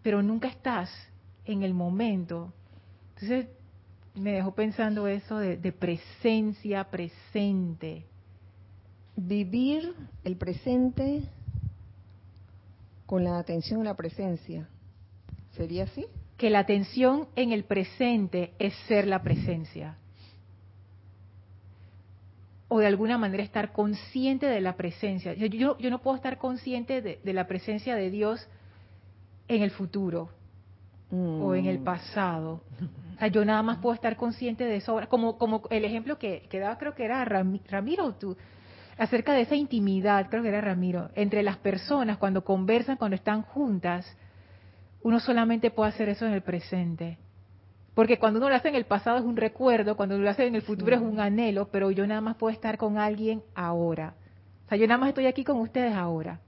pero 0.00 0.22
nunca 0.22 0.46
estás 0.46 0.92
en 1.44 1.64
el 1.64 1.74
momento. 1.74 2.52
Entonces 3.14 3.48
me 4.14 4.30
dejó 4.30 4.54
pensando 4.54 5.08
eso 5.08 5.38
de, 5.38 5.56
de 5.56 5.72
presencia 5.72 6.84
presente. 6.84 8.06
Vivir 9.16 9.92
el 10.22 10.36
presente 10.36 11.24
con 13.06 13.24
la 13.24 13.40
atención 13.40 13.80
a 13.80 13.84
la 13.86 13.96
presencia. 13.96 14.68
¿Sería 15.56 15.82
así? 15.82 16.06
Que 16.36 16.48
la 16.48 16.60
atención 16.60 17.26
en 17.34 17.50
el 17.50 17.64
presente 17.64 18.52
es 18.60 18.72
ser 18.86 19.08
la 19.08 19.20
presencia. 19.20 19.96
O 22.70 22.78
de 22.78 22.86
alguna 22.86 23.18
manera 23.18 23.42
estar 23.42 23.72
consciente 23.72 24.46
de 24.46 24.60
la 24.62 24.76
presencia. 24.76 25.34
Yo, 25.34 25.46
yo, 25.46 25.76
yo 25.78 25.90
no 25.90 26.00
puedo 26.00 26.16
estar 26.16 26.38
consciente 26.38 27.02
de, 27.02 27.20
de, 27.22 27.32
la 27.34 27.46
presencia 27.46 27.94
de 27.96 28.10
Dios 28.10 28.48
en 29.48 29.62
el 29.62 29.70
futuro 29.70 30.30
mm. 31.10 31.42
o 31.42 31.54
en 31.54 31.66
el 31.66 31.80
pasado. 31.80 32.62
O 33.10 33.22
sea, 33.22 33.28
yo 33.28 33.44
nada 33.44 33.62
más 33.62 33.76
puedo 33.80 33.94
estar 33.94 34.16
consciente 34.16 34.64
de 34.64 34.76
eso. 34.76 34.98
Como, 35.10 35.36
como 35.36 35.64
el 35.68 35.84
ejemplo 35.84 36.18
que, 36.18 36.46
que 36.48 36.58
daba, 36.58 36.78
creo 36.78 36.94
que 36.94 37.04
era 37.04 37.22
Ramiro, 37.22 38.14
tú, 38.14 38.34
acerca 38.96 39.34
de 39.34 39.42
esa 39.42 39.56
intimidad, 39.56 40.30
creo 40.30 40.42
que 40.42 40.48
era 40.48 40.62
Ramiro, 40.62 41.10
entre 41.14 41.42
las 41.42 41.58
personas 41.58 42.16
cuando 42.16 42.44
conversan, 42.44 42.96
cuando 42.96 43.16
están 43.16 43.42
juntas, 43.42 44.06
uno 45.02 45.20
solamente 45.20 45.70
puede 45.70 45.90
hacer 45.90 46.08
eso 46.08 46.26
en 46.26 46.32
el 46.32 46.42
presente. 46.42 47.18
Porque 48.00 48.18
cuando 48.18 48.38
uno 48.38 48.48
lo 48.48 48.54
hace 48.54 48.70
en 48.70 48.76
el 48.76 48.86
pasado 48.86 49.18
es 49.18 49.24
un 49.24 49.36
recuerdo, 49.36 49.94
cuando 49.94 50.14
uno 50.14 50.24
lo 50.24 50.30
hace 50.30 50.46
en 50.46 50.54
el 50.54 50.62
futuro 50.62 50.96
es 50.96 51.02
un 51.02 51.20
anhelo, 51.20 51.68
pero 51.68 51.90
yo 51.90 52.06
nada 52.06 52.22
más 52.22 52.34
puedo 52.36 52.50
estar 52.50 52.78
con 52.78 52.96
alguien 52.96 53.42
ahora. 53.54 54.14
O 54.64 54.68
sea, 54.70 54.78
yo 54.78 54.86
nada 54.86 54.96
más 54.96 55.10
estoy 55.10 55.26
aquí 55.26 55.44
con 55.44 55.58
ustedes 55.58 55.92
ahora. 55.92 56.40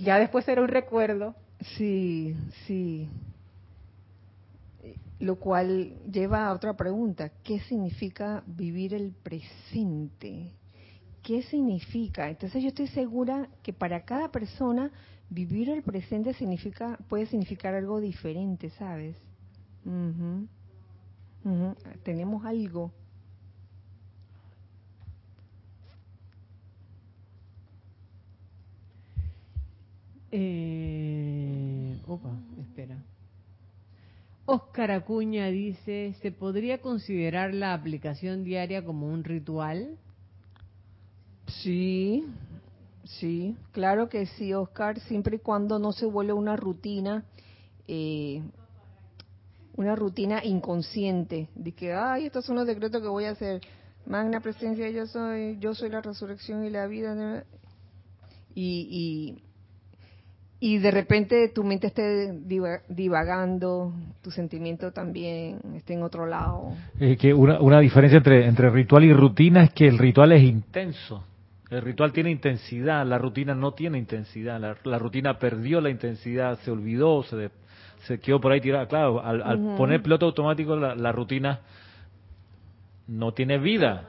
Ya 0.00 0.16
después 0.20 0.44
será 0.44 0.62
un 0.62 0.68
recuerdo. 0.68 1.34
Sí, 1.76 2.36
sí. 2.68 3.08
Lo 5.18 5.40
cual 5.40 5.94
lleva 6.08 6.46
a 6.46 6.52
otra 6.52 6.74
pregunta. 6.74 7.32
¿Qué 7.42 7.58
significa 7.62 8.44
vivir 8.46 8.94
el 8.94 9.10
presente? 9.10 10.52
¿qué 11.24 11.42
significa? 11.42 12.30
Entonces 12.30 12.62
yo 12.62 12.68
estoy 12.68 12.86
segura 12.86 13.48
que 13.64 13.72
para 13.72 14.04
cada 14.04 14.30
persona 14.30 14.92
vivir 15.30 15.68
el 15.68 15.82
presente 15.82 16.32
significa 16.34 16.96
puede 17.08 17.26
significar 17.26 17.74
algo 17.74 18.00
diferente, 18.00 18.70
¿sabes? 18.70 19.16
Tenemos 22.02 22.44
algo. 22.44 22.92
Eh, 30.32 31.98
opa, 32.06 32.30
espera. 32.58 32.96
Oscar 34.46 34.90
Acuña 34.90 35.46
dice, 35.46 36.14
¿se 36.20 36.32
podría 36.32 36.80
considerar 36.80 37.54
la 37.54 37.72
aplicación 37.72 38.44
diaria 38.44 38.84
como 38.84 39.08
un 39.08 39.24
ritual? 39.24 39.96
Sí, 41.62 42.24
sí, 43.04 43.56
claro 43.72 44.08
que 44.08 44.26
sí, 44.26 44.52
Oscar, 44.52 45.00
siempre 45.00 45.36
y 45.36 45.38
cuando 45.40 45.78
no 45.78 45.92
se 45.92 46.06
vuelve 46.06 46.32
una 46.32 46.56
rutina, 46.56 47.24
eh, 47.86 48.42
una 49.80 49.96
rutina 49.96 50.44
inconsciente, 50.44 51.48
de 51.54 51.72
que, 51.72 51.94
ay, 51.94 52.26
estos 52.26 52.44
son 52.44 52.56
los 52.56 52.66
decretos 52.66 53.00
que 53.00 53.08
voy 53.08 53.24
a 53.24 53.30
hacer, 53.30 53.62
magna 54.06 54.40
presencia, 54.40 54.90
yo 54.90 55.06
soy, 55.06 55.58
yo 55.58 55.74
soy 55.74 55.88
la 55.88 56.02
resurrección 56.02 56.64
y 56.64 56.70
la 56.70 56.86
vida, 56.86 57.44
y, 58.54 59.38
y, 60.60 60.74
y 60.74 60.78
de 60.78 60.90
repente 60.90 61.48
tu 61.48 61.64
mente 61.64 61.86
esté 61.86 62.30
divagando, 62.88 63.94
tu 64.22 64.30
sentimiento 64.30 64.92
también 64.92 65.60
esté 65.74 65.94
en 65.94 66.02
otro 66.02 66.26
lado. 66.26 66.74
que 67.18 67.32
una, 67.32 67.58
una 67.60 67.80
diferencia 67.80 68.18
entre, 68.18 68.46
entre 68.46 68.68
ritual 68.68 69.04
y 69.04 69.14
rutina 69.14 69.64
es 69.64 69.72
que 69.72 69.88
el 69.88 69.96
ritual 69.96 70.32
es 70.32 70.42
intenso 70.42 71.24
el 71.70 71.82
ritual 71.82 72.12
tiene 72.12 72.32
intensidad, 72.32 73.06
la 73.06 73.16
rutina 73.16 73.54
no 73.54 73.74
tiene 73.74 73.96
intensidad. 73.96 74.60
La, 74.82 74.98
rutina 74.98 75.38
perdió 75.38 75.80
la 75.80 75.88
intensidad, 75.88 76.58
se 76.64 76.70
olvidó, 76.72 77.22
se, 77.22 77.50
se 78.06 78.18
quedó 78.18 78.40
por 78.40 78.52
ahí 78.52 78.60
tirada. 78.60 78.86
Claro, 78.86 79.24
al, 79.24 79.76
poner 79.76 80.02
piloto 80.02 80.26
automático, 80.26 80.76
la, 80.76 81.12
rutina 81.12 81.60
no 83.06 83.32
tiene 83.32 83.58
vida. 83.58 84.08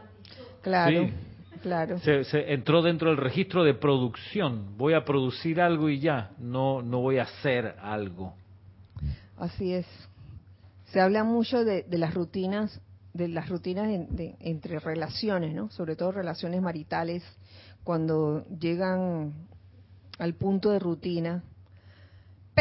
Claro, 0.61 1.09
claro. 1.61 1.99
Se, 1.99 2.53
entró 2.53 2.81
dentro 2.81 3.09
del 3.09 3.17
registro 3.17 3.63
de 3.63 3.73
producción. 3.73 4.77
Voy 4.77 4.93
a 4.93 5.03
producir 5.03 5.59
algo 5.61 5.89
y 5.89 5.99
ya, 5.99 6.31
no, 6.39 6.81
no 6.81 6.99
voy 6.99 7.17
a 7.17 7.23
hacer 7.23 7.75
algo. 7.81 8.33
Así 9.37 9.73
es. 9.73 9.87
Se 10.85 10.99
habla 10.99 11.23
mucho 11.23 11.63
de, 11.63 11.85
las 11.89 12.13
rutinas 12.13 12.81
de 13.13 13.27
las 13.27 13.49
rutinas 13.49 13.89
entre 14.39 14.79
relaciones, 14.79 15.53
¿no? 15.53 15.69
Sobre 15.71 15.97
todo 15.97 16.13
relaciones 16.13 16.61
maritales, 16.61 17.23
cuando 17.83 18.45
llegan 18.57 19.33
al 20.17 20.33
punto 20.35 20.71
de 20.71 20.79
rutina, 20.79 21.43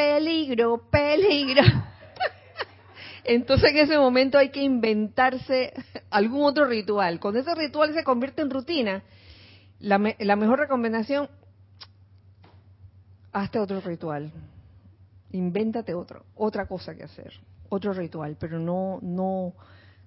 peligro, 0.01 0.88
peligro. 0.90 1.62
Entonces 3.24 3.70
en 3.70 3.76
ese 3.76 3.98
momento 3.98 4.38
hay 4.38 4.51
que 4.51 4.62
inventarse 4.62 5.74
algún 6.09 6.44
otro 6.44 6.64
ritual. 6.64 7.20
Cuando 7.20 7.40
ese 7.40 7.55
ritual 7.55 7.92
se 7.92 8.03
convierte 8.03 8.40
en 8.40 8.51
rutina, 8.51 9.03
la, 9.78 9.98
mejor 9.98 10.59
recomendación, 10.59 11.28
hazte 13.32 13.59
otro 13.59 13.80
ritual. 13.82 14.32
Invéntate 15.32 15.94
otro, 15.94 16.24
otra 16.34 16.66
cosa 16.66 16.94
que 16.94 17.05
hacer, 17.05 17.32
otro 17.68 17.92
ritual, 17.92 18.36
pero 18.40 18.59
no, 18.59 18.98
no 19.03 19.53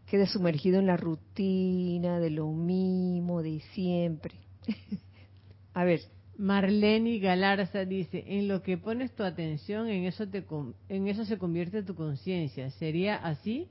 quede 0.08 0.26
sumergido 0.26 0.80
en 0.80 0.88
la 0.88 0.98
rutina 0.98 2.20
de 2.20 2.32
lo 2.32 2.48
mismo 2.48 3.44
de 3.44 3.62
siempre. 3.74 4.36
A 5.76 5.84
ver. 5.84 6.02
Marlene 6.38 7.20
Galarza 7.20 7.86
dice, 7.86 8.24
en 8.26 8.48
lo 8.48 8.64
que 8.64 8.78
pones 8.78 9.14
tu 9.14 9.24
atención, 9.24 9.88
en 9.88 10.06
eso, 10.06 10.28
te, 10.28 10.46
en 10.90 11.08
eso 11.08 11.26
se 11.26 11.38
convierte 11.38 11.84
tu 11.84 11.96
conciencia. 11.96 12.70
¿Sería 12.72 13.16
así? 13.16 13.68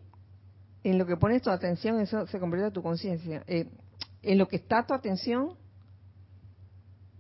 En 0.85 0.99
lo 0.99 1.07
que 1.07 1.17
pones 1.17 1.43
tu 1.43 1.51
atención, 1.51 2.01
eso 2.01 2.27
se 2.27 2.39
convierte 2.39 2.71
tu 2.71 2.83
conciencia. 2.83 3.43
Eh, 3.47 3.67
en 4.23 4.39
lo 4.39 4.47
que 4.47 4.57
está 4.57 4.87
tu 4.87 4.95
atención. 4.95 5.55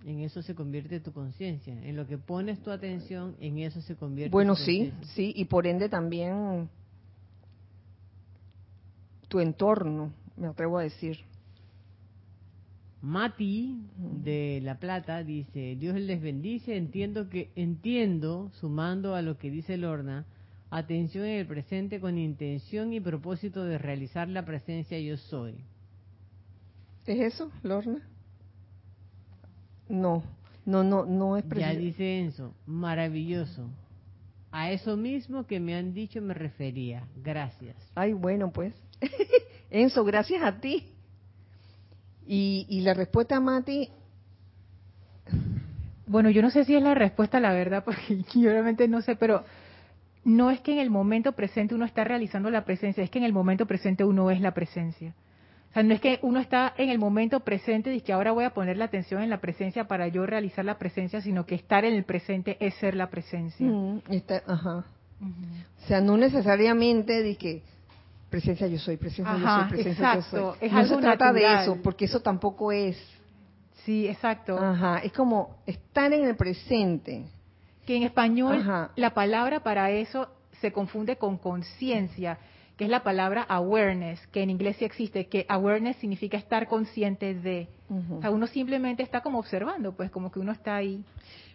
En 0.04 0.20
eso 0.20 0.42
se 0.42 0.54
convierte 0.54 1.00
tu 1.00 1.12
conciencia. 1.12 1.72
En 1.72 1.96
lo 1.96 2.06
que 2.06 2.18
pones 2.18 2.60
tu 2.60 2.70
atención, 2.70 3.36
en 3.40 3.58
eso 3.58 3.80
se 3.80 3.94
convierte 3.96 4.32
Bueno, 4.32 4.56
sí, 4.56 4.92
sí, 5.14 5.32
y 5.36 5.44
por 5.44 5.66
ende 5.66 5.88
también 5.88 6.68
tu 9.28 9.40
entorno, 9.40 10.12
me 10.36 10.48
atrevo 10.48 10.78
a 10.78 10.82
decir. 10.82 11.18
Mati 13.02 13.76
de 13.96 14.60
La 14.62 14.78
Plata 14.78 15.24
dice, 15.24 15.76
Dios 15.76 15.96
les 15.96 16.22
bendice, 16.22 16.76
entiendo 16.76 17.28
que, 17.28 17.50
entiendo, 17.56 18.50
sumando 18.60 19.16
a 19.16 19.22
lo 19.22 19.38
que 19.38 19.50
dice 19.50 19.76
Lorna, 19.76 20.24
atención 20.70 21.24
en 21.24 21.40
el 21.40 21.46
presente 21.46 22.00
con 22.00 22.16
intención 22.16 22.92
y 22.92 23.00
propósito 23.00 23.64
de 23.64 23.78
realizar 23.78 24.28
la 24.28 24.44
presencia 24.44 25.00
yo 25.00 25.16
soy. 25.16 25.56
¿Es 27.04 27.34
eso, 27.34 27.50
Lorna? 27.64 28.08
No, 29.88 30.22
no, 30.64 30.84
no, 30.84 31.04
no 31.04 31.36
es 31.36 31.44
Ya 31.48 31.74
dice 31.74 32.20
Enzo, 32.20 32.54
maravilloso. 32.66 33.68
A 34.52 34.70
eso 34.70 34.96
mismo 34.96 35.46
que 35.46 35.58
me 35.58 35.74
han 35.74 35.92
dicho 35.92 36.22
me 36.22 36.34
refería. 36.34 37.08
Gracias. 37.16 37.76
Ay, 37.96 38.12
bueno, 38.12 38.52
pues. 38.52 38.74
Enzo, 39.70 40.04
gracias 40.04 40.40
a 40.44 40.60
ti. 40.60 40.91
Y, 42.26 42.80
la 42.82 42.94
respuesta, 42.94 43.40
Mati. 43.40 43.88
Bueno, 46.06 46.30
yo 46.30 46.42
no 46.42 46.50
sé 46.50 46.64
si 46.64 46.74
es 46.74 46.82
la 46.82 46.94
respuesta, 46.94 47.40
la 47.40 47.52
verdad, 47.52 47.84
porque 47.84 48.24
yo 48.34 48.50
realmente 48.50 48.88
no 48.88 49.02
sé, 49.02 49.16
pero 49.16 49.44
no 50.24 50.50
es 50.50 50.60
que 50.60 50.72
en 50.72 50.78
el 50.78 50.90
momento 50.90 51.32
presente 51.32 51.74
uno 51.74 51.84
está 51.84 52.04
realizando 52.04 52.50
la 52.50 52.64
presencia, 52.64 53.02
es 53.02 53.10
que 53.10 53.18
en 53.18 53.24
el 53.24 53.32
momento 53.32 53.66
presente 53.66 54.04
uno 54.04 54.30
es 54.30 54.40
la 54.40 54.52
presencia. 54.52 55.14
O 55.70 55.72
sea, 55.72 55.82
no 55.82 55.94
es 55.94 56.02
que 56.02 56.18
uno 56.20 56.38
está 56.38 56.74
en 56.76 56.90
el 56.90 56.98
momento 56.98 57.40
presente 57.40 57.94
y 57.94 58.02
que 58.02 58.12
ahora 58.12 58.32
voy 58.32 58.44
a 58.44 58.50
poner 58.50 58.76
la 58.76 58.84
atención 58.84 59.22
en 59.22 59.30
la 59.30 59.40
presencia 59.40 59.88
para 59.88 60.06
yo 60.06 60.26
realizar 60.26 60.66
la 60.66 60.78
presencia, 60.78 61.22
sino 61.22 61.46
que 61.46 61.54
estar 61.54 61.86
en 61.86 61.94
el 61.94 62.04
presente 62.04 62.58
es 62.60 62.74
ser 62.74 62.94
la 62.94 63.08
presencia. 63.08 63.66
Mm, 63.66 64.02
ajá. 64.46 64.84
O 65.22 65.86
sea, 65.86 66.00
no 66.00 66.16
necesariamente 66.16 67.22
de 67.22 67.36
que 67.36 67.62
presencia 68.32 68.66
yo 68.66 68.78
soy, 68.78 68.96
presencia 68.96 69.36
yo 69.38 69.46
soy, 69.46 69.68
presencia 69.68 70.14
yo 70.16 70.22
soy. 70.22 70.56
Es 70.60 70.72
no 70.72 70.84
se 70.86 70.96
trata 70.96 71.32
de 71.32 71.62
eso, 71.62 71.78
porque 71.82 72.06
eso 72.06 72.20
tampoco 72.20 72.72
es. 72.72 72.96
Sí, 73.84 74.08
exacto. 74.08 74.58
Ajá, 74.58 74.98
es 74.98 75.12
como 75.12 75.58
estar 75.66 76.12
en 76.12 76.24
el 76.24 76.34
presente. 76.34 77.26
Que 77.86 77.96
en 77.96 78.04
español 78.04 78.64
la 78.96 79.14
palabra 79.14 79.60
para 79.60 79.90
eso 79.90 80.28
se 80.60 80.72
confunde 80.72 81.16
con 81.16 81.36
conciencia, 81.36 82.36
que 82.36 82.52
que 82.76 82.84
es 82.84 82.90
la 82.90 83.02
palabra 83.02 83.42
awareness, 83.42 84.26
que 84.28 84.42
en 84.42 84.50
inglés 84.50 84.76
sí 84.78 84.84
existe, 84.84 85.26
que 85.26 85.44
awareness 85.48 85.96
significa 85.96 86.36
estar 86.38 86.66
consciente 86.66 87.34
de. 87.34 87.68
O 88.10 88.20
sea, 88.22 88.30
uno 88.30 88.46
simplemente 88.46 89.02
está 89.02 89.20
como 89.20 89.38
observando, 89.38 89.92
pues 89.92 90.10
como 90.10 90.32
que 90.32 90.40
uno 90.40 90.52
está 90.52 90.76
ahí. 90.76 91.04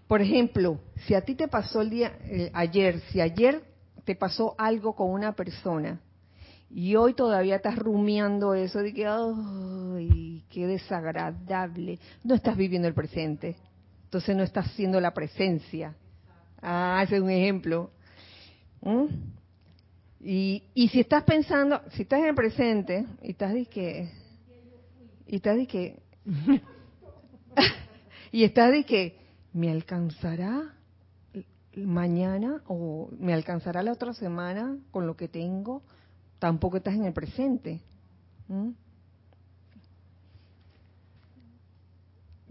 Por 0.07 0.21
ejemplo, 0.21 0.79
si 1.05 1.15
a 1.15 1.21
ti 1.21 1.33
te 1.33 1.47
pasó 1.47 1.81
el 1.81 1.89
día 1.89 2.13
eh, 2.25 2.51
ayer, 2.53 2.99
si 3.09 3.19
ayer 3.19 3.63
te 4.05 4.15
pasó 4.15 4.53
algo 4.57 4.93
con 4.95 5.09
una 5.09 5.33
persona 5.33 5.99
y 6.69 6.95
hoy 6.95 7.13
todavía 7.13 7.55
estás 7.55 7.77
rumiando 7.77 8.53
eso 8.53 8.79
de 8.79 8.93
que, 8.93 9.05
ay, 9.05 10.43
qué 10.49 10.67
desagradable, 10.67 11.99
no 12.23 12.35
estás 12.35 12.57
viviendo 12.57 12.87
el 12.87 12.93
presente. 12.93 13.55
Entonces 14.05 14.35
no 14.35 14.43
estás 14.43 14.67
haciendo 14.67 14.99
la 14.99 15.13
presencia. 15.13 15.95
Ah, 16.61 17.01
ese 17.03 17.17
es 17.17 17.21
un 17.21 17.29
ejemplo. 17.29 17.91
¿Mm? 18.81 19.05
Y, 20.19 20.63
y 20.73 20.87
si 20.89 20.99
estás 20.99 21.23
pensando, 21.23 21.81
si 21.91 22.01
estás 22.03 22.19
en 22.19 22.25
el 22.27 22.35
presente 22.35 23.05
y 23.21 23.31
estás 23.31 23.53
de 23.53 23.65
que, 23.65 24.09
y 25.27 25.35
estás 25.35 25.57
de 25.57 25.67
que, 25.67 25.99
y 28.31 28.43
estás 28.43 28.71
de 28.71 28.83
que, 28.83 29.19
¿me 29.53 29.71
alcanzará 29.71 30.73
mañana 31.75 32.61
o 32.67 33.09
me 33.19 33.33
alcanzará 33.33 33.83
la 33.83 33.93
otra 33.93 34.13
semana 34.13 34.77
con 34.91 35.05
lo 35.05 35.15
que 35.15 35.27
tengo? 35.27 35.83
Tampoco 36.39 36.77
estás 36.77 36.95
en 36.95 37.05
el 37.05 37.13
presente. 37.13 37.81
¿Mm? 38.47 38.71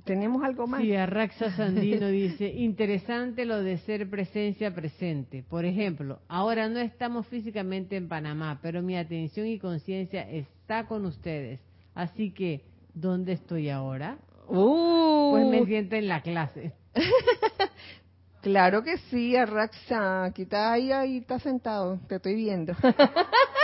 ¿Tenemos 0.07 0.45
algo 0.45 0.69
más? 0.69 0.83
Sí, 0.83 0.95
Arraxa 0.95 1.51
Sandino 1.57 2.07
dice, 2.07 2.47
interesante 2.47 3.45
lo 3.45 3.61
de 3.61 3.79
ser 3.79 4.09
presencia 4.09 4.73
presente. 4.73 5.43
Por 5.43 5.65
ejemplo, 5.65 6.21
ahora 6.29 6.69
no 6.69 6.79
estamos 6.79 7.27
físicamente 7.27 7.97
en 7.97 8.09
Panamá, 8.09 8.61
pero 8.63 8.83
mi 8.83 8.97
atención 8.97 9.49
y 9.49 9.59
conciencia 9.59 10.23
está 10.31 10.87
con 10.87 11.07
ustedes. 11.07 11.59
Así 11.93 12.31
que, 12.31 12.63
¿dónde 12.95 13.33
estoy 13.33 13.69
ahora? 13.69 14.19
Uh. 14.47 15.33
Pues 15.33 15.47
me 15.49 15.67
siento 15.67 15.97
en 15.97 16.07
la 16.07 16.23
clase. 16.23 16.73
claro 18.43 18.85
que 18.85 18.99
sí, 19.11 19.35
Arraxa. 19.35 20.23
Aquí 20.23 20.43
está 20.43 20.73
ahí, 20.73 20.93
ahí 20.93 21.17
está 21.19 21.41
sentado. 21.41 21.99
Te 22.07 22.17
estoy 22.17 22.37
viendo. 22.37 22.75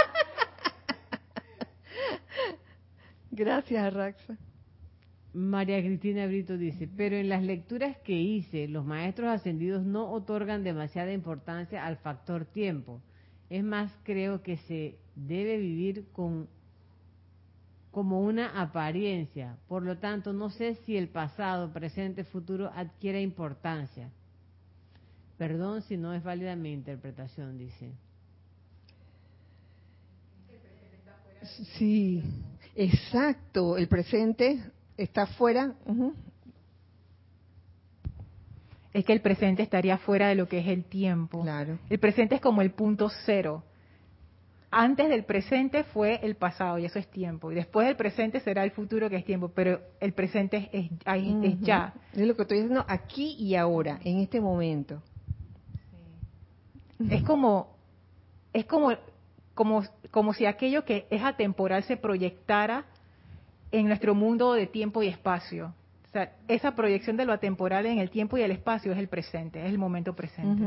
Gracias, 3.34 3.82
Arraxa. 3.82 4.36
María 5.32 5.80
Cristina 5.80 6.26
Brito 6.26 6.58
dice, 6.58 6.86
pero 6.94 7.16
en 7.16 7.30
las 7.30 7.42
lecturas 7.42 7.96
que 8.04 8.12
hice, 8.12 8.68
los 8.68 8.84
maestros 8.84 9.30
ascendidos 9.30 9.82
no 9.82 10.10
otorgan 10.12 10.62
demasiada 10.62 11.14
importancia 11.14 11.86
al 11.86 11.96
factor 11.96 12.44
tiempo. 12.44 13.00
Es 13.48 13.64
más, 13.64 13.90
creo 14.02 14.42
que 14.42 14.58
se 14.58 14.98
debe 15.16 15.56
vivir 15.56 16.06
con 16.12 16.46
como 17.90 18.20
una 18.20 18.60
apariencia. 18.60 19.56
Por 19.66 19.82
lo 19.82 19.96
tanto, 19.98 20.34
no 20.34 20.50
sé 20.50 20.74
si 20.86 20.96
el 20.96 21.08
pasado, 21.08 21.72
presente, 21.72 22.24
futuro 22.24 22.70
adquiere 22.74 23.22
importancia. 23.22 24.10
Perdón 25.38 25.80
si 25.82 25.96
no 25.96 26.12
es 26.12 26.22
válida 26.22 26.54
mi 26.54 26.72
interpretación, 26.72 27.56
dice. 27.58 27.92
Sí, 31.78 32.22
exacto. 32.74 33.76
El 33.76 33.88
presente 33.88 34.60
está 34.96 35.26
fuera. 35.26 35.74
Es 38.92 39.04
que 39.04 39.12
el 39.12 39.20
presente 39.20 39.62
estaría 39.62 39.98
fuera 39.98 40.28
de 40.28 40.34
lo 40.34 40.48
que 40.48 40.58
es 40.58 40.68
el 40.68 40.84
tiempo. 40.84 41.42
Claro. 41.42 41.78
El 41.88 41.98
presente 41.98 42.36
es 42.36 42.40
como 42.40 42.62
el 42.62 42.72
punto 42.72 43.08
cero. 43.24 43.64
Antes 44.70 45.10
del 45.10 45.24
presente 45.24 45.84
fue 45.84 46.18
el 46.22 46.34
pasado 46.36 46.78
y 46.78 46.86
eso 46.86 46.98
es 46.98 47.06
tiempo. 47.10 47.52
Y 47.52 47.54
después 47.54 47.86
del 47.86 47.96
presente 47.96 48.40
será 48.40 48.64
el 48.64 48.70
futuro 48.70 49.10
que 49.10 49.16
es 49.16 49.24
tiempo. 49.24 49.50
Pero 49.54 49.80
el 50.00 50.14
presente 50.14 50.70
es, 50.72 50.90
es, 51.04 51.60
ya. 51.60 51.92
Es 52.14 52.26
lo 52.26 52.34
que 52.34 52.42
estoy 52.42 52.58
diciendo 52.58 52.84
aquí 52.88 53.36
y 53.38 53.54
ahora, 53.54 54.00
en 54.02 54.18
este 54.18 54.40
momento. 54.40 55.02
Es 57.10 57.22
como, 57.22 57.76
es 58.52 58.64
como, 58.64 58.92
como, 59.54 59.82
como 60.10 60.34
si 60.34 60.46
aquello 60.46 60.84
que 60.84 61.06
es 61.10 61.22
atemporal 61.22 61.82
se 61.84 61.96
proyectara 61.96 62.86
en 63.70 63.86
nuestro 63.86 64.14
mundo 64.14 64.52
de 64.52 64.66
tiempo 64.66 65.02
y 65.02 65.08
espacio. 65.08 65.74
O 66.08 66.12
sea, 66.12 66.36
esa 66.46 66.74
proyección 66.74 67.16
de 67.16 67.24
lo 67.24 67.32
atemporal 67.32 67.86
en 67.86 67.98
el 67.98 68.10
tiempo 68.10 68.36
y 68.36 68.42
el 68.42 68.50
espacio 68.50 68.92
es 68.92 68.98
el 68.98 69.08
presente, 69.08 69.60
es 69.60 69.70
el 69.70 69.78
momento 69.78 70.14
presente. 70.14 70.62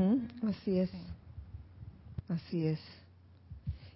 Así 0.47 0.79
es. 0.79 0.91
Así 2.27 2.65
es. 2.65 2.79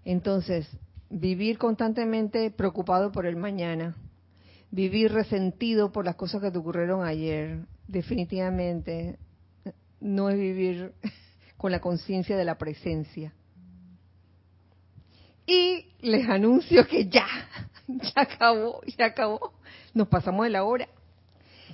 Entonces, 0.06 0.70
vivir 1.10 1.58
constantemente 1.58 2.52
preocupado 2.52 3.12
por 3.12 3.26
el 3.26 3.36
mañana, 3.36 3.96
vivir 4.70 5.12
resentido 5.12 5.92
por 5.92 6.06
las 6.06 6.16
cosas 6.16 6.42
que 6.42 6.52
te 6.52 6.60
ocurrieron 6.60 7.04
ayer, 7.04 7.66
definitivamente 7.88 9.18
no 10.00 10.30
es 10.30 10.38
vivir 10.38 10.94
con 11.58 11.72
la 11.72 11.80
conciencia 11.80 12.38
de 12.38 12.46
la 12.46 12.58
presencia. 12.58 13.34
Y 15.50 15.84
les 16.02 16.30
anuncio 16.30 16.86
que 16.86 17.08
ya, 17.08 17.26
ya 17.88 18.22
acabó, 18.22 18.82
ya 18.96 19.06
acabó. 19.06 19.52
Nos 19.96 20.08
pasamos 20.08 20.46
de 20.46 20.52
la 20.52 20.64
hora. 20.64 20.88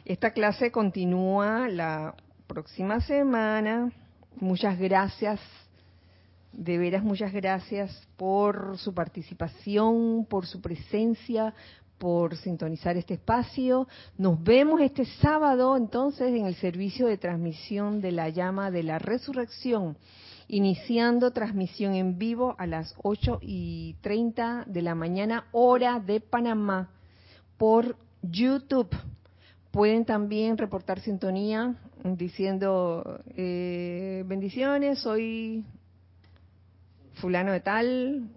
Esta 0.06 0.32
clase 0.32 0.72
continúa 0.72 1.68
la 1.68 2.16
próxima 2.48 3.02
semana. 3.02 3.92
Muchas 4.38 4.80
gracias, 4.80 5.42
de 6.54 6.78
veras 6.78 7.04
muchas 7.04 7.34
gracias 7.34 8.08
por 8.16 8.78
su 8.78 8.94
participación, 8.94 10.26
por 10.30 10.46
su 10.46 10.62
presencia, 10.62 11.54
por 11.98 12.38
sintonizar 12.38 12.96
este 12.96 13.16
espacio. 13.16 13.90
Nos 14.18 14.42
vemos 14.42 14.80
este 14.80 15.04
sábado 15.04 15.76
entonces 15.76 16.30
en 16.30 16.46
el 16.46 16.56
servicio 16.56 17.08
de 17.08 17.18
transmisión 17.18 18.00
de 18.00 18.14
la 18.14 18.30
llama 18.30 18.72
de 18.72 18.84
la 18.84 19.00
resurrección 19.00 19.98
iniciando 20.48 21.32
transmisión 21.32 21.94
en 21.94 22.18
vivo 22.18 22.56
a 22.58 22.68
las 22.68 22.96
8 23.04 23.40
y 23.42 23.96
30 24.02 24.66
de 24.68 24.82
la 24.82 24.96
mañana, 24.96 25.46
hora 25.52 26.00
de 26.00 26.20
Panamá, 26.20 26.90
por 27.58 27.98
YouTube. 28.22 28.90
Pueden 29.72 30.06
también 30.06 30.58
reportar 30.58 31.00
sintonía 31.00 31.76
diciendo 32.04 33.22
eh, 33.36 34.24
bendiciones, 34.26 35.00
soy 35.00 35.66
fulano 37.16 37.52
de 37.52 37.60
tal, 37.62 38.30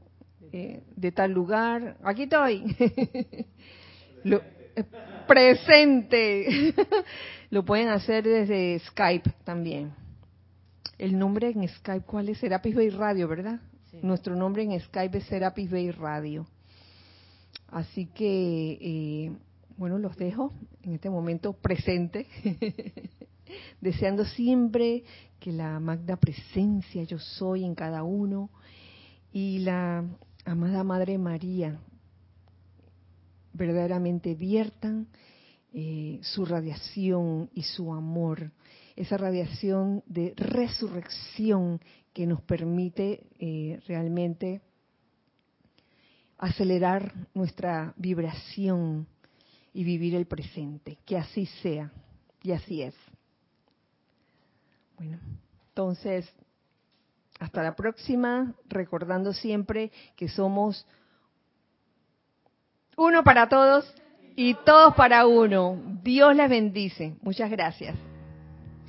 eh, 0.53 0.83
de 0.97 1.13
tal 1.13 1.33
lugar, 1.33 1.97
aquí 2.03 2.25
estoy. 2.25 2.65
Lo, 4.25 4.39
eh, 4.75 4.85
presente. 5.27 6.75
Lo 7.51 7.65
pueden 7.65 7.89
hacer 7.89 8.25
desde 8.25 8.79
Skype 8.81 9.31
también. 9.45 9.93
El 10.99 11.17
nombre 11.17 11.51
en 11.51 11.67
Skype, 11.69 12.05
¿cuál 12.05 12.29
es? 12.29 12.39
Serapis 12.39 12.75
Bay 12.75 12.91
Radio, 12.91 13.29
¿verdad? 13.29 13.61
Nuestro 14.03 14.35
nombre 14.35 14.65
en 14.65 14.79
Skype 14.81 15.19
es 15.19 15.25
Serapis 15.27 15.71
Bay 15.71 15.93
Radio. 15.93 16.45
Así 17.69 18.07
que, 18.07 18.79
eh, 18.81 19.33
bueno, 19.77 19.99
los 19.99 20.17
dejo 20.17 20.53
en 20.83 20.95
este 20.95 21.09
momento 21.09 21.53
presente, 21.53 22.27
deseando 23.81 24.25
siempre 24.25 25.05
que 25.39 25.53
la 25.53 25.79
magna 25.79 26.17
presencia 26.17 27.05
yo 27.05 27.21
soy 27.21 27.65
en 27.65 27.77
cada 27.77 28.03
uno 28.03 28.51
y 29.33 29.61
la 29.61 30.05
amada 30.45 30.83
Madre 30.83 31.17
María 31.17 31.79
verdaderamente 33.53 34.35
viertan 34.35 35.07
eh, 35.73 36.19
su 36.23 36.45
radiación 36.45 37.51
y 37.53 37.63
su 37.63 37.93
amor 37.93 38.51
esa 38.99 39.17
radiación 39.17 40.03
de 40.07 40.35
resurrección 40.37 41.81
que 42.13 42.27
nos 42.27 42.43
permite 42.43 43.29
eh, 43.39 43.81
realmente 43.87 44.61
acelerar 46.37 47.15
nuestra 47.33 47.95
vibración 47.97 49.07
y 49.73 49.85
vivir 49.85 50.17
el 50.17 50.27
presente. 50.27 50.99
Que 51.07 51.17
así 51.17 51.47
sea. 51.63 51.93
Y 52.43 52.51
así 52.51 52.83
es. 52.83 52.95
Bueno, 54.97 55.21
entonces, 55.69 56.29
hasta 57.39 57.63
la 57.63 57.77
próxima, 57.77 58.53
recordando 58.69 59.33
siempre 59.33 59.93
que 60.17 60.29
somos 60.29 60.85
uno 62.97 63.23
para 63.23 63.49
todos 63.49 63.95
y 64.35 64.55
todos 64.55 64.93
para 64.97 65.25
uno. 65.25 65.81
Dios 66.03 66.35
les 66.35 66.51
bendice. 66.51 67.15
Muchas 67.23 67.49
gracias. 67.49 67.95